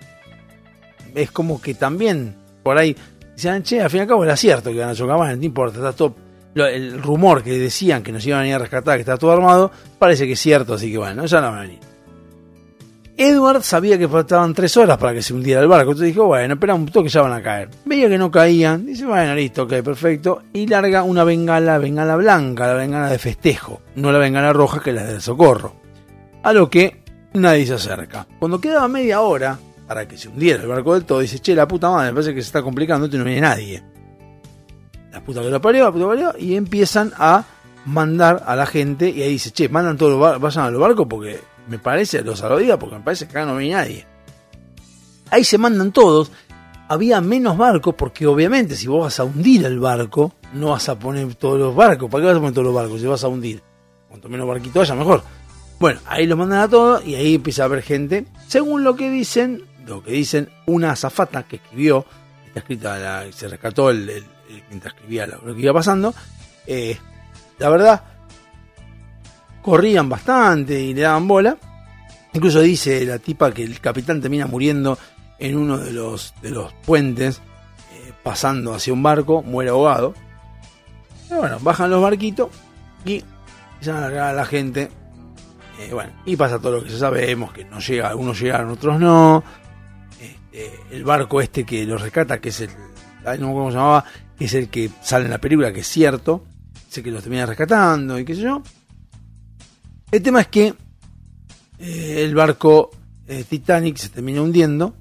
[1.14, 2.94] es como que también por ahí
[3.36, 5.76] Decían, che, al fin y al cabo era cierto que iban a chocar no importa,
[5.76, 6.16] está todo.
[6.54, 9.70] El rumor que decían que nos iban a venir a rescatar, que está todo armado,
[9.98, 11.78] parece que es cierto, así que bueno, ya no van a venir.
[13.18, 16.54] Edward sabía que faltaban tres horas para que se hundiera el barco, entonces dijo, bueno,
[16.54, 17.68] espera un toque, ya van a caer.
[17.84, 22.68] Veía que no caían, dice, bueno, listo, ok, perfecto, y larga una bengala, bengala blanca,
[22.68, 25.76] la bengala de festejo, no la bengala roja que es la del socorro.
[26.42, 27.02] A lo que
[27.34, 28.26] nadie se acerca.
[28.38, 31.68] Cuando quedaba media hora, para que se hundiera el barco del todo, dice, che, la
[31.68, 33.82] puta madre, me parece que se está complicando, no viene nadie.
[35.12, 37.44] La puta que lo parió, la puta que lo parió, y empiezan a
[37.86, 41.06] mandar a la gente, y ahí dice, che, mandan todos los vayan a los barcos
[41.08, 44.06] porque me parece, los saludía porque me parece que acá no viene nadie.
[45.30, 46.30] Ahí se mandan todos,
[46.88, 50.98] había menos barcos porque obviamente si vos vas a hundir el barco, no vas a
[50.98, 53.28] poner todos los barcos, ¿para qué vas a poner todos los barcos si vas a
[53.28, 53.62] hundir?
[54.08, 55.22] Cuanto menos barquitos haya, mejor.
[55.78, 58.26] Bueno, ahí los mandan a todos y ahí empieza a haber gente.
[58.46, 62.04] Según lo que dicen, lo que dicen una azafata que escribió,
[62.46, 66.14] está escrita, se rescató mientras escribía lo, que iba pasando,
[66.66, 66.98] eh,
[67.58, 68.02] la verdad,
[69.62, 71.56] corrían bastante y le daban bola.
[72.32, 74.98] Incluso dice la tipa que el capitán termina muriendo
[75.38, 77.38] en uno de los, de los puentes,
[77.92, 80.14] eh, pasando hacia un barco, muere ahogado.
[81.28, 82.50] Pero bueno, bajan los barquitos
[83.04, 83.24] y
[83.88, 84.90] a largar a la gente.
[85.78, 88.98] Eh, bueno, y pasa todo lo que ya sabemos, que no llega, algunos llegaron, otros
[88.98, 89.42] no.
[90.58, 92.70] Eh, el barco este que lo rescata, que es el,
[93.38, 94.06] no cómo se llamaba,
[94.38, 96.44] que es el que sale en la película, que es cierto,
[96.88, 98.62] sé que lo termina rescatando y qué sé yo.
[100.10, 100.72] El tema es que
[101.78, 102.90] eh, el barco
[103.26, 104.94] eh, Titanic se termina hundiendo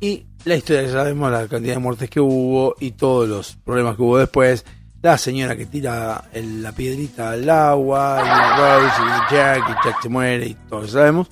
[0.00, 3.96] y la historia ya sabemos, la cantidad de muertes que hubo y todos los problemas
[3.96, 4.64] que hubo después.
[5.02, 10.08] La señora que tira la piedrita al agua, y Rose, y Jack, y Jack se
[10.08, 11.28] muere y todo lo sabemos.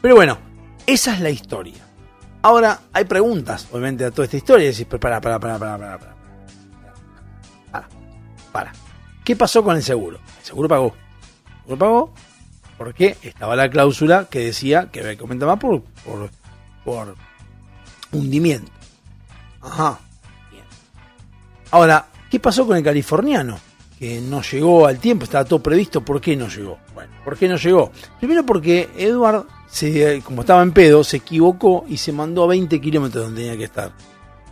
[0.00, 0.38] Pero bueno,
[0.86, 1.87] esa es la historia.
[2.42, 4.70] Ahora, hay preguntas, obviamente, a toda esta historia.
[4.70, 6.16] Y para, para, para, para, para, para.
[7.70, 7.88] Para,
[8.52, 8.72] para.
[9.24, 10.18] ¿Qué pasó con el seguro?
[10.38, 10.94] El seguro pagó.
[11.46, 12.14] El seguro pagó
[12.78, 16.30] porque estaba la cláusula que decía que más por, por,
[16.84, 17.14] por
[18.12, 18.70] hundimiento.
[19.60, 19.98] Ajá.
[20.50, 20.64] Bien.
[21.72, 23.58] Ahora, ¿qué pasó con el californiano?
[23.98, 26.04] Que no llegó al tiempo, estaba todo previsto.
[26.04, 26.78] ¿Por qué no llegó?
[26.94, 27.90] Bueno, ¿por qué no llegó?
[28.20, 32.80] Primero porque Edward se, como estaba en pedo, se equivocó y se mandó a 20
[32.80, 33.92] kilómetros donde tenía que estar.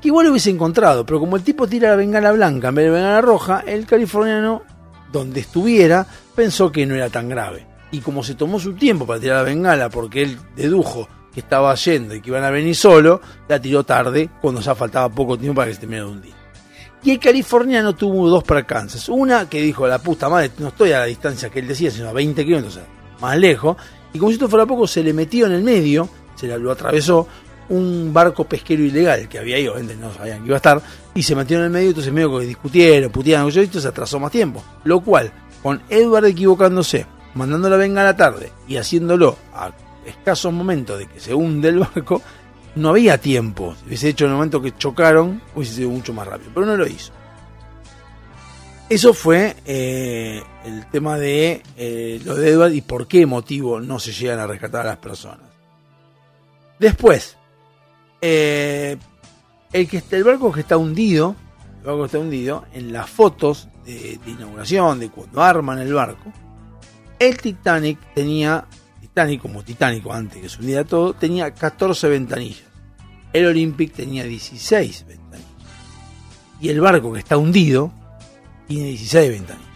[0.01, 2.85] Que igual lo hubiese encontrado, pero como el tipo tira la bengala blanca en vez
[2.85, 4.63] de la bengala roja, el californiano,
[5.11, 7.67] donde estuviera, pensó que no era tan grave.
[7.91, 11.75] Y como se tomó su tiempo para tirar la bengala, porque él dedujo que estaba
[11.75, 15.57] yendo y que iban a venir solo, la tiró tarde, cuando ya faltaba poco tiempo
[15.57, 16.35] para que se terminara de hundir.
[17.03, 19.09] Y el californiano tuvo dos percances.
[19.09, 22.09] Una que dijo, la puta madre, no estoy a la distancia que él decía, sino
[22.09, 22.81] a 20 kilómetros,
[23.21, 23.77] más lejos.
[24.17, 26.73] Y como si esto fuera poco, se le metió en el medio, se la- lo
[26.73, 27.29] atravesó
[27.69, 30.81] un barco pesquero ilegal que había ahí, obviamente no sabían que iba a estar,
[31.15, 34.19] y se metió en el medio, entonces medio que discutieron, putearon, y esto se atrasó
[34.21, 34.63] más tiempo.
[34.85, 35.33] Lo cual,
[35.63, 39.71] con Edward equivocándose, mandándola venga a la tarde y haciéndolo a
[40.07, 42.23] escasos momentos de que se hunde el barco,
[42.77, 43.75] no había tiempo.
[43.81, 46.77] Si hubiese hecho en el momento que chocaron, hubiese sido mucho más rápido, pero no
[46.77, 47.13] lo hizo.
[48.89, 53.99] Eso fue eh, el tema de eh, lo de Edward y por qué motivo no
[53.99, 55.49] se llegan a rescatar a las personas.
[56.79, 57.37] Después,
[58.21, 58.97] eh,
[59.73, 61.35] el, que el barco que está hundido,
[61.85, 66.33] el está hundido, en las fotos de, de inauguración, de cuando arman el barco,
[67.19, 68.67] el Titanic tenía,
[69.01, 72.63] Titanic como Titanic antes que se hundiera todo, tenía 14 ventanillas.
[73.33, 75.51] El Olympic tenía 16 ventanillas.
[76.61, 77.93] Y el barco que está hundido
[78.67, 79.71] tiene 16 ventanillas.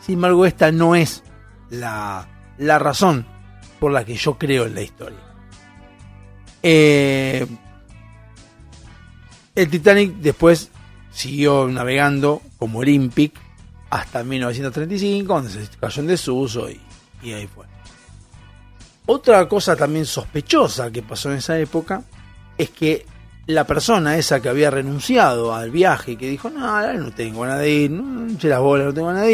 [0.00, 1.22] Sin embargo, esta no es
[1.70, 3.26] la, la razón
[3.80, 5.18] por la que yo creo en la historia.
[6.62, 7.46] Eh,
[9.54, 10.70] el Titanic después
[11.10, 13.38] siguió navegando como Olympic
[13.90, 16.80] hasta 1935, donde se cayó en desuso y,
[17.22, 17.66] y ahí fue.
[19.06, 22.02] Otra cosa también sospechosa que pasó en esa época
[22.56, 23.06] es que
[23.46, 27.60] la persona esa que había renunciado al viaje y que dijo, no, no tengo ganas
[27.60, 29.28] de ir, no las bolas, no tengo ganas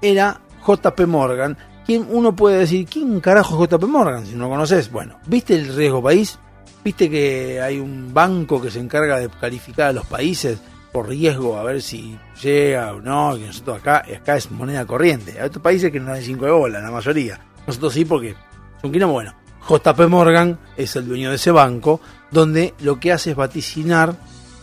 [0.00, 4.26] era JP Morgan, quien uno puede decir, ¿quién carajo es JP Morgan?
[4.26, 6.38] Si no lo conoces, bueno, ¿viste el riesgo país?
[6.84, 10.60] ¿Viste que hay un banco que se encarga de calificar a los países
[10.92, 13.34] por riesgo a ver si llega o no?
[13.36, 15.40] Que nosotros acá, acá es moneda corriente.
[15.40, 17.40] Hay otros países que no dan 5 de bola, la mayoría.
[17.66, 18.34] Nosotros sí porque
[18.80, 19.14] son quilombo.
[19.14, 19.34] Bueno,
[19.68, 22.00] JP Morgan es el dueño de ese banco,
[22.30, 24.16] donde lo que hace es vaticinar,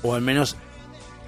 [0.03, 0.55] o al menos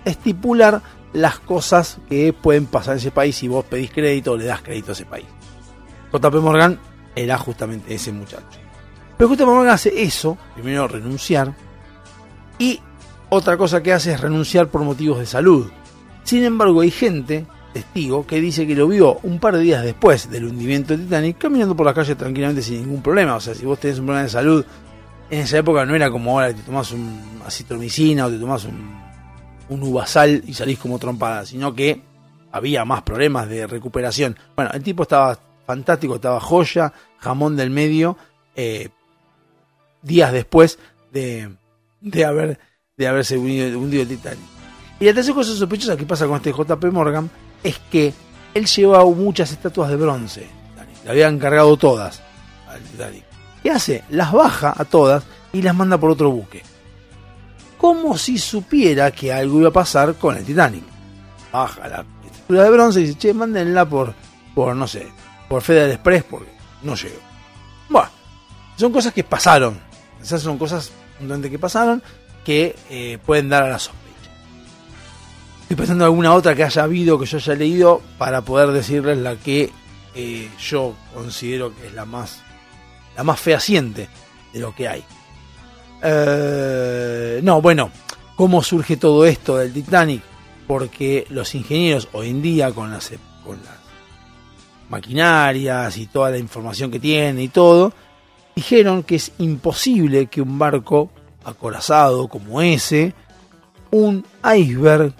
[0.05, 0.81] estipular
[1.13, 4.61] las cosas que pueden pasar en ese país si vos pedís crédito o le das
[4.61, 5.25] crédito a ese país.
[6.11, 6.79] JP Morgan
[7.15, 8.59] era justamente ese muchacho.
[9.17, 11.55] Pero JP Morgan hace eso, primero renunciar,
[12.59, 12.79] y
[13.29, 15.67] otra cosa que hace es renunciar por motivos de salud.
[16.23, 20.29] Sin embargo, hay gente, testigo, que dice que lo vio un par de días después
[20.29, 23.35] del hundimiento del Titanic caminando por la calle tranquilamente sin ningún problema.
[23.35, 24.65] O sea, si vos tenés un problema de salud,
[25.29, 28.65] en esa época no era como ahora que te tomás un acitromicina o te tomás
[28.65, 28.97] un,
[29.69, 32.01] un uvasal y salís como trompada, sino que
[32.51, 34.37] había más problemas de recuperación.
[34.55, 38.17] Bueno, el tipo estaba fantástico, estaba joya, jamón del medio,
[38.55, 38.89] eh,
[40.01, 40.79] días después
[41.11, 41.49] de,
[42.01, 42.59] de, haber,
[42.95, 44.39] de haberse hundido, hundido el Titanic.
[44.99, 47.29] Y la tercera cosa sospechosa que pasa con este JP Morgan
[47.63, 48.13] es que
[48.53, 50.47] él llevaba muchas estatuas de bronce.
[51.03, 52.21] Le habían cargado todas
[52.67, 53.36] al Titanic.
[53.63, 54.03] ¿Qué hace?
[54.09, 55.23] Las baja a todas
[55.53, 56.63] y las manda por otro buque.
[57.77, 60.83] Como si supiera que algo iba a pasar con el Titanic.
[61.51, 64.13] Baja la estructura de bronce y dice, che, mándenla por,
[64.55, 65.07] por no sé,
[65.47, 66.51] por Federal Express porque
[66.83, 67.19] no llegó.
[67.89, 68.09] Bueno,
[68.75, 69.79] son cosas que pasaron.
[70.21, 70.91] Esas son cosas
[71.49, 72.01] que pasaron
[72.43, 74.07] que eh, pueden dar a la sospecha.
[75.63, 79.17] Estoy pensando en alguna otra que haya habido, que yo haya leído, para poder decirles
[79.17, 79.71] la que
[80.15, 82.41] eh, yo considero que es la más,
[83.17, 84.07] la más fehaciente
[84.53, 85.03] de lo que hay.
[86.03, 87.89] Eh, no, bueno,
[88.35, 90.21] ¿cómo surge todo esto del Titanic?
[90.67, 93.11] Porque los ingenieros hoy en día, con las,
[93.43, 93.75] con las
[94.89, 97.91] maquinarias y toda la información que tienen y todo,
[98.55, 101.09] dijeron que es imposible que un barco
[101.43, 103.13] acorazado como ese,
[103.89, 104.25] un
[104.55, 105.13] iceberg,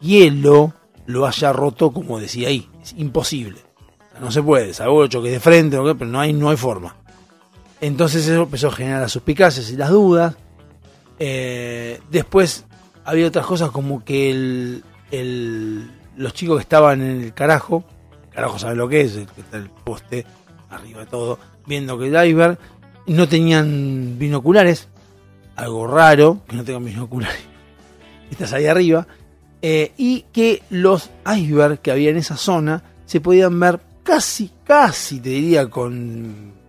[0.00, 0.72] hielo,
[1.06, 2.68] lo haya roto como decía ahí.
[2.82, 3.60] Es imposible.
[4.20, 6.96] No se puede, salvo choque de frente, pero no hay, no hay forma.
[7.84, 10.34] Entonces eso empezó a generar las suspicacias y las dudas.
[11.18, 12.64] Eh, después
[13.04, 14.80] había otras cosas como que
[16.16, 17.84] los chicos que estaban en el carajo,
[18.32, 20.24] carajo sabe lo que es, el que está el poste
[20.70, 22.58] arriba de todo, viendo que el iceberg
[23.06, 24.88] no tenían binoculares,
[25.54, 27.44] algo raro que no tengan binoculares,
[28.30, 29.06] estás ahí arriba,
[29.60, 35.20] eh, y que los icebergs que había en esa zona se podían ver casi, casi
[35.20, 36.63] te diría con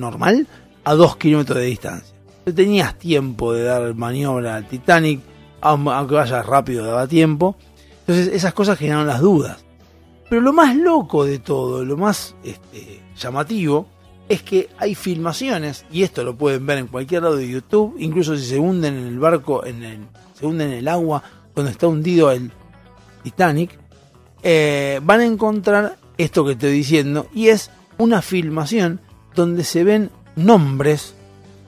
[0.00, 0.46] normal
[0.84, 2.14] a dos kilómetros de distancia.
[2.46, 5.20] No tenías tiempo de dar maniobra al Titanic,
[5.60, 7.56] aun- aunque vayas rápido daba tiempo.
[8.00, 9.64] Entonces esas cosas generaron las dudas.
[10.28, 13.86] Pero lo más loco de todo, lo más este, llamativo,
[14.28, 18.36] es que hay filmaciones, y esto lo pueden ver en cualquier lado de YouTube, incluso
[18.36, 19.98] si se hunden en el barco, en el,
[20.38, 21.20] se hunden en el agua
[21.52, 22.52] donde está hundido el
[23.24, 23.76] Titanic,
[24.44, 29.00] eh, van a encontrar esto que estoy diciendo, y es una filmación
[29.40, 31.14] donde se ven nombres,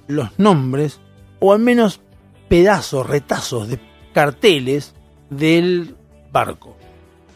[0.07, 1.01] los nombres,
[1.41, 2.01] o al menos
[2.49, 3.81] pedazos, retazos de
[4.13, 4.95] carteles
[5.31, 5.97] del
[6.31, 6.77] barco.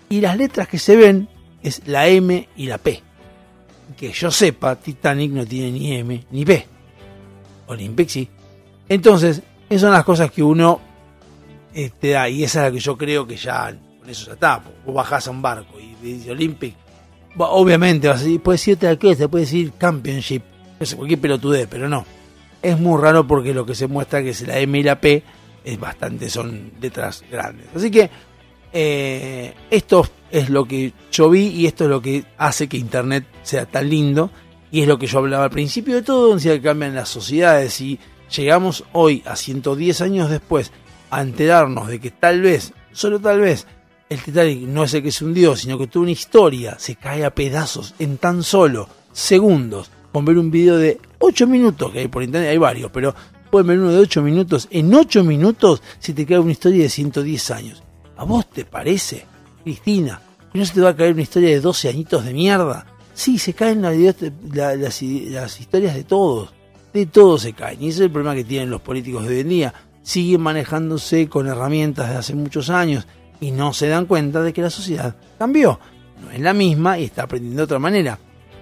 [0.09, 1.29] Y las letras que se ven
[1.63, 3.03] es la M y la P.
[3.97, 6.67] Que yo sepa, Titanic no tiene ni M ni P.
[7.67, 8.29] Olympic sí.
[8.89, 10.81] Entonces, esas son las cosas que uno
[11.73, 12.29] te da.
[12.29, 14.63] Y esa es la que yo creo que ya, con eso ya está.
[14.85, 16.75] Vos bajás a un barco y dice Olympic.
[17.39, 20.43] Obviamente vas a decir, puede decir otra cosa, puede decir Championship.
[20.97, 22.05] Cualquier pelotudez, pero no.
[22.63, 25.23] Es muy raro porque lo que se muestra que es la M y la P
[25.65, 27.67] es bastante, son letras grandes.
[27.75, 28.11] Así que
[28.73, 33.25] eh, esto es lo que yo vi y esto es lo que hace que Internet
[33.43, 34.31] sea tan lindo.
[34.71, 37.81] Y es lo que yo hablaba al principio de todo, decía que cambian las sociedades
[37.81, 37.99] y
[38.35, 40.73] llegamos hoy, a 110 años después,
[41.11, 43.67] a enterarnos de que tal vez, solo tal vez,
[44.09, 47.25] el Titanic no es el que se hundió, sino que tuvo una historia, se cae
[47.25, 49.91] a pedazos en tan solo segundos.
[50.13, 53.15] Con ver un video de 8 minutos, que por internet, hay varios, pero
[53.51, 54.67] pueden ver uno de 8 minutos.
[54.71, 57.83] En 8 minutos se te cae una historia de 110 años.
[58.17, 59.27] ¿A vos te parece,
[59.63, 60.21] Cristina,
[60.53, 62.87] que no se te va a caer una historia de 12 añitos de mierda?
[63.13, 66.51] Sí, se caen la- la- las, las historias de todos.
[66.95, 67.83] De todos se caen.
[67.83, 69.75] Y ese es el problema que tienen los políticos de hoy en día.
[70.03, 73.07] Siguen manejándose con herramientas de hace muchos años
[73.41, 75.79] y no se dan cuenta de que la sociedad cambió.
[76.23, 78.19] No es la misma y está aprendiendo de otra manera.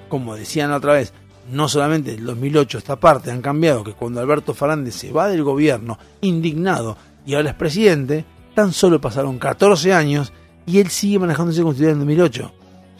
[0.09, 1.13] Como decían otra vez,
[1.51, 5.29] no solamente en el 2008 esta parte han cambiado, que cuando Alberto Fernández se va
[5.29, 6.97] del gobierno indignado
[7.27, 8.25] y ahora es presidente,
[8.55, 10.33] tan solo pasaron 14 años
[10.67, 12.53] y él sigue manejándose como en 2008.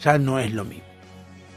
[0.03, 0.83] Ya no es lo mismo.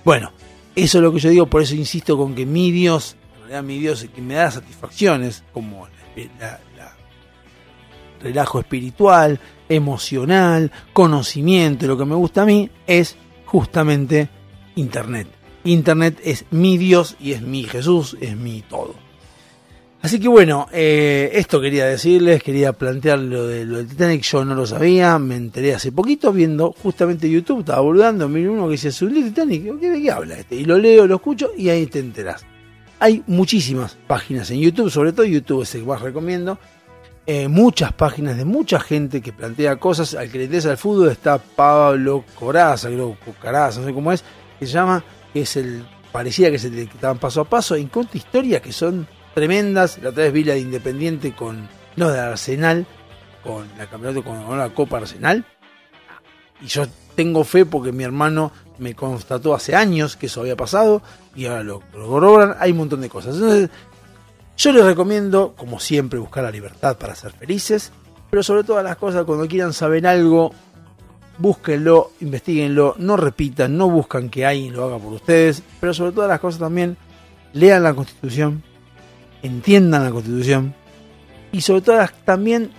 [0.04, 0.32] Bueno,
[0.74, 3.62] eso es lo que yo digo, por eso insisto con que mi Dios, en realidad
[3.62, 5.86] mi Dios que me da satisfacciones, como
[6.40, 6.96] la, la-
[8.20, 9.38] relajo espiritual,
[9.68, 14.28] emocional, conocimiento, lo que me gusta a mí es justamente
[14.76, 15.28] Internet.
[15.64, 18.94] Internet es mi Dios y es mi Jesús, es mi todo.
[20.00, 24.44] Así que bueno, eh, esto quería decirles, quería plantear lo, de, lo del Titanic, yo
[24.44, 28.72] no lo sabía, me enteré hace poquito viendo justamente YouTube, estaba burdando, miré uno que
[28.72, 29.80] dice, ¿subí Titanic?
[29.80, 30.54] ¿Qué, ¿De qué habla este?
[30.54, 32.46] Y lo leo, lo escucho y ahí te enterás.
[33.00, 36.60] Hay muchísimas páginas en YouTube, sobre todo YouTube es el que más recomiendo,
[37.30, 41.10] eh, muchas páginas de mucha gente que plantea cosas, al que le interesa el fútbol
[41.10, 44.24] está Pablo Coraza, creo, Coraza, no sé cómo es,
[44.58, 47.84] que se llama, que es el, parecía que se te estaban paso a paso, y
[47.84, 49.98] cuenta historias que son tremendas.
[50.02, 52.86] La otra vez vi la de Independiente con, no, de Arsenal,
[53.44, 55.44] con la campeonato con la Copa Arsenal.
[56.62, 61.02] Y yo tengo fe porque mi hermano me constató hace años que eso había pasado
[61.36, 62.56] y ahora lo, lo corroboran.
[62.58, 63.34] Hay un montón de cosas.
[63.34, 63.68] Entonces,
[64.58, 67.92] yo les recomiendo, como siempre, buscar la libertad para ser felices.
[68.28, 70.52] Pero sobre todas las cosas, cuando quieran saber algo,
[71.38, 75.62] búsquenlo, investiguenlo, no repitan, no buscan que alguien lo haga por ustedes.
[75.80, 76.96] Pero sobre todas las cosas también,
[77.52, 78.64] lean la Constitución,
[79.42, 80.74] entiendan la Constitución.
[81.52, 82.72] Y sobre todo también,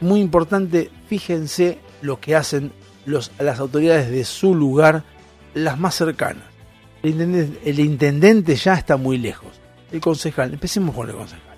[0.00, 2.72] muy importante, fíjense lo que hacen
[3.04, 5.04] las autoridades de su lugar,
[5.52, 6.44] las más cercanas.
[7.02, 9.60] El intendente ya está muy lejos.
[9.96, 11.56] El concejal, empecemos con el concejal.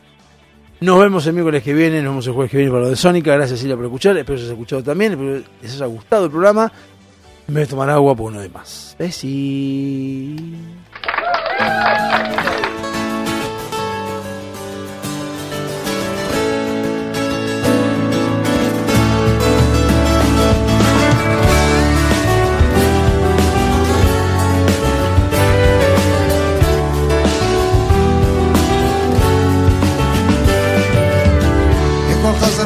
[0.80, 2.96] Nos vemos el miércoles que viene, nos vemos el jueves que viene para lo de
[2.96, 3.34] Sónica.
[3.34, 6.30] Gracias Silvia por escuchar, espero que haya escuchado también, espero que les haya gustado el
[6.30, 6.72] programa.
[7.48, 8.94] Me voy a tomar agua por uno de más.
[8.96, 10.54] Besi.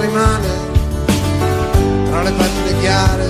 [0.03, 0.49] Rimane
[2.11, 3.29] tra le pagine chiare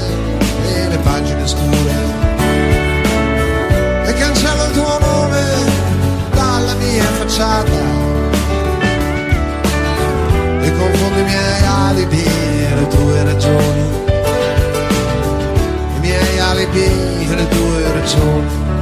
[0.74, 1.94] e le pagine scure.
[4.06, 5.42] E cancello il tuo nome
[6.32, 7.78] dalla mia facciata
[10.62, 13.84] e confondo i miei alibi e le tue ragioni.
[15.96, 18.81] I miei alibi e le tue ragioni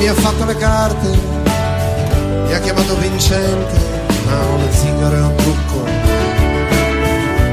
[0.00, 1.08] mi ha fatto le carte
[2.50, 3.78] mi ha chiamato vincente,
[4.24, 5.86] ma uno zingaro è un trucco.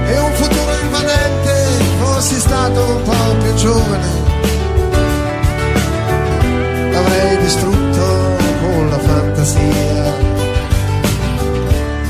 [0.07, 1.53] E un futuro invadente,
[1.99, 4.09] fossi stato un po' più giovane,
[6.91, 10.13] l'avrei distrutto con la fantasia,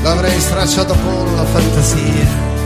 [0.02, 2.57] l'avrei stracciato con la fantasia.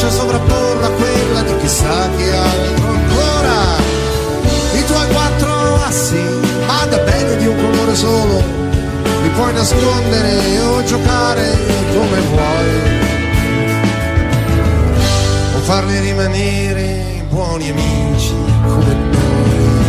[0.00, 3.76] faccia sovrapporla a quella di chissà che altro ancora.
[4.72, 6.22] I tuoi quattro assi,
[6.66, 8.42] ma da bene di un colore solo,
[9.22, 11.50] li puoi nascondere o giocare
[11.92, 12.98] come vuoi.
[15.56, 19.79] O farli rimanere buoni amici come noi.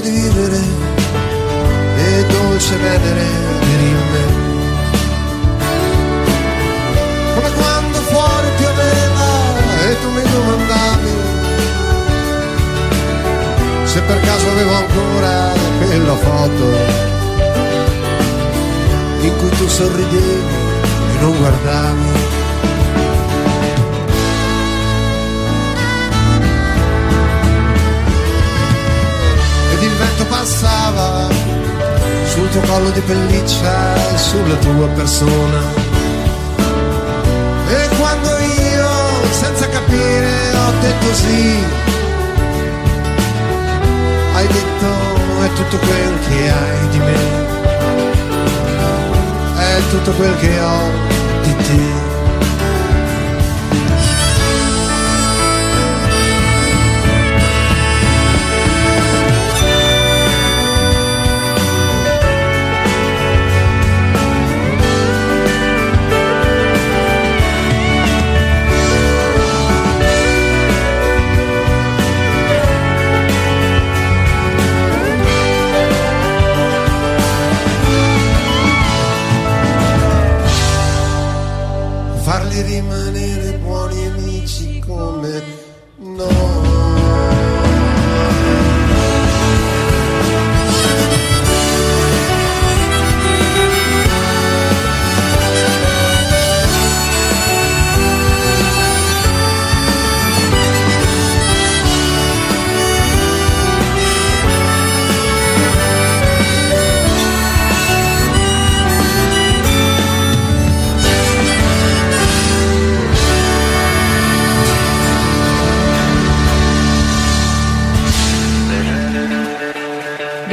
[0.00, 0.60] Di vivere
[1.96, 3.26] e dolce venere
[3.60, 4.22] di rime.
[7.34, 9.28] Come quando fuori pioveva
[9.82, 11.10] e tu mi domandavi
[13.84, 15.52] se per caso avevo ancora
[15.84, 16.64] quella foto
[19.20, 20.54] in cui tu sorridevi
[21.12, 22.29] e non guardavi.
[30.40, 31.28] Passava
[32.24, 35.60] sul tuo collo di pelliccia e sulla tua persona.
[37.68, 38.88] E quando io,
[39.32, 41.64] senza capire, ho detto sì,
[44.32, 44.88] hai detto
[45.44, 47.18] è tutto quel che hai di me,
[49.58, 50.90] è tutto quel che ho
[51.42, 52.19] di te.